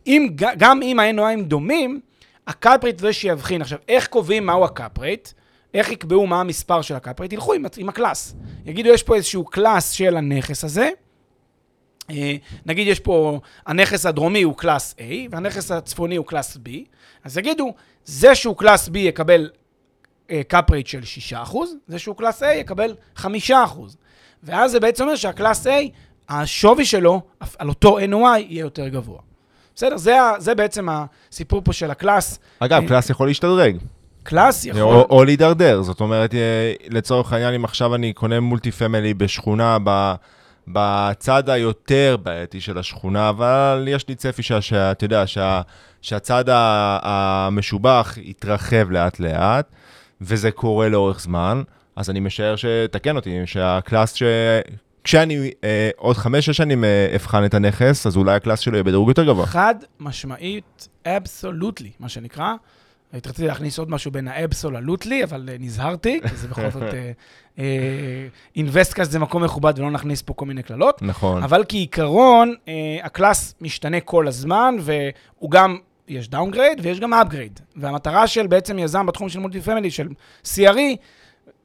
אם, 0.08 0.28
גם 0.36 0.82
אם 0.82 1.00
ה-NOI 1.00 1.44
דומים, 1.44 2.00
ה 2.48 2.57
cap 2.57 2.84
rate 2.84 3.00
זה 3.00 3.14
שיבחין. 3.14 3.62
עכשיו, 3.62 3.80
איך 3.88 4.08
קובעים 4.08 4.46
מהו 4.46 4.66
ה 4.66 4.74
cap 4.74 5.00
rate? 5.00 5.30
איך 5.74 5.92
יקבעו 5.92 6.28
מה 6.28 6.40
המספר 6.40 6.82
של 6.82 6.96
ה 6.96 7.02
cap 7.02 7.20
rate? 7.20 7.34
ילכו 7.34 7.54
עם, 7.54 7.66
עם 7.78 7.90
ה 7.90 7.96
class. 7.96 8.36
יגידו, 8.66 8.90
יש 8.90 9.04
פה 9.04 9.16
איזשהו 9.16 9.46
class 9.46 9.92
של 9.92 10.18
הנכס 10.18 10.64
הזה. 10.64 10.90
אה, 12.10 12.36
נגיד, 12.66 12.88
יש 12.88 13.00
פה, 13.00 13.40
הנכס 13.66 14.06
הדרומי 14.06 14.42
הוא 14.42 14.58
class 14.58 14.96
A, 14.98 15.02
והנכס 15.32 15.72
הצפוני 15.72 16.16
הוא 16.16 16.26
class 16.26 16.58
B. 16.58 16.70
אז 17.24 17.38
יגידו, 17.38 17.74
זה 18.06 18.36
שהוא 18.36 18.58
class 18.58 18.90
B 18.90 18.98
יקבל 18.98 19.50
cap 20.48 20.72
rate 20.72 20.88
של 20.88 21.02
6%, 21.32 21.58
זה 21.88 22.00
שהוא 22.00 22.16
class 22.16 22.44
A 22.44 22.46
יקבל 22.46 22.96
5%. 23.18 23.24
ואז 24.44 24.72
זה 24.72 24.80
בעצם 24.80 25.04
אומר 25.04 25.16
שה 25.16 25.35
class 25.35 25.68
A, 25.68 25.70
השווי 26.30 26.86
שלו 26.86 27.22
על 27.58 27.70
אותו 27.70 28.00
NOI 28.00 28.40
יהיה 28.40 28.60
יותר 28.60 28.88
גבוה. 28.88 29.20
בסדר? 29.76 29.98
זה, 29.98 30.18
זה 30.38 30.56
בעצם 30.56 30.88
הסיפור 30.90 31.62
פה 31.66 31.74
של 31.74 31.92
ה 31.92 31.98
class. 31.98 32.40
אגב, 32.60 32.82
אה, 32.82 32.88
class 32.88 33.10
יכול 33.10 33.28
להשתדרג. 33.28 33.78
class 34.24 34.66
יכול... 34.66 34.82
או, 34.82 35.08
או 35.10 35.24
להידרדר, 35.24 35.82
זאת 35.82 36.00
אומרת, 36.00 36.34
אה, 36.34 36.74
לצורך 36.90 37.34
העניין, 37.34 37.54
אם 37.54 37.66
עכשיו 37.66 37.96
אני 37.96 38.14
קונה 38.14 38.40
multifamily 38.40 39.14
בשכונה, 39.14 39.78
ב, 39.84 40.14
בצד 40.68 41.50
היותר 41.50 42.18
בעייתי 42.24 42.62
של 42.62 42.78
השכונה, 42.78 43.30
אבל 43.30 43.86
יש 43.88 44.08
לי 44.08 44.16
צפי 44.16 44.44
שאתה 44.44 45.06
יודע, 45.06 45.28
שה, 45.28 45.62
שהצד 46.02 46.46
המשובח 46.48 48.18
יתרחב 48.22 48.92
לאט-לאט, 48.92 49.66
וזה 50.22 50.52
קורה 50.52 50.90
לאורך 50.90 51.20
זמן, 51.20 51.62
אז 51.96 52.10
אני 52.10 52.20
משער 52.20 52.56
שתקן 52.56 53.16
אותי, 53.16 53.42
שה 53.46 53.71
class 53.71 54.14
ש... 54.14 54.24
כשאני 55.06 55.52
אה, 55.64 55.90
עוד 55.98 56.18
חמש-שש 56.18 56.58
שנים 56.58 56.84
אה, 56.84 57.12
אבחן 57.16 57.46
את 57.46 57.54
הנכס, 57.54 58.08
אז 58.08 58.18
אולי 58.18 58.36
ה 58.36 58.40
class 58.40 58.60
שלו 58.60 58.74
יהיה 58.74 58.84
בדירוג 58.84 59.10
יותר 59.10 59.24
גבוה. 59.24 59.46
חד 59.46 59.76
משמעית, 60.00 60.88
absolutely, 61.06 61.92
מה 62.00 62.10
שנקרא. 62.10 62.54
הייתי 63.14 63.30
רציתי 63.30 63.48
להכניס 63.48 63.80
עוד 63.80 63.90
משהו 63.90 64.12
בין 64.12 64.28
ה 64.28 64.36
absolutely, 64.36 65.24
אבל 65.24 65.50
אה, 65.52 65.56
נזהרתי, 65.60 66.20
כי 66.30 66.36
זה 66.36 66.48
בכל 66.48 66.70
זאת... 66.70 66.84
אינבסטקאסט 68.56 69.12
זה 69.12 69.20
מקום 69.20 69.44
מכובד 69.44 69.74
ולא 69.80 69.92
נכניס 69.92 70.22
פה 70.22 70.34
כל 70.34 70.46
מיני 70.46 70.64
קללות. 70.64 71.02
נכון. 71.02 71.44
אבל 71.44 71.64
כעיקרון, 71.70 72.54
אה, 72.68 72.74
ה 73.04 73.12
class 73.12 73.56
משתנה 73.62 74.00
כל 74.00 74.28
הזמן, 74.28 74.76
והוא 74.80 75.52
גם, 75.52 75.78
יש 76.08 76.30
downgrade 76.30 76.80
ויש 76.82 77.00
גם 77.00 77.14
upgrade. 77.14 77.60
והמטרה 77.76 78.28
של 78.28 78.48
בעצם 78.48 78.80
יזם 78.80 79.06
בתחום 79.06 79.30
של 79.30 79.40
multifamily, 79.40 79.92
של 79.92 80.08
CRE, 80.44 80.96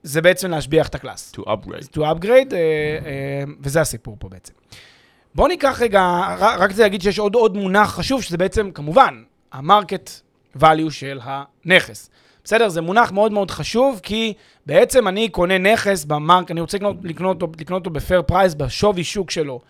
זה 0.03 0.23
בעצם 0.23 0.51
להשביח 0.51 0.89
את 0.89 0.95
ה 0.95 1.00
class. 1.00 1.33
to 1.37 1.41
upgrade. 1.41 1.97
to 1.97 1.99
upgrade, 1.99 2.53
אה, 2.53 2.59
אה, 3.05 3.45
וזה 3.61 3.81
הסיפור 3.81 4.17
פה 4.19 4.29
בעצם. 4.29 4.53
בואו 5.35 5.49
ניקח 5.49 5.79
רגע, 5.83 6.03
רק 6.39 6.73
זה 6.73 6.83
להגיד 6.83 7.03
שיש 7.03 7.19
עוד, 7.19 7.35
עוד 7.35 7.57
מונח 7.57 7.95
חשוב, 7.95 8.23
שזה 8.23 8.39
בעצם, 8.39 8.71
כמובן, 8.71 9.23
ה 9.53 9.61
market 9.61 10.11
value 10.59 10.91
של 10.91 11.21
הנכס. 11.23 12.11
בסדר? 12.45 12.69
זה 12.69 12.81
מונח 12.81 13.13
מאוד 13.13 13.33
מאוד 13.33 13.51
חשוב, 13.51 14.01
כי 14.03 14.35
בעצם 14.67 15.09
אני 15.09 15.29
קונה 15.29 15.59
נכס 15.59 16.05
ב 16.05 16.10
market, 16.10 16.51
אני 16.51 16.61
רוצה 16.61 16.77
לקנות, 16.77 16.97
לקנות, 17.03 17.43
אותו, 17.43 17.53
לקנות 17.61 17.81
אותו 17.81 17.91
ב 17.91 17.97
fair 17.97 18.23
price, 18.23 18.55
בשווי 18.55 19.05
שוק 19.05 19.31
שלו, 19.31 19.61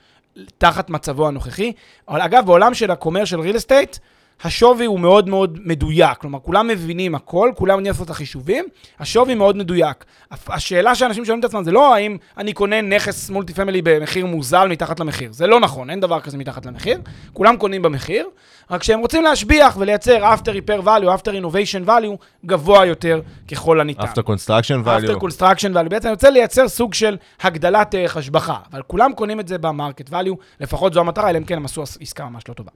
תחת 0.58 0.90
מצבו 0.90 1.28
הנוכחי. 1.28 1.72
אבל 2.08 2.20
אגב, 2.20 2.46
בעולם 2.46 2.74
של 2.74 2.90
ה 2.90 2.95
commercial 2.95 3.40
real 3.40 3.56
estate, 3.56 3.96
השווי 4.44 4.87
הוא 4.87 5.00
מאוד 5.00 5.29
מאוד 5.29 5.59
מדויק. 5.64 6.18
כלומר, 6.18 6.38
כולם 6.38 6.68
מבינים 6.68 7.14
הכל, 7.14 7.50
כולם 7.57 7.79
יודעים 7.79 7.92
לעשות 7.92 8.05
את 8.05 8.11
החישובים, 8.11 8.64
השווי 8.98 9.35
מאוד 9.35 9.57
מדויק. 9.57 10.05
השאלה 10.46 10.94
שאנשים 10.94 11.24
שואלים 11.24 11.40
את 11.40 11.44
עצמם 11.44 11.64
זה 11.64 11.72
לא 11.72 11.94
האם 11.94 12.16
אני 12.37 12.53
קונה 12.53 12.81
נכס 12.81 13.31
multi 13.30 13.54
family 13.54 13.82
במחיר 13.83 14.26
מוזל 14.26 14.68
מתחת 14.68 15.00
למחיר. 15.00 15.33
זה 15.33 15.46
לא 15.46 15.61
נכון, 15.61 15.90
אין 15.90 16.00
דבר 16.00 16.20
כזה 16.20 16.38
מתחת 16.38 16.66
למחיר. 16.66 17.00
כולם 17.33 17.57
קונים 17.57 17.83
במחיר, 17.83 18.29
רק 18.70 18.83
שהם 18.83 19.00
רוצים 19.00 19.22
להשביח 19.22 19.76
ולייצר 19.79 20.35
after 20.35 20.48
repair 20.48 20.85
value, 20.85 21.20
after 21.20 21.31
renovation 21.30 21.88
value, 21.88 22.46
גבוה 22.46 22.87
יותר 22.87 23.20
ככל 23.50 23.81
הניתן. 23.81 24.03
after 24.03 24.22
construction 24.22 24.87
value. 24.87 25.09
after 25.09 25.20
construction 25.20 25.74
value. 25.74 25.88
בעצם 25.88 26.09
אני 26.09 26.12
רוצה 26.12 26.31
לייצר 26.31 26.68
סוג 26.68 26.94
של 26.94 27.16
הגדלת 27.42 27.94
ערך 27.94 28.16
השבחה, 28.16 28.57
אבל 28.72 28.83
כולם 28.83 29.12
קונים 29.12 29.40
את 29.40 29.48
זה 29.48 29.59
ב 29.58 29.66
market 29.66 30.08
value, 30.09 30.37
לפחות 30.61 30.92
זו 30.92 31.00
המטרה, 31.00 31.31
אלא 31.31 31.38
אם 31.38 31.44
כן 31.44 31.57
הם 31.57 31.64
עשו 31.64 31.83
עסקה 31.83 32.24
ממש 32.24 32.42
לא 32.48 32.55
טובה. 32.55 32.70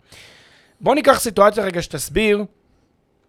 בואו 0.85 0.95
ניקח 0.95 1.21
סיטואציה 1.21 1.65
רגע 1.65 1.83
שתסביר, 1.83 2.45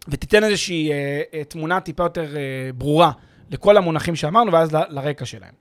ותיתן 0.08 0.44
איזושהי 0.44 0.92
אה, 0.92 1.22
אה, 1.34 1.44
תמונה 1.44 1.80
טיפה 1.80 2.04
יותר 2.04 2.36
אה, 2.38 2.42
ברורה 2.74 3.12
לכל 3.52 3.78
המונחים 3.78 4.16
שאמרנו, 4.16 4.52
ואז 4.52 4.76
ל, 4.76 4.78
לרקע 4.90 5.26
שלהם. 5.26 5.54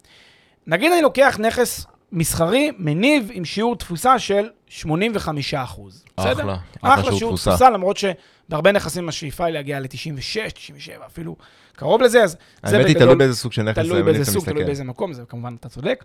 נגיד 0.66 0.92
אני 0.92 1.02
לוקח 1.02 1.36
נכס 1.40 1.86
מסחרי, 2.12 2.70
מניב 2.78 3.30
עם 3.32 3.44
שיעור 3.44 3.76
תפוסה 3.76 4.18
של 4.18 4.48
85 4.68 5.54
אחוז. 5.54 6.04
אחלה, 6.16 6.34
בסדר? 6.34 6.54
אחלה 6.82 6.94
אחלה 6.94 7.12
שיעור 7.12 7.32
תפוסה. 7.32 7.50
תפוסה, 7.50 7.70
למרות 7.70 7.96
שבהרבה 7.96 8.72
נכסים 8.72 9.08
השאיפה 9.08 9.44
היא 9.44 9.52
להגיע 9.54 9.80
ל-96, 9.80 10.50
97, 10.54 11.06
אפילו 11.06 11.36
קרוב 11.76 12.02
לזה, 12.02 12.22
אז 12.22 12.36
זה 12.64 12.76
האמת 12.76 12.86
היא, 12.86 12.94
בגדול- 12.94 13.08
תלוי 13.08 13.18
באיזה 13.18 13.34
סוג 13.34 13.52
של 13.52 13.62
נכס 13.62 13.78
תלוי 13.78 14.02
באיזה 14.02 14.32
סוג. 14.32 14.44
תלוי 14.44 14.64
באיזה 14.64 14.84
מקום, 14.84 15.12
זה 15.12 15.22
כמובן, 15.28 15.54
אתה 15.60 15.68
צודק. 15.68 16.04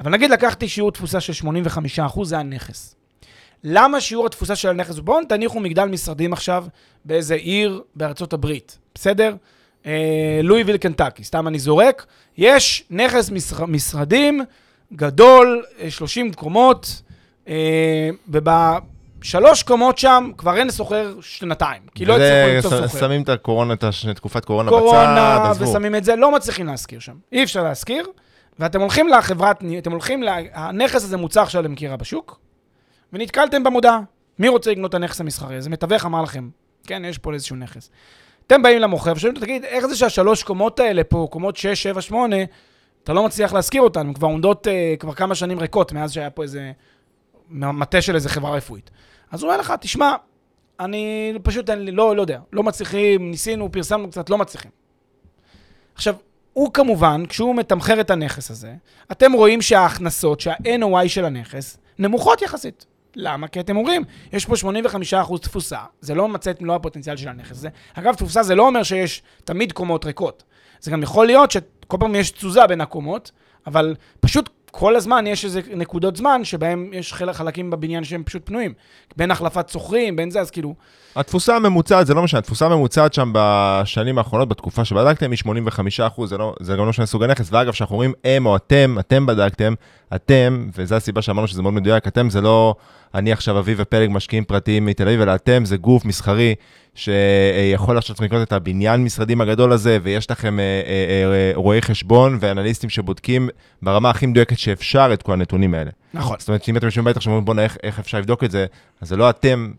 אבל 0.00 0.10
נגיד 0.10 0.30
לקחתי 0.30 0.68
שיעור 0.68 0.92
תפוסה 0.92 1.20
של 1.20 1.32
85 1.32 1.98
אחוז, 1.98 2.28
זה 2.28 2.38
הנכס. 2.38 2.96
למה 3.64 4.00
שיעור 4.00 4.26
התפוסה 4.26 4.56
של 4.56 4.68
הנכס? 4.68 4.98
בואו 4.98 5.24
תניחו 5.28 5.60
מגדל 5.60 5.84
משרדים 5.84 6.32
עכשיו 6.32 6.64
באיזה 7.04 7.34
עיר 7.34 7.82
בארצות 7.94 8.32
הברית, 8.32 8.78
בסדר? 8.94 9.34
אה, 9.86 10.40
לואיוויל, 10.42 10.76
קנטקי, 10.76 11.24
סתם 11.24 11.48
אני 11.48 11.58
זורק. 11.58 12.06
יש 12.38 12.84
נכס 12.90 13.30
משר, 13.30 13.66
משרדים 13.66 14.44
גדול, 14.92 15.64
אה, 15.80 15.90
30 15.90 16.32
קומות, 16.32 17.02
אה, 17.48 18.10
שלוש 19.22 19.62
קומות 19.62 19.98
שם, 19.98 20.30
כבר 20.38 20.56
אין 20.56 20.70
סוחר 20.70 21.14
שנתיים. 21.20 21.82
כי 21.94 22.04
לא 22.04 22.12
הצליחו 22.16 22.66
למצוא 22.68 22.88
סוחר. 22.88 23.00
שמים 23.00 23.22
את 23.22 23.28
הקורונה, 23.28 23.74
את 23.74 23.84
הש- 23.84 24.06
תקופת 24.06 24.44
קורונה 24.44 24.70
קורונה, 24.70 25.38
בצד, 25.40 25.50
עזבו. 25.50 25.68
ושמים 25.68 25.94
את 25.94 26.04
זה, 26.04 26.16
לא 26.16 26.32
מצליחים 26.32 26.66
להשכיר 26.66 27.00
שם. 27.00 27.14
אי 27.32 27.42
אפשר 27.42 27.62
להשכיר, 27.62 28.06
ואתם 28.58 28.80
הולכים 28.80 29.08
לחברת, 29.08 29.56
אתם 29.78 29.92
הולכים, 29.92 30.22
לה, 30.22 30.36
הנכס 30.52 30.94
הזה 31.04 31.16
מוצע 31.16 31.42
עכשיו 31.42 31.62
למכירה 31.62 31.96
בשוק, 31.96 32.38
ונתקלתם 33.12 33.64
במודעה. 33.64 34.00
מי 34.38 34.48
רוצה 34.48 34.70
לקנות 34.70 34.90
את 34.90 34.94
הנכס 34.94 35.20
המסחרי? 35.20 35.56
איזה 35.56 35.70
מתווך 35.70 36.04
אמר 36.04 36.22
לכם, 36.22 36.48
כן, 36.86 37.02
יש 37.04 37.18
פה 37.18 37.34
איזשהו 37.34 37.56
נכס. 37.56 37.90
אתם 38.46 38.62
באים 38.62 38.80
למוכר 38.80 39.12
ושואלים 39.16 39.36
אותו, 39.36 39.46
תגיד, 39.46 39.64
איך 39.64 39.86
זה 39.86 39.96
שהשלוש 39.96 40.42
קומות 40.42 40.80
האלה 40.80 41.04
פה, 41.04 41.28
קומות 41.30 41.56
6, 41.56 41.82
7, 41.82 42.00
8, 42.00 42.36
אתה 43.04 43.12
לא 43.12 43.24
מצליח 43.24 43.52
להשכיר 43.52 43.82
אותן, 43.82 44.00
הן 44.00 44.12
כבר 44.12 44.26
עומדות 44.26 44.68
אה, 44.68 44.94
כבר 44.98 45.14
כמה 45.14 45.34
שנים 45.34 45.58
ריקות, 45.58 45.92
מאז 45.92 46.12
שהיה 46.12 46.30
פה 46.30 46.42
איזה 46.42 46.72
מטה 47.50 48.02
של 48.02 48.14
איזה 48.14 48.28
חברה 48.28 48.56
רפואית. 48.56 48.90
אז 49.30 49.42
הוא 49.42 49.50
אומר 49.50 49.60
לך, 49.60 49.74
תשמע, 49.80 50.14
אני 50.80 51.32
פשוט, 51.42 51.70
לי, 51.70 51.92
לא, 51.92 52.16
לא 52.16 52.20
יודע, 52.20 52.40
לא 52.52 52.62
מצליחים, 52.62 53.30
ניסינו, 53.30 53.72
פרסמנו 53.72 54.10
קצת, 54.10 54.30
לא 54.30 54.38
מצליחים. 54.38 54.70
עכשיו, 55.94 56.14
הוא 56.52 56.72
כמובן, 56.72 57.26
כשהוא 57.28 57.54
מתמחר 57.54 58.00
את 58.00 58.10
הנכס 58.10 58.50
הזה, 58.50 58.74
אתם 59.12 59.32
רואים 59.32 59.62
שההכנסות, 59.62 60.40
שה-NOI 60.40 61.08
של 61.08 61.24
הנכס, 61.24 61.78
נמוכות 61.98 62.42
יחסית. 62.42 62.86
למה? 63.16 63.48
כי 63.48 63.60
אתם 63.60 63.76
אומרים, 63.76 64.02
יש 64.32 64.46
פה 64.46 64.54
85% 65.34 65.38
תפוסה, 65.42 65.78
זה 66.00 66.14
לא 66.14 66.28
ממצה 66.28 66.50
את 66.50 66.62
מלוא 66.62 66.74
הפוטנציאל 66.74 67.16
של 67.16 67.28
הנכס 67.28 67.50
הזה. 67.50 67.68
אגב, 67.94 68.14
תפוסה 68.14 68.42
זה 68.42 68.54
לא 68.54 68.66
אומר 68.66 68.82
שיש 68.82 69.22
תמיד 69.44 69.72
קומות 69.72 70.04
ריקות. 70.04 70.42
זה 70.80 70.90
גם 70.90 71.02
יכול 71.02 71.26
להיות 71.26 71.50
שכל 71.50 71.96
פעם 72.00 72.14
יש 72.14 72.30
תזוזה 72.30 72.66
בין 72.66 72.80
הקומות, 72.80 73.30
אבל 73.66 73.94
פשוט 74.20 74.50
כל 74.78 74.96
הזמן 74.96 75.26
יש 75.26 75.44
איזה 75.44 75.60
נקודות 75.74 76.16
זמן 76.16 76.44
שבהם 76.44 76.90
יש 76.92 77.12
חלק 77.12 77.34
חלקים 77.34 77.70
בבניין 77.70 78.04
שהם 78.04 78.22
פשוט 78.24 78.42
פנויים. 78.46 78.72
בין 79.16 79.30
החלפת 79.30 79.68
שוכרים, 79.68 80.16
בין 80.16 80.30
זה, 80.30 80.40
אז 80.40 80.50
כאילו, 80.50 80.74
התפוסה 81.16 81.56
הממוצעת, 81.56 82.06
זה 82.06 82.14
לא 82.14 82.22
משנה, 82.22 82.38
התפוסה 82.38 82.66
הממוצעת 82.66 83.14
שם 83.14 83.30
בשנים 83.34 84.18
האחרונות, 84.18 84.48
בתקופה 84.48 84.84
שבדקתם, 84.84 85.30
היא 85.30 85.38
85%, 86.18 86.26
זה, 86.26 86.38
לא, 86.38 86.54
זה 86.60 86.72
גם 86.72 86.78
לא 86.78 86.88
משנה 86.88 87.06
סוג 87.06 87.22
הנכס. 87.22 87.48
ואגב, 87.52 87.72
כשאנחנו 87.72 87.94
אומרים 87.94 88.12
הם 88.24 88.46
או 88.46 88.56
אתם, 88.56 88.96
אתם 89.00 89.26
בדקתם, 89.26 89.74
אתם, 90.14 90.68
וזו 90.76 90.94
הסיבה 90.94 91.22
שאמרנו 91.22 91.48
שזה 91.48 91.62
מאוד 91.62 91.74
מדויק, 91.74 92.06
אתם 92.06 92.30
זה 92.30 92.40
לא 92.40 92.74
אני 93.14 93.32
עכשיו 93.32 93.58
אביב 93.58 93.78
ופלג 93.80 94.10
משקיעים 94.12 94.44
פרטיים 94.44 94.86
מתל 94.86 95.08
אביב, 95.08 95.20
אלא 95.20 95.34
אתם 95.34 95.64
זה 95.64 95.76
גוף 95.76 96.04
מסחרי 96.04 96.54
שיכול 96.96 97.94
לעצמם 97.94 98.26
לקנות 98.26 98.48
את 98.48 98.52
הבניין 98.52 99.04
משרדים 99.04 99.40
הגדול 99.40 99.72
הזה, 99.72 99.98
ויש 100.02 100.30
לכם 100.30 100.58
אה, 100.58 100.64
אה, 100.64 101.32
אה, 101.32 101.52
רואי 101.54 101.82
חשבון 101.82 102.38
ואנליסטים 102.40 102.90
שבודקים 102.90 103.48
ברמה 103.82 104.10
הכי 104.10 104.26
מדויקת 104.26 104.58
שאפשר 104.58 105.10
את 105.12 105.22
כל 105.22 105.32
הנתונים 105.32 105.74
האלה. 105.74 105.90
נכון. 106.14 106.36
זאת 106.38 106.48
אומרת, 106.48 106.64
שאם 106.64 106.76
אתם 106.76 106.86
יושבים 106.86 107.04
בבית 107.04 107.16
עכשיו 107.16 107.30
ואומרים, 107.30 107.44
בוא'נה, 107.44 107.62
איך, 107.62 107.76
איך 107.82 107.98
אפשר 107.98 108.18
לבדוק 108.18 108.44
את 108.44 108.50
זה, 108.50 108.66
אז 109.00 109.08
זה 109.08 109.16
לא 109.16 109.30
אתם 109.30 109.72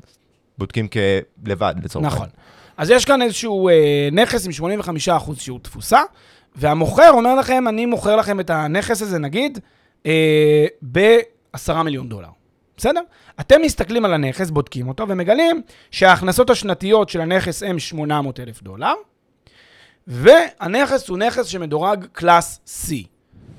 בודקים 0.58 0.88
כלבד, 0.88 1.76
לצורך 1.84 2.06
נכון. 2.06 2.28
אז 2.78 2.90
יש 2.90 3.06
כאן 3.06 3.22
איזשהו 3.22 3.70
אה, 3.70 4.10
נכס 4.12 4.46
עם 4.46 4.52
85% 5.18 5.40
שיעור 5.40 5.60
תפוסה, 5.60 6.02
והמוכר 6.56 7.10
אומר 7.10 7.36
לכם, 7.36 7.64
אני 7.68 7.86
מוכר 7.86 8.16
לכם 8.16 8.40
את 8.40 8.50
הנכס 8.50 9.02
הזה, 9.02 9.20
נגיד, 9.20 9.60
אה, 10.06 10.66
ב-10 10.92 11.74
מיליון 11.84 12.10
דולר. 12.10 12.37
בסדר? 12.78 13.02
אתם 13.40 13.62
מסתכלים 13.62 14.06
על 14.06 14.14
הנכס, 14.14 14.50
בודקים 14.50 14.88
אותו, 14.88 15.08
ומגלים 15.08 15.62
שההכנסות 15.92 16.50
השנתיות 16.50 17.10
של 17.10 17.22
הנכס 17.22 17.64
הם 17.64 17.80
800 17.80 18.40
אלף 18.40 18.64
דולר, 18.64 18.94
והנכס 20.08 21.10
הוא 21.10 21.18
נכס 21.18 21.46
שמדורג 21.46 22.06
class 22.12 22.60
C. 22.66 22.94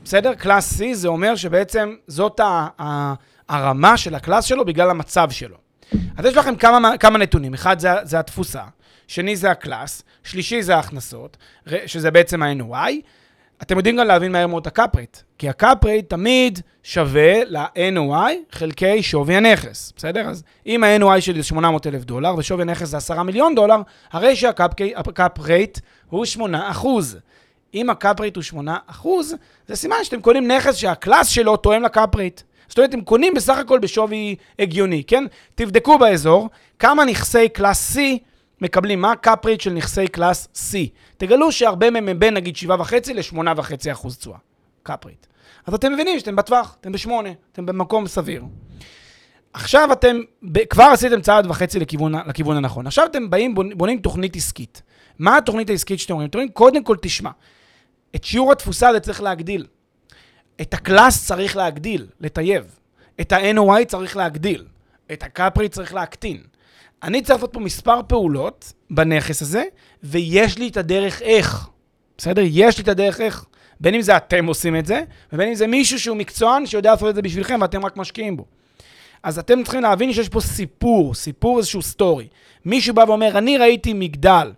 בסדר? 0.05 0.35
class 0.35 0.81
C 0.81 0.85
זה 0.93 1.09
אומר 1.09 1.37
שבעצם 1.37 1.95
זאת 2.07 2.41
הרמה 3.49 3.97
של 3.97 4.15
ה 4.15 4.20
class 4.20 4.45
שלו 4.45 4.65
בגלל 4.65 4.91
המצב 4.91 5.31
שלו. 5.31 5.57
אז 6.17 6.25
יש 6.25 6.37
לכם 6.37 6.57
כמה, 6.57 6.99
כמה 6.99 7.19
נתונים, 7.19 7.55
אחד 7.55 7.79
זה, 7.79 7.89
זה 8.03 8.19
התפוסה, 8.19 8.63
שני 9.07 9.37
זה 9.37 9.51
ה 9.51 9.58
class, 9.58 10.03
שלישי 10.25 10.63
זה 10.63 10.77
ההכנסות, 10.77 11.37
שזה 11.87 12.11
בעצם 12.11 12.43
ה-NOI. 12.43 12.93
אתם 13.63 13.77
יודעים 13.77 13.97
גם 13.97 14.07
להבין 14.07 14.33
מהר 14.33 14.47
מאוד 14.47 14.61
את 14.61 14.67
ה 14.67 14.74
cap 14.74 14.97
rate, 14.97 15.17
כי 15.39 15.49
ה 15.49 15.58
cap 15.58 15.85
rate 15.85 16.11
תמיד 16.11 16.61
שווה 16.83 17.45
ל-NOI 17.45 18.33
חלקי 18.53 19.03
שווי 19.03 19.37
הנכס, 19.37 19.93
בסדר? 19.97 20.29
אז 20.29 20.43
אם 20.67 20.85
ה-NOI 20.85 21.21
שלי 21.21 21.43
זה 21.43 21.49
800 21.49 21.87
אלף 21.87 22.05
דולר 22.05 22.35
ושווי 22.39 22.63
הנכס 22.63 22.89
זה 22.89 22.97
10 22.97 23.23
מיליון 23.23 23.55
דולר, 23.55 23.77
הרי 24.13 24.37
שה 24.37 24.89
cap 24.89 25.41
rate 25.41 25.79
הוא 26.11 26.25
8 26.25 26.71
אחוז. 26.71 27.19
אם 27.75 27.91
ה 27.91 27.98
cap 27.98 28.21
rate 28.21 28.37
הוא 28.37 28.43
8 28.43 28.77
אחוז, 28.87 29.35
זה 29.67 29.77
סימן 29.77 29.97
שאתם 30.03 30.21
קונים 30.21 30.51
נכס 30.51 30.77
שה 30.77 30.96
class 30.96 31.29
שלו 31.29 31.57
תואם 31.57 31.83
ל 31.83 31.91
cap 31.91 32.17
rate. 32.17 32.41
זאת 32.69 32.79
אומרת, 32.79 32.91
אתם 32.91 33.01
קונים 33.01 33.35
בסך 33.35 33.59
הכל 33.59 33.79
בשווי 33.79 34.37
הגיוני, 34.59 35.03
כן? 35.07 35.25
תבדקו 35.55 35.99
באזור 35.99 36.49
כמה 36.79 37.05
נכסי 37.05 37.49
class 37.49 37.97
C 37.97 38.01
מקבלים, 38.61 39.01
מה 39.01 39.13
ה 39.13 39.21
cap 39.21 39.47
rate 39.47 39.61
של 39.61 39.73
נכסי 39.73 40.09
class 40.09 40.49
C. 40.55 40.77
תגלו 41.17 41.53
שהרבה 41.53 41.91
מהם 41.91 42.09
הם 42.09 42.19
בין 42.19 42.35
נגיד 42.35 42.57
7.5 42.57 42.95
ל-8.5 43.15 43.93
אחוז 43.93 44.19
תשואה, 44.19 44.39
cap 44.83 45.07
rate. 45.07 45.27
אז 45.67 45.75
אתם 45.75 45.93
מבינים 45.93 46.19
שאתם 46.19 46.37
בטווח, 46.37 46.77
אתם 46.81 46.93
בשמונה, 46.93 47.29
אתם 47.53 47.67
במקום 47.67 48.07
סביר. 48.07 48.45
עכשיו 49.53 49.93
אתם 49.93 50.17
ב- 50.43 50.65
כבר 50.65 50.85
עשיתם 50.85 51.21
צעד 51.21 51.47
וחצי 51.47 51.79
לכיוון, 51.79 52.15
לכיוון 52.29 52.57
הנכון. 52.57 52.87
עכשיו 52.87 53.07
אתם 53.07 53.31
באים, 53.31 53.55
בונים, 53.55 53.79
בונים 53.79 53.99
תוכנית 54.01 54.37
עסקית. 54.37 54.83
מה 55.19 55.37
התוכנית 55.37 55.71
העסקית 55.71 55.99
שאתם 55.99 56.13
אומרים? 56.13 56.29
אתם 56.29 56.39
אומרים, 56.39 56.53
קודם 56.53 56.85
כל 56.85 56.97
תשמע, 57.03 57.31
את 58.15 58.25
שיעור 58.25 58.53
התפוסה 58.53 58.89
הזה 58.89 59.01
צריך 59.01 59.23
להגדיל. 59.23 59.67
את 60.61 60.75
ה 60.75 60.84
class 60.84 61.27
צריך 61.27 61.57
להגדיל, 61.57 62.07
לטייב. 62.21 62.79
את 63.21 63.33
ה-NOI 63.33 63.85
צריך 63.87 64.17
להגדיל. 64.17 64.65
את 65.13 65.23
ה 65.23 65.28
cap 65.29 65.46
rate 65.46 65.69
צריך 65.69 65.95
להקטין. 65.95 66.43
אני 67.03 67.23
צריך 67.23 67.35
לעשות 67.35 67.53
פה 67.53 67.61
מספר 67.61 68.01
פעולות 68.07 68.73
בנכס 68.91 69.43
הזה, 69.43 69.63
ויש 70.03 70.59
לי 70.59 70.69
את 70.69 70.77
הדרך 70.77 71.23
איך. 71.23 71.69
בסדר? 72.19 72.43
יש 72.45 72.79
לי 72.79 72.83
את 72.83 72.89
הדרך 72.89 73.21
איך. 73.21 73.47
בין 73.81 73.95
אם 73.95 74.03
זה 74.03 74.17
אתם 74.17 74.47
עושים 74.47 74.77
את 74.77 74.87
זה, 74.87 75.03
ובין 75.33 75.49
אם 75.49 75.55
זה 75.55 75.67
מישהו 75.67 76.01
שהוא 76.01 76.17
מקצוען 76.17 76.67
שיודע 76.67 76.91
לעשות 76.91 77.11
את 77.11 77.15
זה 77.15 77.23
בשבילכם 77.23 77.59
ואתם 77.61 77.85
רק 77.85 77.97
משקיעים 77.97 78.37
בו. 78.37 78.45
אז 79.23 79.39
אתם 79.39 79.63
צריכים 79.63 79.83
להבין 79.83 80.13
שיש 80.13 80.29
פה 80.29 80.41
סיפור, 80.41 81.15
סיפור 81.15 81.59
איזשהו 81.59 81.83
story. 81.83 82.27
מישהו 82.65 82.95
בא 82.95 83.05
ואומר, 83.09 83.39
אני 83.39 83.59
ראיתי 83.59 83.93
מגדל, 83.93 84.53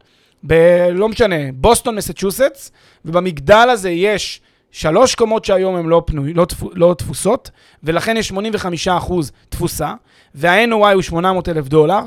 ב... 0.47 0.55
לא 0.93 1.09
משנה, 1.09 1.53
בוסטון, 1.55 1.95
מסצ'וסטס, 1.95 2.73
ובמגדל 3.05 3.69
הזה 3.71 3.91
יש 3.91 4.41
שלוש 4.71 5.15
קומות 5.15 5.45
שהיום 5.45 5.77
הן 5.77 5.87
לא, 5.87 6.03
פנוי, 6.07 6.35
לא, 6.35 6.45
תפו, 6.45 6.71
לא 6.75 6.95
תפוסות, 6.99 7.51
ולכן 7.85 8.17
יש 8.17 8.33
85% 8.33 9.13
תפוסה, 9.49 9.95
וה-NOI 10.35 10.93
הוא 10.95 11.03
800 11.03 11.49
אלף 11.49 11.69
דולר, 11.69 12.01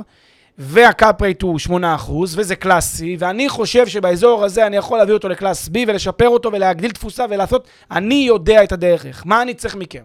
וה 0.58 0.83
cap 0.83 1.22
rate 1.22 1.42
הוא 1.42 1.60
8%, 1.68 1.72
וזה 2.12 2.56
class 2.56 3.02
C, 3.02 3.04
ואני 3.20 3.50
חושב 3.50 3.88
שבאזור 3.88 4.44
הזה 4.44 4.68
אני 4.68 4.78
יכול 4.78 4.98
להביא 4.98 5.14
אותו 5.14 5.30
ל 5.30 5.36
class 5.36 5.68
B 5.68 5.72
ולשפר 5.88 6.28
אותו 6.28 6.52
ולהגדיל 6.52 6.92
תפוסה 6.92 7.26
ולעשות, 7.30 7.68
אני 7.92 8.16
יודע 8.16 8.64
את 8.64 8.72
הדרך. 8.72 9.24
מה 9.26 9.42
אני 9.42 9.54
צריך 9.54 9.76
מכם? 9.76 10.04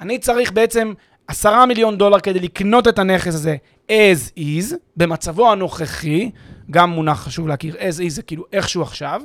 אני 0.00 0.18
צריך 0.18 0.52
בעצם 0.52 0.92
10 1.28 1.64
מיליון 1.64 1.98
דולר 1.98 2.20
כדי 2.20 2.40
לקנות 2.40 2.88
את 2.88 2.98
הנכס 2.98 3.34
הזה 3.34 3.56
as 3.88 4.38
is, 4.38 4.74
במצבו 4.96 5.52
הנוכחי, 5.52 6.30
גם 6.70 6.90
מונח 6.90 7.20
חשוב 7.20 7.48
להכיר, 7.48 7.74
as 7.74 8.00
is 8.06 8.08
זה 8.08 8.22
כאילו 8.22 8.44
איכשהו 8.52 8.82
עכשיו, 8.82 9.22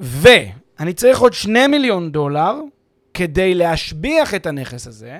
ואני 0.00 0.92
צריך 0.94 1.18
עוד 1.18 1.32
2 1.32 1.70
מיליון 1.70 2.12
דולר 2.12 2.54
כדי 3.14 3.54
להשביח 3.54 4.34
את 4.34 4.46
הנכס 4.46 4.86
הזה, 4.86 5.18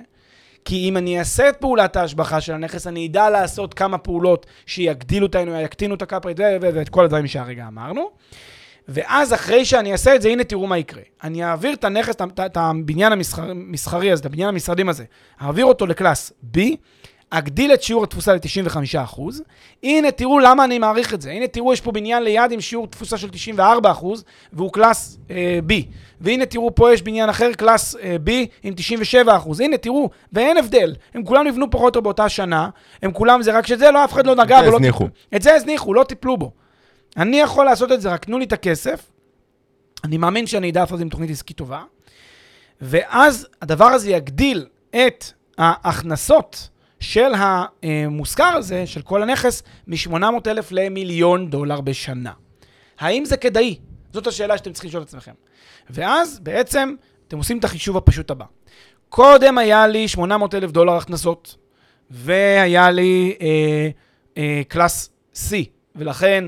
כי 0.64 0.88
אם 0.88 0.96
אני 0.96 1.18
אעשה 1.18 1.48
את 1.48 1.56
פעולת 1.56 1.96
ההשבחה 1.96 2.40
של 2.40 2.52
הנכס, 2.52 2.86
אני 2.86 3.06
אדע 3.06 3.30
לעשות 3.30 3.74
כמה 3.74 3.98
פעולות 3.98 4.46
שיגדילו 4.66 5.26
העינוי, 5.34 5.62
יקטינו 5.62 5.94
את 5.94 6.02
הקאפרית 6.02 6.36
ואת 6.60 6.88
כל 6.88 7.04
הדברים 7.04 7.26
שהרגע 7.26 7.66
אמרנו. 7.68 8.10
ואז 8.88 9.34
אחרי 9.34 9.64
שאני 9.64 9.92
אעשה 9.92 10.14
את 10.14 10.22
זה, 10.22 10.28
הנה 10.28 10.44
תראו 10.44 10.66
מה 10.66 10.78
יקרה. 10.78 11.02
אני 11.24 11.44
אעביר 11.44 11.72
את 11.74 11.84
הנכס, 11.84 12.14
את- 12.46 12.56
הבניין 12.56 13.12
המסחר, 13.12 13.50
המסחרי 13.50 14.12
הזה, 14.12 14.20
את 14.20 14.26
הבניין 14.26 14.48
המשרדים 14.48 14.88
הזה, 14.88 15.04
אעביר 15.42 15.64
אותו 15.64 15.86
ל 15.86 15.94
class 15.94 16.32
B, 16.56 16.58
אגדיל 17.30 17.74
את 17.74 17.82
שיעור 17.82 18.04
התפוסה 18.04 18.34
ל-95%. 18.34 19.20
הנה 19.82 20.10
תראו 20.10 20.38
למה 20.38 20.64
אני 20.64 20.78
מעריך 20.78 21.14
את 21.14 21.20
זה. 21.20 21.30
הנה 21.30 21.46
תראו, 21.46 21.72
יש 21.72 21.80
פה 21.80 21.92
בניין 21.92 22.22
ליד 22.22 22.52
עם 22.52 22.60
שיעור 22.60 22.86
תפוסה 22.86 23.18
של 23.18 23.28
94%, 23.58 23.60
והוא 24.52 24.72
class 24.72 25.18
אה, 25.30 25.58
B. 25.68 25.72
והנה 26.20 26.46
תראו, 26.46 26.74
פה 26.74 26.92
יש 26.94 27.02
בניין 27.02 27.28
אחר, 27.28 27.52
class 27.52 27.96
אה, 27.96 28.16
B 28.26 28.30
עם 28.62 28.74
97%. 29.26 29.28
הנה 29.60 29.76
תראו, 29.76 30.10
ואין 30.32 30.56
הבדל. 30.56 30.94
הם 31.14 31.24
כולם 31.24 31.46
נבנו 31.46 31.70
פחות 31.70 31.82
או 31.82 31.86
יותר 31.88 32.00
באותה 32.00 32.28
שנה, 32.28 32.68
הם 33.02 33.12
כולם 33.12 33.42
זה, 33.42 33.58
רק 33.58 33.66
שזה 33.66 33.90
לא, 33.90 34.04
אף 34.04 34.12
אחד 34.12 34.26
לא 34.26 34.34
נגע 34.34 34.58
זה 34.58 34.64
בו. 34.64 34.70
לא 34.70 34.76
הזניחו. 34.76 35.04
טיפלו. 35.04 35.36
את 35.36 35.42
זה 35.42 35.54
הזניחו, 35.54 35.94
לא 35.94 36.04
טיפלו 36.04 36.36
בו. 36.36 36.50
אני 37.16 37.40
יכול 37.40 37.64
לעשות 37.64 37.92
את 37.92 38.00
זה, 38.00 38.12
רק 38.12 38.24
תנו 38.24 38.38
לי 38.38 38.44
את 38.44 38.52
הכסף. 38.52 39.10
אני 40.04 40.16
מאמין 40.16 40.46
שאני 40.46 40.70
אדע 40.70 40.80
לעשות 40.80 40.94
את 40.94 40.98
זה 40.98 41.02
עם 41.02 41.08
תוכנית 41.08 41.30
עסקית 41.30 41.56
טובה. 41.56 41.82
ואז 42.80 43.46
הדבר 43.62 43.84
הזה 43.84 44.10
יגדיל 44.10 44.66
את 44.90 45.24
ההכנסות 45.58 46.68
של 47.04 47.32
המושכר 47.34 48.44
הזה, 48.44 48.86
של 48.86 49.02
כל 49.02 49.22
הנכס, 49.22 49.62
מ-800,000 49.86 50.66
למיליון 50.70 51.50
דולר 51.50 51.80
בשנה. 51.80 52.32
האם 52.98 53.24
זה 53.24 53.36
כדאי? 53.36 53.76
זאת 54.12 54.26
השאלה 54.26 54.58
שאתם 54.58 54.72
צריכים 54.72 54.88
לשאול 54.88 55.02
את 55.02 55.08
עצמכם. 55.08 55.32
ואז 55.90 56.40
בעצם 56.42 56.94
אתם 57.28 57.38
עושים 57.38 57.58
את 57.58 57.64
החישוב 57.64 57.96
הפשוט 57.96 58.30
הבא. 58.30 58.44
קודם 59.08 59.58
היה 59.58 59.86
לי 59.86 60.08
800,000 60.08 60.70
דולר 60.70 60.92
הכנסות, 60.92 61.56
והיה 62.10 62.90
לי 62.90 63.36
אה, 63.40 63.88
אה, 64.38 64.62
קלאס 64.68 65.10
C, 65.34 65.38
ולכן 65.96 66.44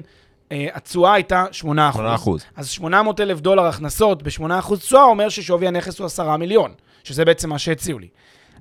אה, 0.53 0.67
התשואה 0.75 1.15
הייתה 1.15 1.45
8%. 1.63 1.65
8%. 1.65 1.69
אז 2.57 2.69
800 2.69 3.21
אלף 3.21 3.41
דולר 3.41 3.67
הכנסות 3.67 4.23
ב-8% 4.23 4.77
תשואה 4.77 5.03
אומר 5.03 5.29
ששווי 5.29 5.69
הנכס 5.69 5.99
הוא 5.99 6.07
10 6.07 6.37
מיליון, 6.37 6.75
שזה 7.05 7.25
בעצם 7.25 7.49
מה 7.49 7.59
שהציעו 7.59 7.99
לי. 7.99 8.09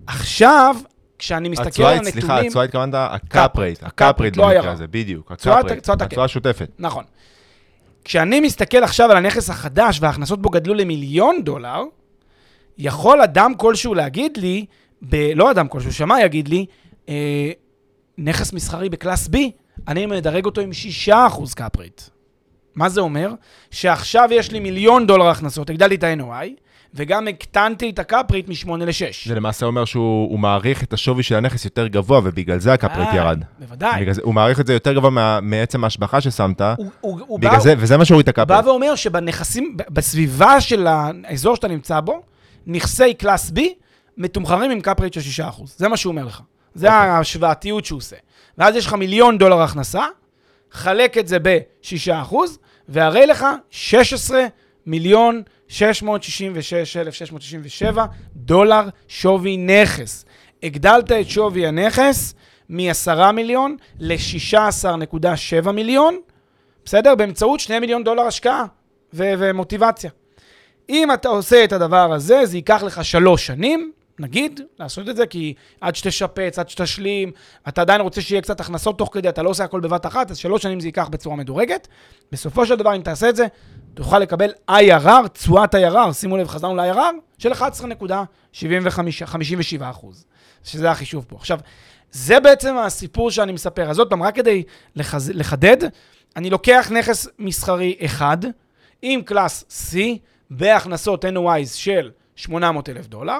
עכשיו, 0.08 0.76
כשאני 1.20 1.50
מסתכל 1.50 1.84
על 1.84 1.94
היא- 1.94 2.12
סליחה, 2.12 2.28
הנתונים... 2.28 2.48
התשואה 2.48 2.64
התכוונת 2.66 2.94
ה 2.96 3.11
cap 3.11 3.58
rate, 3.58 3.84
ה 3.84 3.93
cap 3.93 4.22
rate, 4.22 4.38
לא 4.38 4.48
במקרה. 4.54 4.72
הזה, 4.72 4.88
בדיוק. 4.88 5.32
ה 5.32 5.40
cap 5.40 5.66
rate. 5.66 5.90
התשואה 6.02 6.26
השוטפת. 6.26 6.70
נכון. 6.80 7.04
כשאני 8.04 8.40
מסתכל 8.40 8.84
עכשיו 8.84 9.12
על 9.12 9.18
הנכס 9.18 9.50
החדש 9.50 9.98
וההכנסות 10.02 10.42
בו 10.42 10.50
גדלו 10.50 10.74
למיליון 10.74 11.44
דולר, 11.44 11.84
יכול 12.78 13.22
אדם 13.22 13.54
כלשהו 13.58 13.94
להגיד 13.94 14.38
לי, 14.38 14.66
ב... 15.10 15.16
לא 15.36 15.52
אדם 15.52 15.68
כלשהו, 15.68 15.94
שמאי 15.94 16.22
יגיד 16.24 16.48
לי, 16.48 16.66
אה, 17.10 17.52
נכס 18.18 18.54
מסחרי 18.54 18.90
ב 18.90 18.96
class 18.96 19.28
B, 19.28 19.38
אני 19.88 20.06
מדרג 20.06 20.46
אותו 20.46 20.62
עם 20.62 20.70
6% 21.08 21.12
cap 21.56 21.78
rate. 21.78 22.02
מה 22.76 22.90
זה 22.90 23.02
אומר? 23.02 23.32
שעכשיו 23.72 24.30
יש 24.32 24.52
לי 24.52 24.60
מיליון 24.60 25.08
דולר 25.08 25.28
הכנסות, 25.28 25.70
הגדלתי 25.70 25.96
את 25.96 26.04
ה-NOI, 26.04 26.48
וגם 26.94 27.28
הקטנתי 27.28 27.90
את 27.90 28.00
ה 28.00 28.08
cap 28.08 28.32
rate 28.32 28.48
מ-8 28.50 28.70
ל-6. 28.78 29.28
זה 29.28 29.36
למעשה 29.36 29.66
אומר 29.66 29.86
שהוא 29.86 30.30
הוא 30.32 30.40
מעריך 30.40 30.84
את 30.84 30.94
השווי 30.94 31.24
של 31.24 31.36
הנכס 31.36 31.66
יותר 31.66 31.88
גבוה, 31.88 32.20
ובגלל 32.24 32.60
זה 32.60 32.74
ה 32.74 32.78
cap 32.78 32.92
rate 32.96 33.10
אה, 33.10 33.16
ירד. 33.16 33.44
בוודאי. 33.60 34.14
זה, 34.14 34.22
הוא 34.24 34.34
מעריך 34.34 34.60
את 34.60 34.68
זה 34.68 34.74
יותר 34.74 34.94
גבוה 34.94 35.10
מה- 35.10 35.40
מעצם 35.42 35.84
ההשבחה 35.84 36.22
ששמת, 36.22 36.62
הוא, 36.62 36.90
הוא, 37.02 37.20
הוא 37.28 37.40
בא, 37.40 37.60
זה, 37.60 37.74
וזה 37.78 37.98
מה 37.98 38.06
שהוריד 38.06 38.24
את 38.24 38.30
ה 38.30 38.48
cap 38.48 38.54
rate. 38.56 38.66
ואומר 38.68 38.96
שבנכסים, 38.96 39.78
בסביבה 39.90 40.62
של 40.62 40.88
האזור 40.90 41.56
שאתה 41.56 41.68
נמצא 41.68 42.00
בו, 42.00 42.22
נכסי 42.68 43.14
class 43.14 43.52
B 43.56 43.60
מתומחרים 44.18 44.72
עם 44.72 44.82
cap 44.82 45.00
rate 45.00 45.14
של 45.14 45.44
6%. 45.44 45.64
זה 45.78 45.88
מה 45.88 45.98
שהוא 45.98 46.12
אומר 46.12 46.26
לך. 46.26 46.42
זה 46.76 46.88
אוקיי. 46.88 47.10
ההשוואתיות 47.10 47.86
שהוא 47.86 47.98
עושה. 47.98 48.16
ואז 48.58 48.76
יש 48.76 48.86
לך 48.86 48.94
מיליון 48.94 49.38
דולר 49.38 49.62
הכנסה, 49.62 50.04
חלק 50.72 51.18
את 51.18 51.28
זה 51.28 51.38
ב-6%, 51.42 52.36
והרי 52.90 53.26
לך 53.26 53.46
16 53.70 54.46
מיליון 54.86 55.42
666,667 55.68 58.06
דולר 58.36 58.84
שווי 59.08 59.58
נכס. 59.58 60.26
הגדלת 60.64 61.12
את 61.12 61.30
שווי 61.30 61.68
הנכס 61.68 62.34
מ-10 62.70 63.32
מיליון 63.32 63.78
ל-16.7 64.00 65.72
מיליון, 65.72 66.20
בסדר? 66.86 67.16
באמצעות 67.16 67.60
2 67.60 67.82
מיליון 67.82 68.04
דולר 68.04 68.22
השקעה 68.22 68.66
ו- 69.14 69.34
ומוטיבציה. 69.38 70.10
אם 70.90 71.14
אתה 71.14 71.30
עושה 71.30 71.64
את 71.64 71.74
הדבר 71.74 72.14
הזה, 72.14 72.46
זה 72.46 72.58
ייקח 72.58 72.84
לך 72.84 73.06
שלוש 73.06 73.48
שנים, 73.48 73.92
נגיד, 74.20 74.62
לעשות 74.80 75.10
את 75.10 75.16
זה, 75.16 75.26
כי 75.26 75.54
עד 75.82 75.96
שתשפץ, 75.96 76.60
עד 76.60 76.70
שתשלים, 76.70 77.32
אתה 77.68 77.82
עדיין 77.82 78.02
רוצה 78.02 78.22
שיהיה 78.22 78.42
קצת 78.42 78.60
הכנסות 78.60 78.98
תוך 78.98 79.10
כדי, 79.14 79.30
אתה 79.30 79.44
לא 79.44 79.50
עושה 79.50 79.64
הכל 79.64 79.80
בבת 79.80 80.06
אחת, 80.06 80.32
אז 80.32 80.38
שלוש 80.38 80.64
שנים 80.64 80.80
זה 80.80 80.88
ייקח 80.88 81.08
בצורה 81.08 81.36
מדורגת. 81.36 81.88
בסופו 82.32 82.66
של 82.66 82.76
דבר, 82.76 82.96
אם 82.96 83.02
תעשה 83.02 83.30
את 83.30 83.36
זה, 83.36 83.46
תוכל 83.94 84.20
לקבל 84.20 84.52
IRR, 84.72 85.28
תשואת 85.34 85.76
IRR, 85.76 86.14
שימו 86.14 86.38
לב, 86.38 86.48
חזרנו 86.48 86.76
ל-IRR, 86.76 87.14
של 87.38 87.52
11.57 87.52 89.84
שזה 90.64 90.92
החישוב 90.92 91.26
פה. 91.28 91.36
עכשיו, 91.36 91.60
זה 92.12 92.40
בעצם 92.40 92.78
הסיפור 92.78 93.32
שאני 93.32 93.52
מספר. 93.52 93.90
אז 93.90 94.00
עוד 94.00 94.10
פעם, 94.10 94.24
רק 94.24 94.36
כדי 94.36 94.64
לחז... 94.96 95.32
לחדד, 95.36 95.78
אני 96.36 96.50
לוקח 96.50 96.92
נכס 96.92 97.28
מסחרי 97.40 97.96
אחד 98.06 98.38
עם 99.02 99.22
קלאס 99.22 99.94
C 99.94 99.98
בהכנסות 100.50 101.26
NOIs 101.26 101.74
של 101.74 102.12
800 102.36 102.90
אלף 102.90 103.08
דולר, 103.08 103.40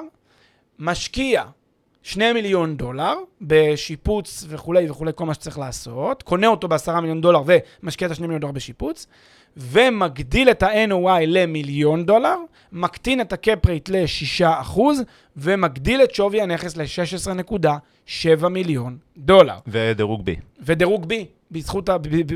משקיע 0.78 1.42
2 2.02 2.34
מיליון 2.34 2.76
דולר 2.76 3.14
בשיפוץ 3.40 4.44
וכולי 4.48 4.90
וכולי, 4.90 5.12
כל 5.14 5.26
מה 5.26 5.34
שצריך 5.34 5.58
לעשות, 5.58 6.22
קונה 6.22 6.46
אותו 6.46 6.68
ב-10 6.68 7.00
מיליון 7.00 7.20
דולר 7.20 7.42
ומשקיע 7.82 8.06
את 8.06 8.12
ה-2 8.12 8.20
מיליון 8.20 8.40
דולר 8.40 8.52
בשיפוץ, 8.52 9.06
ומגדיל 9.56 10.50
את 10.50 10.62
ה-NOI 10.62 11.26
למיליון 11.26 12.06
דולר, 12.06 12.36
מקטין 12.72 13.20
את 13.20 13.32
ה 13.32 13.40
cap 13.40 13.66
rate 13.66 13.88
ל-6% 13.88 14.80
ומגדיל 15.36 16.02
את 16.02 16.14
שווי 16.14 16.40
הנכס 16.40 16.76
ל-16.7 16.76 18.48
מיליון 18.48 18.98
דולר. 19.16 19.58
ודירוג 19.66 20.24
B. 20.24 20.36
ודירוג 20.60 21.12
B, 21.12 21.14
בזכות, 21.50 21.90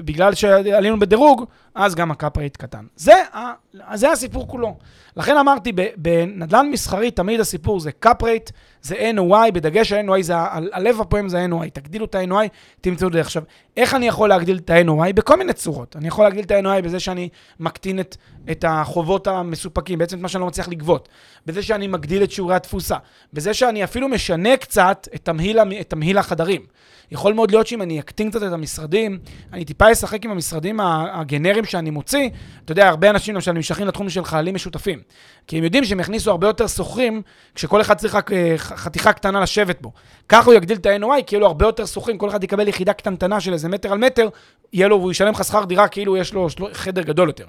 בגלל 0.05 0.35
שעלינו 0.35 0.99
בדירוג, 0.99 1.45
אז 1.75 1.95
גם 1.95 2.11
ה 2.11 2.18
cap 2.18 2.39
rate 2.39 2.57
קטן. 2.57 2.85
זה, 2.97 3.13
ה- 3.33 3.53
זה 3.97 4.11
הסיפור 4.13 4.49
כולו. 4.49 4.77
לכן 5.17 5.37
אמרתי, 5.37 5.73
בנדל"ן 5.97 6.67
מסחרי 6.73 7.11
תמיד 7.11 7.41
הסיפור 7.41 7.81
זה 7.81 7.93
cap 7.93 8.23
rate, 8.23 8.51
זה 8.83 9.11
NOI, 9.17 9.51
בדגש 9.53 9.93
ה-NOI 9.93 10.23
זה, 10.23 10.35
הלב 10.73 11.01
הפועם 11.01 11.29
זה 11.29 11.41
ה-NOI. 11.41 11.71
תגדילו 11.73 12.05
את 12.05 12.15
ה-NOI, 12.15 12.49
תמצאו 12.81 13.09
את 13.09 13.13
זה. 13.13 13.21
עכשיו, 13.21 13.43
איך 13.81 13.95
אני 13.95 14.09
יכול 14.09 14.29
להגדיל 14.29 14.57
את 14.57 14.71
ה-NOI? 14.71 15.13
בכל 15.13 15.37
מיני 15.37 15.53
צורות. 15.53 15.97
אני 15.97 16.09
יכול 16.09 16.25
להגדיל 16.25 16.45
את 16.45 16.51
ה-NOI 16.51 16.83
בזה 16.83 17.01
שאני 17.01 17.29
מקטין 17.61 18.01
את, 18.01 18.17
את 18.51 18.65
החובות 18.69 19.27
המסופקים, 19.27 19.99
בעצם 19.99 20.17
את 20.17 20.23
מה 20.23 20.29
שאני 20.29 20.41
לא 20.41 20.47
מצליח 20.47 20.69
לגבות. 20.69 21.09
בזה 21.47 21.63
שאני 21.63 21.87
מגדיל 21.87 22.23
את 22.23 22.31
שיעורי 22.31 22.55
התפוסה. 22.55 22.97
בזה 23.33 23.55
שאני 23.55 23.85
אפילו 23.85 24.09
משנה 24.09 24.57
קצת 24.57 25.09
את 25.15 25.25
תמהיל, 25.25 25.59
את 25.81 25.91
תמהיל 25.91 26.19
החדרים. 26.19 26.63
יכול 27.11 27.33
מאוד 27.33 27.51
להיות 27.51 27.67
שאם 27.67 27.83
אני 27.83 28.01
אקטין 28.01 28.31
קצת 28.31 28.43
את 28.43 28.53
המשרדים, 28.53 29.19
אני 29.53 29.65
טיפה 29.65 29.93
אשחק 29.93 30.25
עם 30.25 30.31
המשרדים 30.31 30.81
הגנריים 31.13 31.65
שאני 31.65 31.91
מוציא. 31.91 32.31
אתה 32.65 32.73
יודע, 32.73 32.89
הרבה 32.89 33.11
אנשים 33.11 33.35
למשל 33.35 33.53
נמשכים 33.53 33.87
לתחום 33.87 34.11
של 34.11 34.25
חיילים 34.25 34.55
משותפים. 34.55 35.01
כי 35.47 35.59
הם 35.59 35.65
יודעים 35.65 35.85
שהם 35.85 36.01
יכניסו 36.01 36.31
הרבה 36.31 36.47
יותר 36.47 36.67
שוכרים, 36.67 37.23
כשכל 37.55 37.81
אחד 37.81 37.95
צריך 37.95 38.15
רק 38.15 38.33
אה, 38.33 38.55
חתיכה 38.59 39.13
קטנה 39.13 39.41
לשבת 39.41 39.81
בו. 39.81 39.93
ככה 40.31 40.47
הוא 40.47 40.55
יגדיל 40.55 40.77
את 40.77 40.87
ה-NOI, 40.87 41.23
כי 41.27 41.35
יהיו 41.35 41.41
לו 41.41 41.47
הרבה 41.47 41.67
יותר 41.67 41.87
שוכרים, 41.87 42.19
כל 42.19 42.29
אחד 42.29 42.45
יקבל 42.45 42.69
יחידה 42.69 42.93
קטנטנה 42.93 43.41
של 43.41 43.53
איזה 43.53 43.69
מטר 43.69 43.93
על 43.93 43.99
מטר, 43.99 44.29
יהיה 44.73 44.89
לו, 44.89 44.99
והוא 44.99 45.11
ישלם 45.11 45.33
לך 45.33 45.45
שכר 45.45 45.65
דירה 45.65 45.89
כאילו 45.89 46.17
יש 46.17 46.35
לו 46.35 46.49
חדר 46.73 47.03
גדול 47.03 47.29
יותר. 47.29 47.47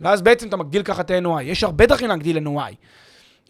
ואז 0.00 0.22
בעצם 0.22 0.48
אתה 0.48 0.56
מגדיל 0.56 0.82
ככה 0.82 1.02
את 1.02 1.10
ה-NOI. 1.10 1.42
יש 1.42 1.64
הרבה 1.64 1.86
דרכים 1.86 2.08
להגדיל 2.08 2.38
NOI. 2.38 2.74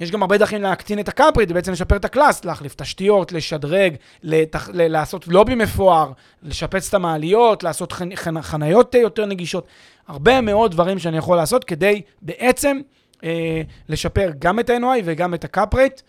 יש 0.00 0.10
גם 0.10 0.22
הרבה 0.22 0.38
דרכים 0.38 0.62
להקטין 0.62 0.98
את 0.98 1.08
הקאפרית, 1.08 1.50
ובעצם 1.50 1.72
לשפר 1.72 1.96
את 1.96 2.04
הקלאס, 2.04 2.44
להחליף 2.44 2.74
תשתיות, 2.74 3.32
לשדרג, 3.32 3.94
לתח... 4.22 4.68
לעשות 4.72 5.28
לובי 5.28 5.54
מפואר, 5.54 6.12
לשפץ 6.42 6.88
את 6.88 6.94
המעליות, 6.94 7.62
לעשות 7.62 7.92
חנ... 7.92 8.16
חנ... 8.16 8.42
חניות 8.42 8.94
יותר 8.94 9.26
נגישות. 9.26 9.66
הרבה 10.08 10.40
מאוד 10.40 10.70
דברים 10.70 10.98
שאני 10.98 11.16
יכול 11.16 11.36
לעשות 11.36 11.64
כדי 11.64 12.02
בעצם 12.22 12.80
אה, 13.24 13.62
לשפר 13.88 14.30
גם 14.38 14.60
את 14.60 14.70
ה-NOI 14.70 15.02
וגם 15.04 15.34
את 15.34 15.44
הקאפרית, 15.44 16.02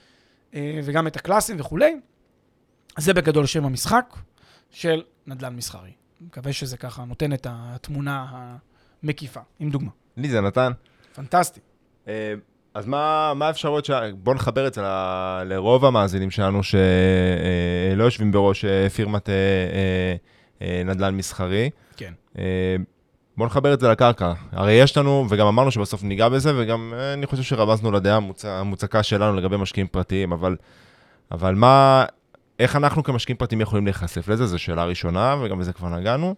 אה, 0.56 0.80
וגם 0.84 1.08
את 1.08 1.16
הקלאסים 1.16 1.56
וכולי. 1.60 1.96
זה 2.98 3.14
בגדול 3.14 3.46
שם 3.46 3.66
המשחק 3.66 4.16
של 4.72 5.02
נדל"ן 5.28 5.56
מסחרי. 5.56 5.92
מקווה 6.22 6.54
שזה 6.54 6.78
ככה 6.78 7.04
נותן 7.06 7.34
את 7.34 7.48
התמונה 7.50 8.26
המקיפה, 9.04 9.40
עם 9.60 9.70
דוגמה. 9.70 9.90
לי 10.18 10.30
זה 10.30 10.42
נתן. 10.42 10.72
פנטסטי. 11.16 11.60
אה, 12.08 12.34
אז 12.74 12.86
מה, 12.86 13.34
מה 13.36 13.48
האפשרויות 13.48 13.86
ש... 13.86 13.92
בואו 14.18 14.36
נחבר 14.36 14.68
את 14.68 14.74
זה 14.74 14.82
ל- 14.82 15.44
לרוב 15.46 15.86
המאזינים 15.86 16.32
שלנו 16.32 16.64
שלא 16.64 18.04
יושבים 18.04 18.32
בראש 18.32 18.66
אה, 18.66 18.90
פירמת 18.90 19.30
אה, 19.30 19.34
אה, 19.34 20.16
אה, 20.68 20.84
נדל"ן 20.86 21.16
מסחרי. 21.18 21.70
כן. 21.98 22.14
אה, 22.40 22.76
בואו 23.38 23.48
נחבר 23.48 23.74
את 23.74 23.80
זה 23.80 23.88
לקרקע. 23.90 24.34
הרי 24.52 24.74
יש 24.74 24.98
לנו, 24.98 25.26
וגם 25.30 25.48
אמרנו 25.48 25.72
שבסוף 25.72 26.04
ניגע 26.04 26.30
בזה, 26.30 26.52
וגם 26.62 26.94
אה, 26.98 27.14
אני 27.14 27.26
חושב 27.26 27.44
שרמזנו 27.44 27.92
לדעה 27.92 28.16
המוצ... 28.16 28.46
המוצקה 28.46 29.04
שלנו 29.04 29.36
לגבי 29.36 29.58
משקיעים 29.58 29.88
פרטיים, 29.88 30.32
אבל, 30.32 30.56
אבל 31.32 31.56
מה, 31.56 32.06
איך 32.60 32.76
אנחנו 32.76 33.04
כמשקיעים 33.04 33.38
פרטיים 33.38 33.62
יכולים 33.62 33.86
להיחשף 33.86 34.28
לזה? 34.28 34.46
זו 34.46 34.60
שאלה 34.60 34.86
ראשונה, 34.86 35.36
וגם 35.42 35.60
בזה 35.60 35.74
כבר 35.74 35.90
נגענו. 35.90 36.36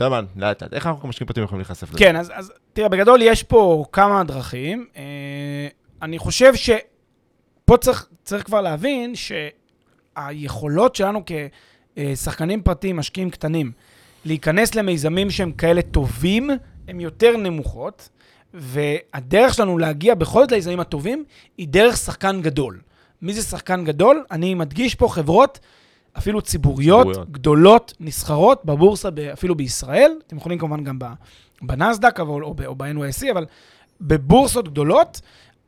מה, 0.00 0.20
לאט 0.36 0.62
לאט, 0.62 0.74
איך 0.74 0.86
אנחנו 0.86 1.00
כמשקיעים 1.02 1.26
פרטיים 1.26 1.44
יכולים 1.44 1.60
להיחשף 1.60 1.88
לזה? 1.88 1.98
כן, 1.98 2.16
אז, 2.16 2.32
אז 2.34 2.52
תראה, 2.72 2.88
בגדול 2.88 3.22
יש 3.22 3.42
פה 3.42 3.84
כמה 3.92 4.24
דרכים. 4.24 4.86
אה, 4.96 5.68
אני 6.02 6.18
חושב 6.18 6.54
שפה 6.54 7.76
צריך, 7.76 8.08
צריך 8.24 8.44
כבר 8.44 8.60
להבין 8.60 9.12
שהיכולות 10.16 10.96
שלנו 10.96 11.22
כשחקנים 11.96 12.62
פרטיים, 12.62 12.96
משקיעים 12.96 13.30
קטנים, 13.30 13.72
להיכנס 14.24 14.74
למיזמים 14.74 15.30
שהם 15.30 15.52
כאלה 15.52 15.82
טובים, 15.82 16.50
הן 16.88 17.00
יותר 17.00 17.36
נמוכות, 17.36 18.08
והדרך 18.54 19.54
שלנו 19.54 19.78
להגיע 19.78 20.14
בכל 20.14 20.40
זאת 20.40 20.52
ליזמים 20.52 20.80
הטובים, 20.80 21.24
היא 21.58 21.68
דרך 21.68 21.96
שחקן 21.96 22.40
גדול. 22.42 22.80
מי 23.22 23.34
זה 23.34 23.42
שחקן 23.42 23.84
גדול? 23.84 24.24
אני 24.30 24.54
מדגיש 24.54 24.94
פה 24.94 25.08
חברות 25.08 25.58
אפילו 26.18 26.42
ציבוריות, 26.42 27.06
ציבוריות. 27.06 27.30
גדולות, 27.30 27.94
נסחרות 28.00 28.64
בבורסה, 28.64 29.08
אפילו 29.32 29.54
בישראל. 29.54 30.12
אתם 30.26 30.36
יכולים 30.36 30.58
כמובן 30.58 30.84
גם 30.84 30.98
בנסדק 31.62 32.20
או 32.20 32.54
ב- 32.54 32.62
או 32.62 32.74
ב-NYC, 32.74 33.30
אבל 33.32 33.46
בבורסות 34.00 34.68
גדולות. 34.68 35.20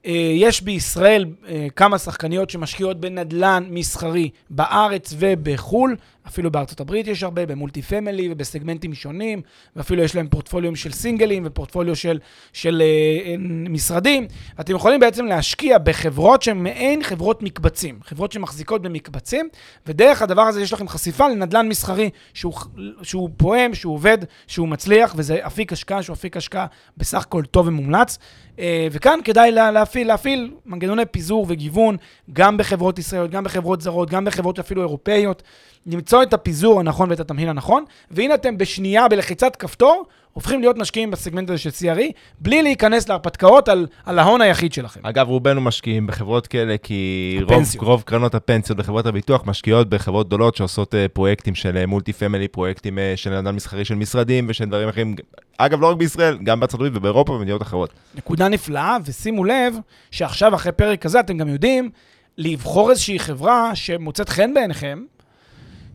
אה, 0.06 0.32
יש 0.34 0.62
בישראל 0.62 1.26
אה, 1.48 1.66
כמה 1.76 1.98
שחקניות 1.98 2.50
שמשקיעות 2.50 3.00
בנדלן 3.00 3.66
מסחרי 3.70 4.30
בארץ 4.50 5.14
ובחו"ל, 5.18 5.96
אפילו 6.26 6.50
בארצות 6.50 6.80
הברית 6.80 7.06
יש 7.06 7.22
הרבה, 7.22 7.46
במולטי 7.46 7.82
פמילי 7.82 8.28
ובסגמנטים 8.32 8.94
שונים, 8.94 9.42
ואפילו 9.76 10.02
יש 10.02 10.16
להם 10.16 10.28
פורטפוליו 10.28 10.76
של 10.76 10.92
סינגלים 10.92 11.42
ופורטפוליו 11.46 11.96
של, 11.96 12.18
של 12.52 12.82
אה, 12.82 13.34
משרדים. 13.68 14.26
אתם 14.60 14.74
יכולים 14.74 15.00
בעצם 15.00 15.26
להשקיע 15.26 15.78
בחברות 15.78 16.42
שהן 16.42 16.62
מעין 16.62 17.02
חברות 17.02 17.42
מקבצים, 17.42 17.98
חברות 18.04 18.32
שמחזיקות 18.32 18.82
במקבצים, 18.82 19.48
ודרך 19.86 20.22
הדבר 20.22 20.42
הזה 20.42 20.62
יש 20.62 20.72
לכם 20.72 20.88
חשיפה 20.88 21.28
לנדל"ן 21.28 21.68
מסחרי 21.68 22.10
שהוא, 22.34 22.54
שהוא 23.02 23.30
פועם, 23.36 23.74
שהוא 23.74 23.94
עובד, 23.94 24.18
שהוא 24.46 24.68
מצליח, 24.68 25.14
וזה 25.16 25.46
אפיק 25.46 25.72
השקעה 25.72 26.02
שהוא 26.02 26.14
אפיק 26.14 26.36
השקעה 26.36 26.66
בסך 26.96 27.22
הכל 27.22 27.44
טוב 27.44 27.66
ומומלץ. 27.66 28.18
אה, 28.58 28.88
וכאן 28.92 29.18
כדאי 29.24 29.50
להפעיל, 29.50 30.08
להפעיל 30.08 30.50
מנגנוני 30.66 31.06
פיזור 31.06 31.46
וגיוון, 31.48 31.96
גם 32.32 32.56
בחברות 32.56 32.98
ישראליות, 32.98 33.30
גם 33.30 33.44
בחברות 33.44 33.80
זרות, 33.80 34.10
גם 34.10 34.24
בחברות 34.24 34.58
אפילו 34.58 34.82
אירופאיות, 34.82 35.42
למצוא 35.86 36.22
את 36.22 36.32
הפיזור 36.32 36.80
הנכון 36.80 37.10
ואת 37.10 37.20
התמהיל 37.20 37.48
הנכון, 37.48 37.84
והנה 38.10 38.34
אתם 38.34 38.58
בשנייה, 38.58 39.08
בלחיצת 39.08 39.56
כפתור, 39.56 40.04
הופכים 40.32 40.60
להיות 40.60 40.76
משקיעים 40.76 41.10
בסגמנט 41.10 41.50
הזה 41.50 41.58
של 41.58 41.70
CRE, 41.70 42.12
בלי 42.38 42.62
להיכנס 42.62 43.08
להרפתקאות 43.08 43.68
על, 43.68 43.86
על 44.04 44.18
ההון 44.18 44.40
היחיד 44.40 44.72
שלכם. 44.72 45.00
אגב, 45.02 45.28
רובנו 45.28 45.60
משקיעים 45.60 46.06
בחברות 46.06 46.46
כאלה, 46.46 46.76
כי 46.78 47.38
רוב, 47.42 47.64
רוב 47.78 48.02
קרנות 48.06 48.34
הפנסיות 48.34 48.78
בחברות 48.78 49.06
הביטוח 49.06 49.42
משקיעות 49.46 49.88
בחברות 49.88 50.26
גדולות 50.26 50.56
שעושות 50.56 50.94
uh, 50.94 50.96
פרויקטים 51.12 51.54
של 51.54 51.86
מולטי 51.86 52.12
פמילי, 52.12 52.48
פרויקטים 52.48 52.98
uh, 52.98 53.16
של 53.16 53.30
נדל"ן 53.30 53.54
מסחרי 53.54 53.84
של 53.84 53.94
משרדים 53.94 54.46
ושל 54.48 54.64
דברים 54.64 54.88
אחרים. 54.88 55.14
אגב, 55.58 55.80
לא 55.80 55.90
רק 55.90 55.96
בישראל, 55.96 56.38
גם 56.44 56.60
בארצות 56.60 56.74
הברית 56.74 56.92
ובאירופה 56.96 57.32
ובמדינות 57.32 57.62
אחרות. 57.62 57.90
נקודה 58.14 58.48
נפלאה, 58.48 58.96
ושימו 59.04 59.44
לב 59.44 59.74
שעכשיו, 60.10 60.54
אחרי 60.54 60.72
פרק 60.72 61.02
כזה, 61.02 61.20
אתם 61.20 61.38
גם 61.38 61.48
יודעים 61.48 61.90
לבחור 62.38 62.90
איזושהי 62.90 63.18
חברה 63.18 63.74
שמוצאת 63.74 64.28
חן 64.28 64.54
בעיניכם, 64.54 65.02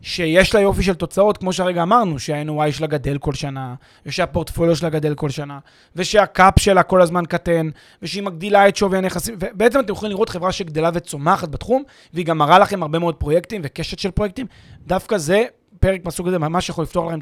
שיש 0.02 0.54
לה 0.54 0.60
יופי 0.60 0.82
של 0.82 0.94
תוצאות, 0.94 1.36
כמו 1.36 1.52
שהרגע 1.52 1.82
אמרנו, 1.82 2.18
שה-NOI 2.18 2.72
שלה 2.72 2.86
גדל 2.86 3.18
כל 3.18 3.34
שנה, 3.34 3.74
ושהפורטפוליו 4.06 4.76
שלה 4.76 4.88
גדל 4.88 5.14
כל 5.14 5.30
שנה, 5.30 5.58
ושהקאפ 5.96 6.58
שלה 6.58 6.82
כל 6.82 7.02
הזמן 7.02 7.24
קטן, 7.28 7.68
ושהיא 8.02 8.22
מגדילה 8.22 8.68
את 8.68 8.76
שווי 8.76 8.98
הנכסים, 8.98 9.34
ובעצם 9.38 9.80
אתם 9.80 9.92
יכולים 9.92 10.12
לראות 10.12 10.28
חברה 10.28 10.52
שגדלה 10.52 10.90
וצומחת 10.94 11.48
בתחום, 11.48 11.82
והיא 12.14 12.26
גם 12.26 12.38
מראה 12.38 12.58
לכם 12.58 12.82
הרבה 12.82 12.98
מאוד 12.98 13.14
פרויקטים 13.14 13.60
וקשת 13.64 13.98
של 13.98 14.10
פרויקטים. 14.10 14.46
דווקא 14.86 15.18
זה, 15.18 15.44
פרק 15.80 16.04
מהסוג 16.04 16.28
הזה, 16.28 16.38
ממש 16.38 16.68
יכול 16.68 16.84
לפתור 16.84 17.06
לכם 17.06 17.18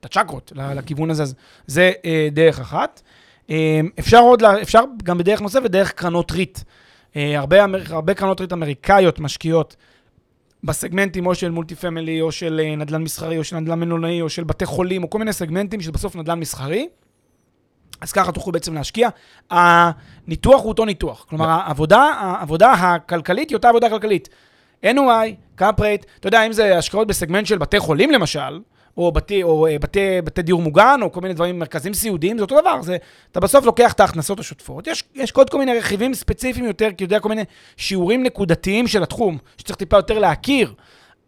את 0.00 0.04
הצ'קרות 0.04 0.52
לכיוון 0.56 1.10
הזה, 1.10 1.22
אז 1.22 1.34
זה 1.66 1.92
אה, 2.04 2.28
דרך 2.32 2.60
אחת. 2.60 3.02
אה, 3.50 3.80
אפשר 3.98 4.18
עוד, 4.18 4.42
אפשר 4.42 4.80
גם 5.02 5.18
בדרך 5.18 5.40
נוספת, 5.40 5.70
דרך 5.70 5.92
קרנות 5.92 6.32
REIT. 6.32 6.58
אה, 7.16 7.38
הרבה, 7.38 7.56
הרבה 7.88 8.14
קרנות 8.14 8.40
REIT 8.40 8.52
אמריקאיות 8.52 9.20
משקיעות 9.20 9.76
בסגמנטים 10.64 11.26
או 11.26 11.34
של 11.34 11.50
multi 11.50 11.74
family, 11.74 12.20
או 12.20 12.32
של 12.32 12.60
אה, 12.64 12.76
נדל"ן 12.76 13.02
מסחרי, 13.02 13.38
או 13.38 13.44
של 13.44 13.56
נדל"ן 13.56 13.80
מלונאי, 13.80 14.22
או 14.22 14.28
של 14.28 14.44
בתי 14.44 14.66
חולים, 14.66 15.02
או 15.02 15.10
כל 15.10 15.18
מיני 15.18 15.32
סגמנטים 15.32 15.80
שזה 15.80 15.92
בסוף 15.92 16.16
נדל"ן 16.16 16.38
מסחרי. 16.38 16.88
אז 18.00 18.12
ככה 18.12 18.32
תוכלו 18.32 18.52
בעצם 18.52 18.74
להשקיע. 18.74 19.08
הניתוח 19.50 20.62
הוא 20.62 20.68
אותו 20.68 20.84
ניתוח. 20.84 21.26
כלומר, 21.28 21.48
העבודה, 21.48 22.00
העבודה 22.00 22.72
הכלכלית 22.72 23.50
היא 23.50 23.56
אותה 23.56 23.68
עבודה 23.68 23.90
כלכלית. 23.90 24.28
NOI, 24.84 25.34
קאפ 25.54 25.80
רייט, 25.80 26.06
אתה 26.20 26.28
יודע, 26.28 26.46
אם 26.46 26.52
זה 26.52 26.78
השקעות 26.78 27.08
בסגמנט 27.08 27.46
של 27.46 27.58
בתי 27.58 27.78
חולים 27.78 28.10
למשל, 28.10 28.60
או, 28.96 29.12
בתי, 29.12 29.42
או 29.42 29.66
אה, 29.66 29.78
בתי, 29.78 30.22
בתי 30.24 30.42
דיור 30.42 30.62
מוגן, 30.62 31.00
או 31.02 31.12
כל 31.12 31.20
מיני 31.20 31.34
דברים, 31.34 31.58
מרכזים 31.58 31.94
סיעודיים, 31.94 32.38
זה 32.38 32.42
אותו 32.42 32.60
דבר. 32.60 32.82
זה, 32.82 32.96
אתה 33.32 33.40
בסוף 33.40 33.64
לוקח 33.64 33.92
את 33.92 34.00
ההכנסות 34.00 34.40
השוטפות. 34.40 34.86
יש, 34.86 35.04
יש 35.14 35.32
עוד 35.32 35.50
כל 35.50 35.58
מיני 35.58 35.78
רכיבים 35.78 36.14
ספציפיים 36.14 36.64
יותר, 36.64 36.88
כי 36.88 36.94
אתה 36.94 37.02
יודע, 37.04 37.20
כל 37.20 37.28
מיני 37.28 37.42
שיעורים 37.76 38.22
נקודתיים 38.22 38.86
של 38.86 39.02
התחום, 39.02 39.38
שצריך 39.58 39.78
טיפה 39.78 39.96
יותר 39.96 40.18
להכיר. 40.18 40.74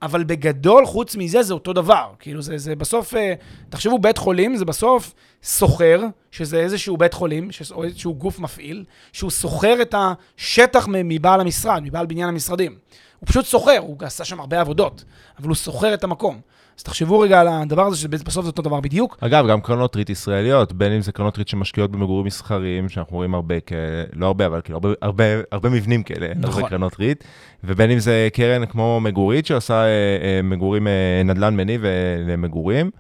אבל 0.03 0.25
בגדול, 0.25 0.87
חוץ 0.87 1.17
מזה, 1.17 1.43
זה 1.43 1.55
אותו 1.55 1.73
דבר. 1.73 2.13
כאילו, 2.19 2.43
זה, 2.43 2.59
זה 2.59 2.77
בסוף, 2.77 3.15
אה, 3.15 3.35
תחשבו, 3.69 3.99
בית 3.99 4.19
חולים 4.19 4.57
זה 4.57 4.65
בסוף 4.65 5.15
סוחר, 5.43 6.01
שזה 6.31 6.61
איזשהו 6.61 6.97
בית 6.97 7.15
חולים, 7.15 7.49
או 7.71 7.85
איזשהו 7.85 8.15
גוף 8.15 8.39
מפעיל, 8.39 8.85
שהוא 9.13 9.31
סוחר 9.31 9.83
את 9.83 9.95
השטח 9.99 10.89
מבעל 10.91 11.41
המשרד, 11.41 11.83
מבעל 11.85 12.07
בניין 12.07 12.29
המשרדים. 12.29 12.77
הוא 13.21 13.27
פשוט 13.27 13.47
סוחר, 13.47 13.79
הוא 13.79 13.97
עשה 14.01 14.25
שם 14.25 14.41
הרבה 14.41 14.61
עבודות, 14.61 15.05
אבל 15.39 15.49
הוא 15.49 15.57
סוחר 15.57 15.95
את 15.95 16.05
המקום. 16.05 16.41
אז 16.79 16.83
תחשבו 16.83 17.19
רגע 17.21 17.41
על 17.41 17.49
הדבר 17.49 17.87
הזה, 17.87 17.97
שבסוף 17.97 18.45
זה 18.45 18.51
אותו 18.51 18.63
דבר 18.63 18.81
בדיוק. 18.81 19.17
אגב, 19.21 19.47
גם 19.49 19.61
קרנות 19.61 19.97
ריט 19.97 20.11
ישראליות, 20.11 20.73
בין 20.73 20.93
אם 20.93 21.03
זה 21.03 21.13
קרנות 21.13 21.39
ריט 21.39 21.49
שמשקיעות 21.49 21.91
במגורים 21.91 22.27
מסחריים, 22.27 22.89
שאנחנו 22.89 23.17
רואים 23.17 23.35
הרבה 23.35 23.61
כאלה, 23.61 24.05
לא 24.13 24.27
הרבה, 24.27 24.47
אבל 24.47 24.61
כאילו 24.65 24.77
הרבה, 24.77 24.89
הרבה, 25.03 25.25
הרבה 25.53 25.69
מבנים 25.71 26.03
כאלה, 26.03 26.29
נכון. 26.37 26.55
הרבה 26.63 26.69
קרנות 26.69 26.99
ריט, 26.99 27.25
ובין 27.65 27.91
אם 27.91 27.99
זה 27.99 28.29
קרן 28.33 28.67
כמו 28.67 29.01
מגורית, 29.01 29.47
שעושה 29.47 29.75
אה, 29.75 29.89
אה, 30.23 30.41
מגורים, 30.43 30.87
אה, 30.87 31.23
נדל"ן 31.25 31.57
מניב 31.57 31.83
למגורים. 32.27 32.91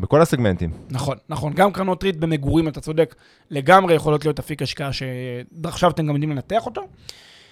בכל 0.00 0.22
הסגמנטים. 0.22 0.70
נכון, 0.90 1.16
נכון. 1.28 1.52
גם 1.52 1.72
קרנות 1.72 2.04
ריט 2.04 2.16
במגורים, 2.16 2.68
אתה 2.68 2.80
צודק, 2.80 3.14
לגמרי 3.50 3.94
יכולות 3.94 4.24
להיות 4.24 4.38
אפיק 4.38 4.62
השקעה 4.62 4.90
שעכשיו 4.92 5.90
אתם 5.90 6.06
גם 6.06 6.14
יודעים 6.14 6.30
לנתח 6.30 6.66
אותו. 6.66 6.82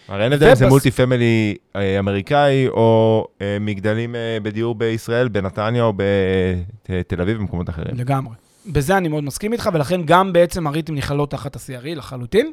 הרי 0.09 0.25
אין 0.25 0.33
הבדל 0.33 0.49
אם 0.49 0.55
זה 0.55 0.67
multi 0.67 0.91
family 0.91 1.55
אה, 1.77 1.99
אמריקאי, 1.99 2.69
או 2.69 3.27
אה, 3.41 3.57
מגדלים 3.61 4.17
אה, 4.17 4.39
בדיור 4.43 4.75
בישראל, 4.75 5.29
בנתניה 5.29 5.83
או 5.83 5.93
בתל 5.93 7.21
אביב 7.21 7.37
ובמקומות 7.37 7.69
אחרים. 7.69 7.97
לגמרי. 7.97 8.35
בזה 8.67 8.97
אני 8.97 9.09
מאוד 9.09 9.25
מסכים 9.25 9.53
איתך, 9.53 9.71
ולכן 9.73 10.01
גם 10.05 10.33
בעצם 10.33 10.67
הריטים 10.67 10.95
נכללות 10.95 11.31
תחת 11.31 11.57
ה-CRE 11.57 11.95
לחלוטין. 11.97 12.53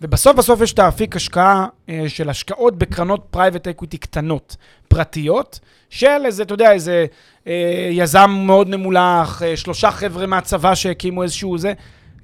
ובסוף 0.00 0.36
בסוף 0.36 0.60
יש 0.60 0.72
את 0.72 0.78
האפיק 0.78 1.16
השקעה 1.16 1.66
של 2.08 2.30
השקעות 2.30 2.78
בקרנות 2.78 3.26
private 3.30 3.68
equity 3.68 3.98
קטנות, 3.98 4.56
פרטיות, 4.88 5.60
של 5.90 6.22
איזה, 6.24 6.42
אתה 6.42 6.54
יודע, 6.54 6.72
איזה 6.72 7.06
אה, 7.46 7.88
יזם 7.90 8.30
מאוד 8.46 8.76
ממולח, 8.76 9.42
אה, 9.42 9.56
שלושה 9.56 9.90
חבר'ה 9.90 10.26
מהצבא 10.26 10.74
שהקימו 10.74 11.22
איזשהו 11.22 11.58
זה. 11.58 11.72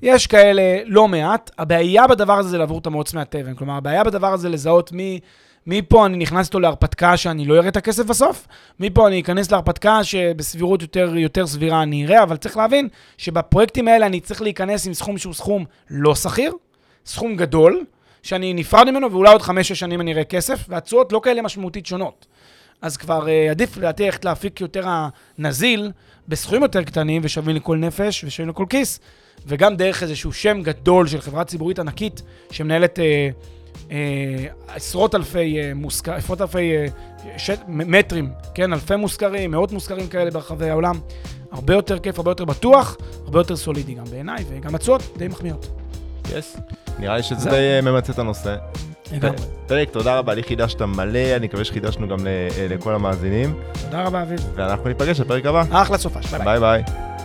יש 0.03 0.27
כאלה 0.27 0.63
לא 0.87 1.09
מעט. 1.09 1.51
הבעיה 1.59 2.07
בדבר 2.07 2.39
הזה 2.39 2.49
זה 2.49 2.59
לעבור 2.59 2.79
את 2.79 2.87
המוץ 2.87 3.15
מהתבן. 3.15 3.55
כלומר, 3.55 3.77
הבעיה 3.77 4.05
בדבר 4.05 4.33
הזה 4.33 4.49
לזהות 4.49 4.93
מי... 4.93 5.21
מפה 5.67 6.07
אני 6.07 6.17
נכנס 6.17 6.47
איתו 6.47 6.61
להרפתקה 6.61 7.17
שאני 7.17 7.47
לא 7.47 7.55
אראה 7.55 7.69
את 7.69 7.77
הכסף 7.77 8.05
בסוף, 8.05 8.47
מפה 8.81 9.09
אני 9.09 9.21
אכנס 9.21 9.51
להרפתקה 9.51 10.05
שבסבירות 10.05 10.83
יותר, 10.83 11.17
יותר 11.17 11.47
סבירה 11.47 11.83
אני 11.83 12.07
אראה, 12.07 12.23
אבל 12.23 12.37
צריך 12.37 12.57
להבין 12.57 12.89
שבפרויקטים 13.19 13.89
האלה 13.89 14.07
אני 14.07 14.21
צריך 14.21 14.43
להיכנס 14.43 14.87
עם 14.87 14.95
סכום 14.95 15.19
שהוא 15.19 15.35
סכום 15.35 15.65
לא 15.91 16.15
שכיר, 16.15 16.53
סכום 17.07 17.37
גדול, 17.37 17.85
שאני 18.23 18.55
נפרד 18.55 18.91
ממנו 18.91 19.13
ואולי 19.13 19.33
עוד 19.33 19.43
חמש-שש 19.43 19.81
שנים 19.81 20.01
אני 20.01 20.13
אראה 20.13 20.25
כסף, 20.25 20.65
והתשואות 20.69 21.13
לא 21.13 21.21
כאלה 21.25 21.43
משמעותית 21.43 21.87
שונות. 21.87 22.27
אז 22.83 22.97
כבר 22.97 23.27
uh, 23.27 23.51
עדיף 23.51 23.77
לדעתי 23.77 24.05
ללכת 24.05 24.25
להפיק 24.25 24.61
יותר 24.61 24.85
הנזיל 25.39 25.93
בסכומים 26.29 26.63
יותר 26.63 26.83
קטנים 26.83 27.23
ושווים 27.25 27.57
לכל 27.57 27.77
נפש 27.77 28.25
ושווים 28.25 28.49
לכל 28.49 28.65
כיס, 28.71 29.01
וגם 29.47 29.77
דרך 29.77 30.03
איזשהו 30.03 30.33
שם 30.33 30.63
גדול 30.63 31.07
של 31.07 31.21
חברה 31.21 31.45
ציבורית 31.45 31.79
ענקית 31.79 32.23
שמנהלת 32.51 32.99
אה, 32.99 33.29
אה, 33.91 34.47
עשרות 34.69 35.15
אלפי 35.15 35.61
אה, 35.61 35.73
מושכרים, 35.75 36.19
עשרות 36.19 36.41
אלפי 36.41 36.73
אה, 36.77 36.87
ש... 37.39 37.51
מטרים, 37.69 38.31
כן, 38.55 38.73
אלפי 38.73 38.97
מושכרים, 38.97 39.51
מאות 39.51 39.73
מושכרים 39.73 40.09
כאלה 40.09 40.31
ברחבי 40.31 40.71
העולם. 40.71 41.01
הרבה 41.53 41.75
יותר 41.75 41.99
כיף, 41.99 42.19
הרבה 42.19 42.31
יותר 42.31 42.45
בטוח, 42.45 42.97
הרבה 43.25 43.41
יותר 43.41 43.57
סולידי 43.57 43.95
גם 43.95 44.05
בעיניי, 44.05 44.45
וגם 44.49 44.75
הצעות 44.75 45.03
די 45.17 45.29
מחמיאות. 45.29 45.67
יס. 46.37 46.57
Yes. 46.57 46.61
נראה 46.99 47.17
לי 47.17 47.23
שזה 47.23 47.51
די 47.51 47.57
אה, 47.57 47.81
ממצה 47.81 48.13
את 48.13 48.19
הנושא. 48.19 48.57
לגמרי. 49.13 49.37
פרק, 49.67 49.91
תודה 49.91 50.19
רבה, 50.19 50.35
לי 50.35 50.43
חידשת 50.43 50.83
מלא, 50.83 51.37
אני 51.37 51.47
מקווה 51.47 51.65
שחידשנו 51.65 52.09
גם 52.09 52.27
אה, 52.27 52.67
לכל 52.71 52.95
המאזינים. 52.95 53.55
תודה 53.85 54.03
רבה, 54.03 54.23
אביב. 54.23 54.41
ואנחנו 54.55 54.89
ניפגש 54.89 55.21
בפרק 55.21 55.47
הבא. 55.47 55.65
אחלה 55.71 55.99
סופש, 55.99 56.27
ביי 56.27 56.39
ביי. 56.45 56.61
ביי 56.61 56.61
ביי. 56.61 57.20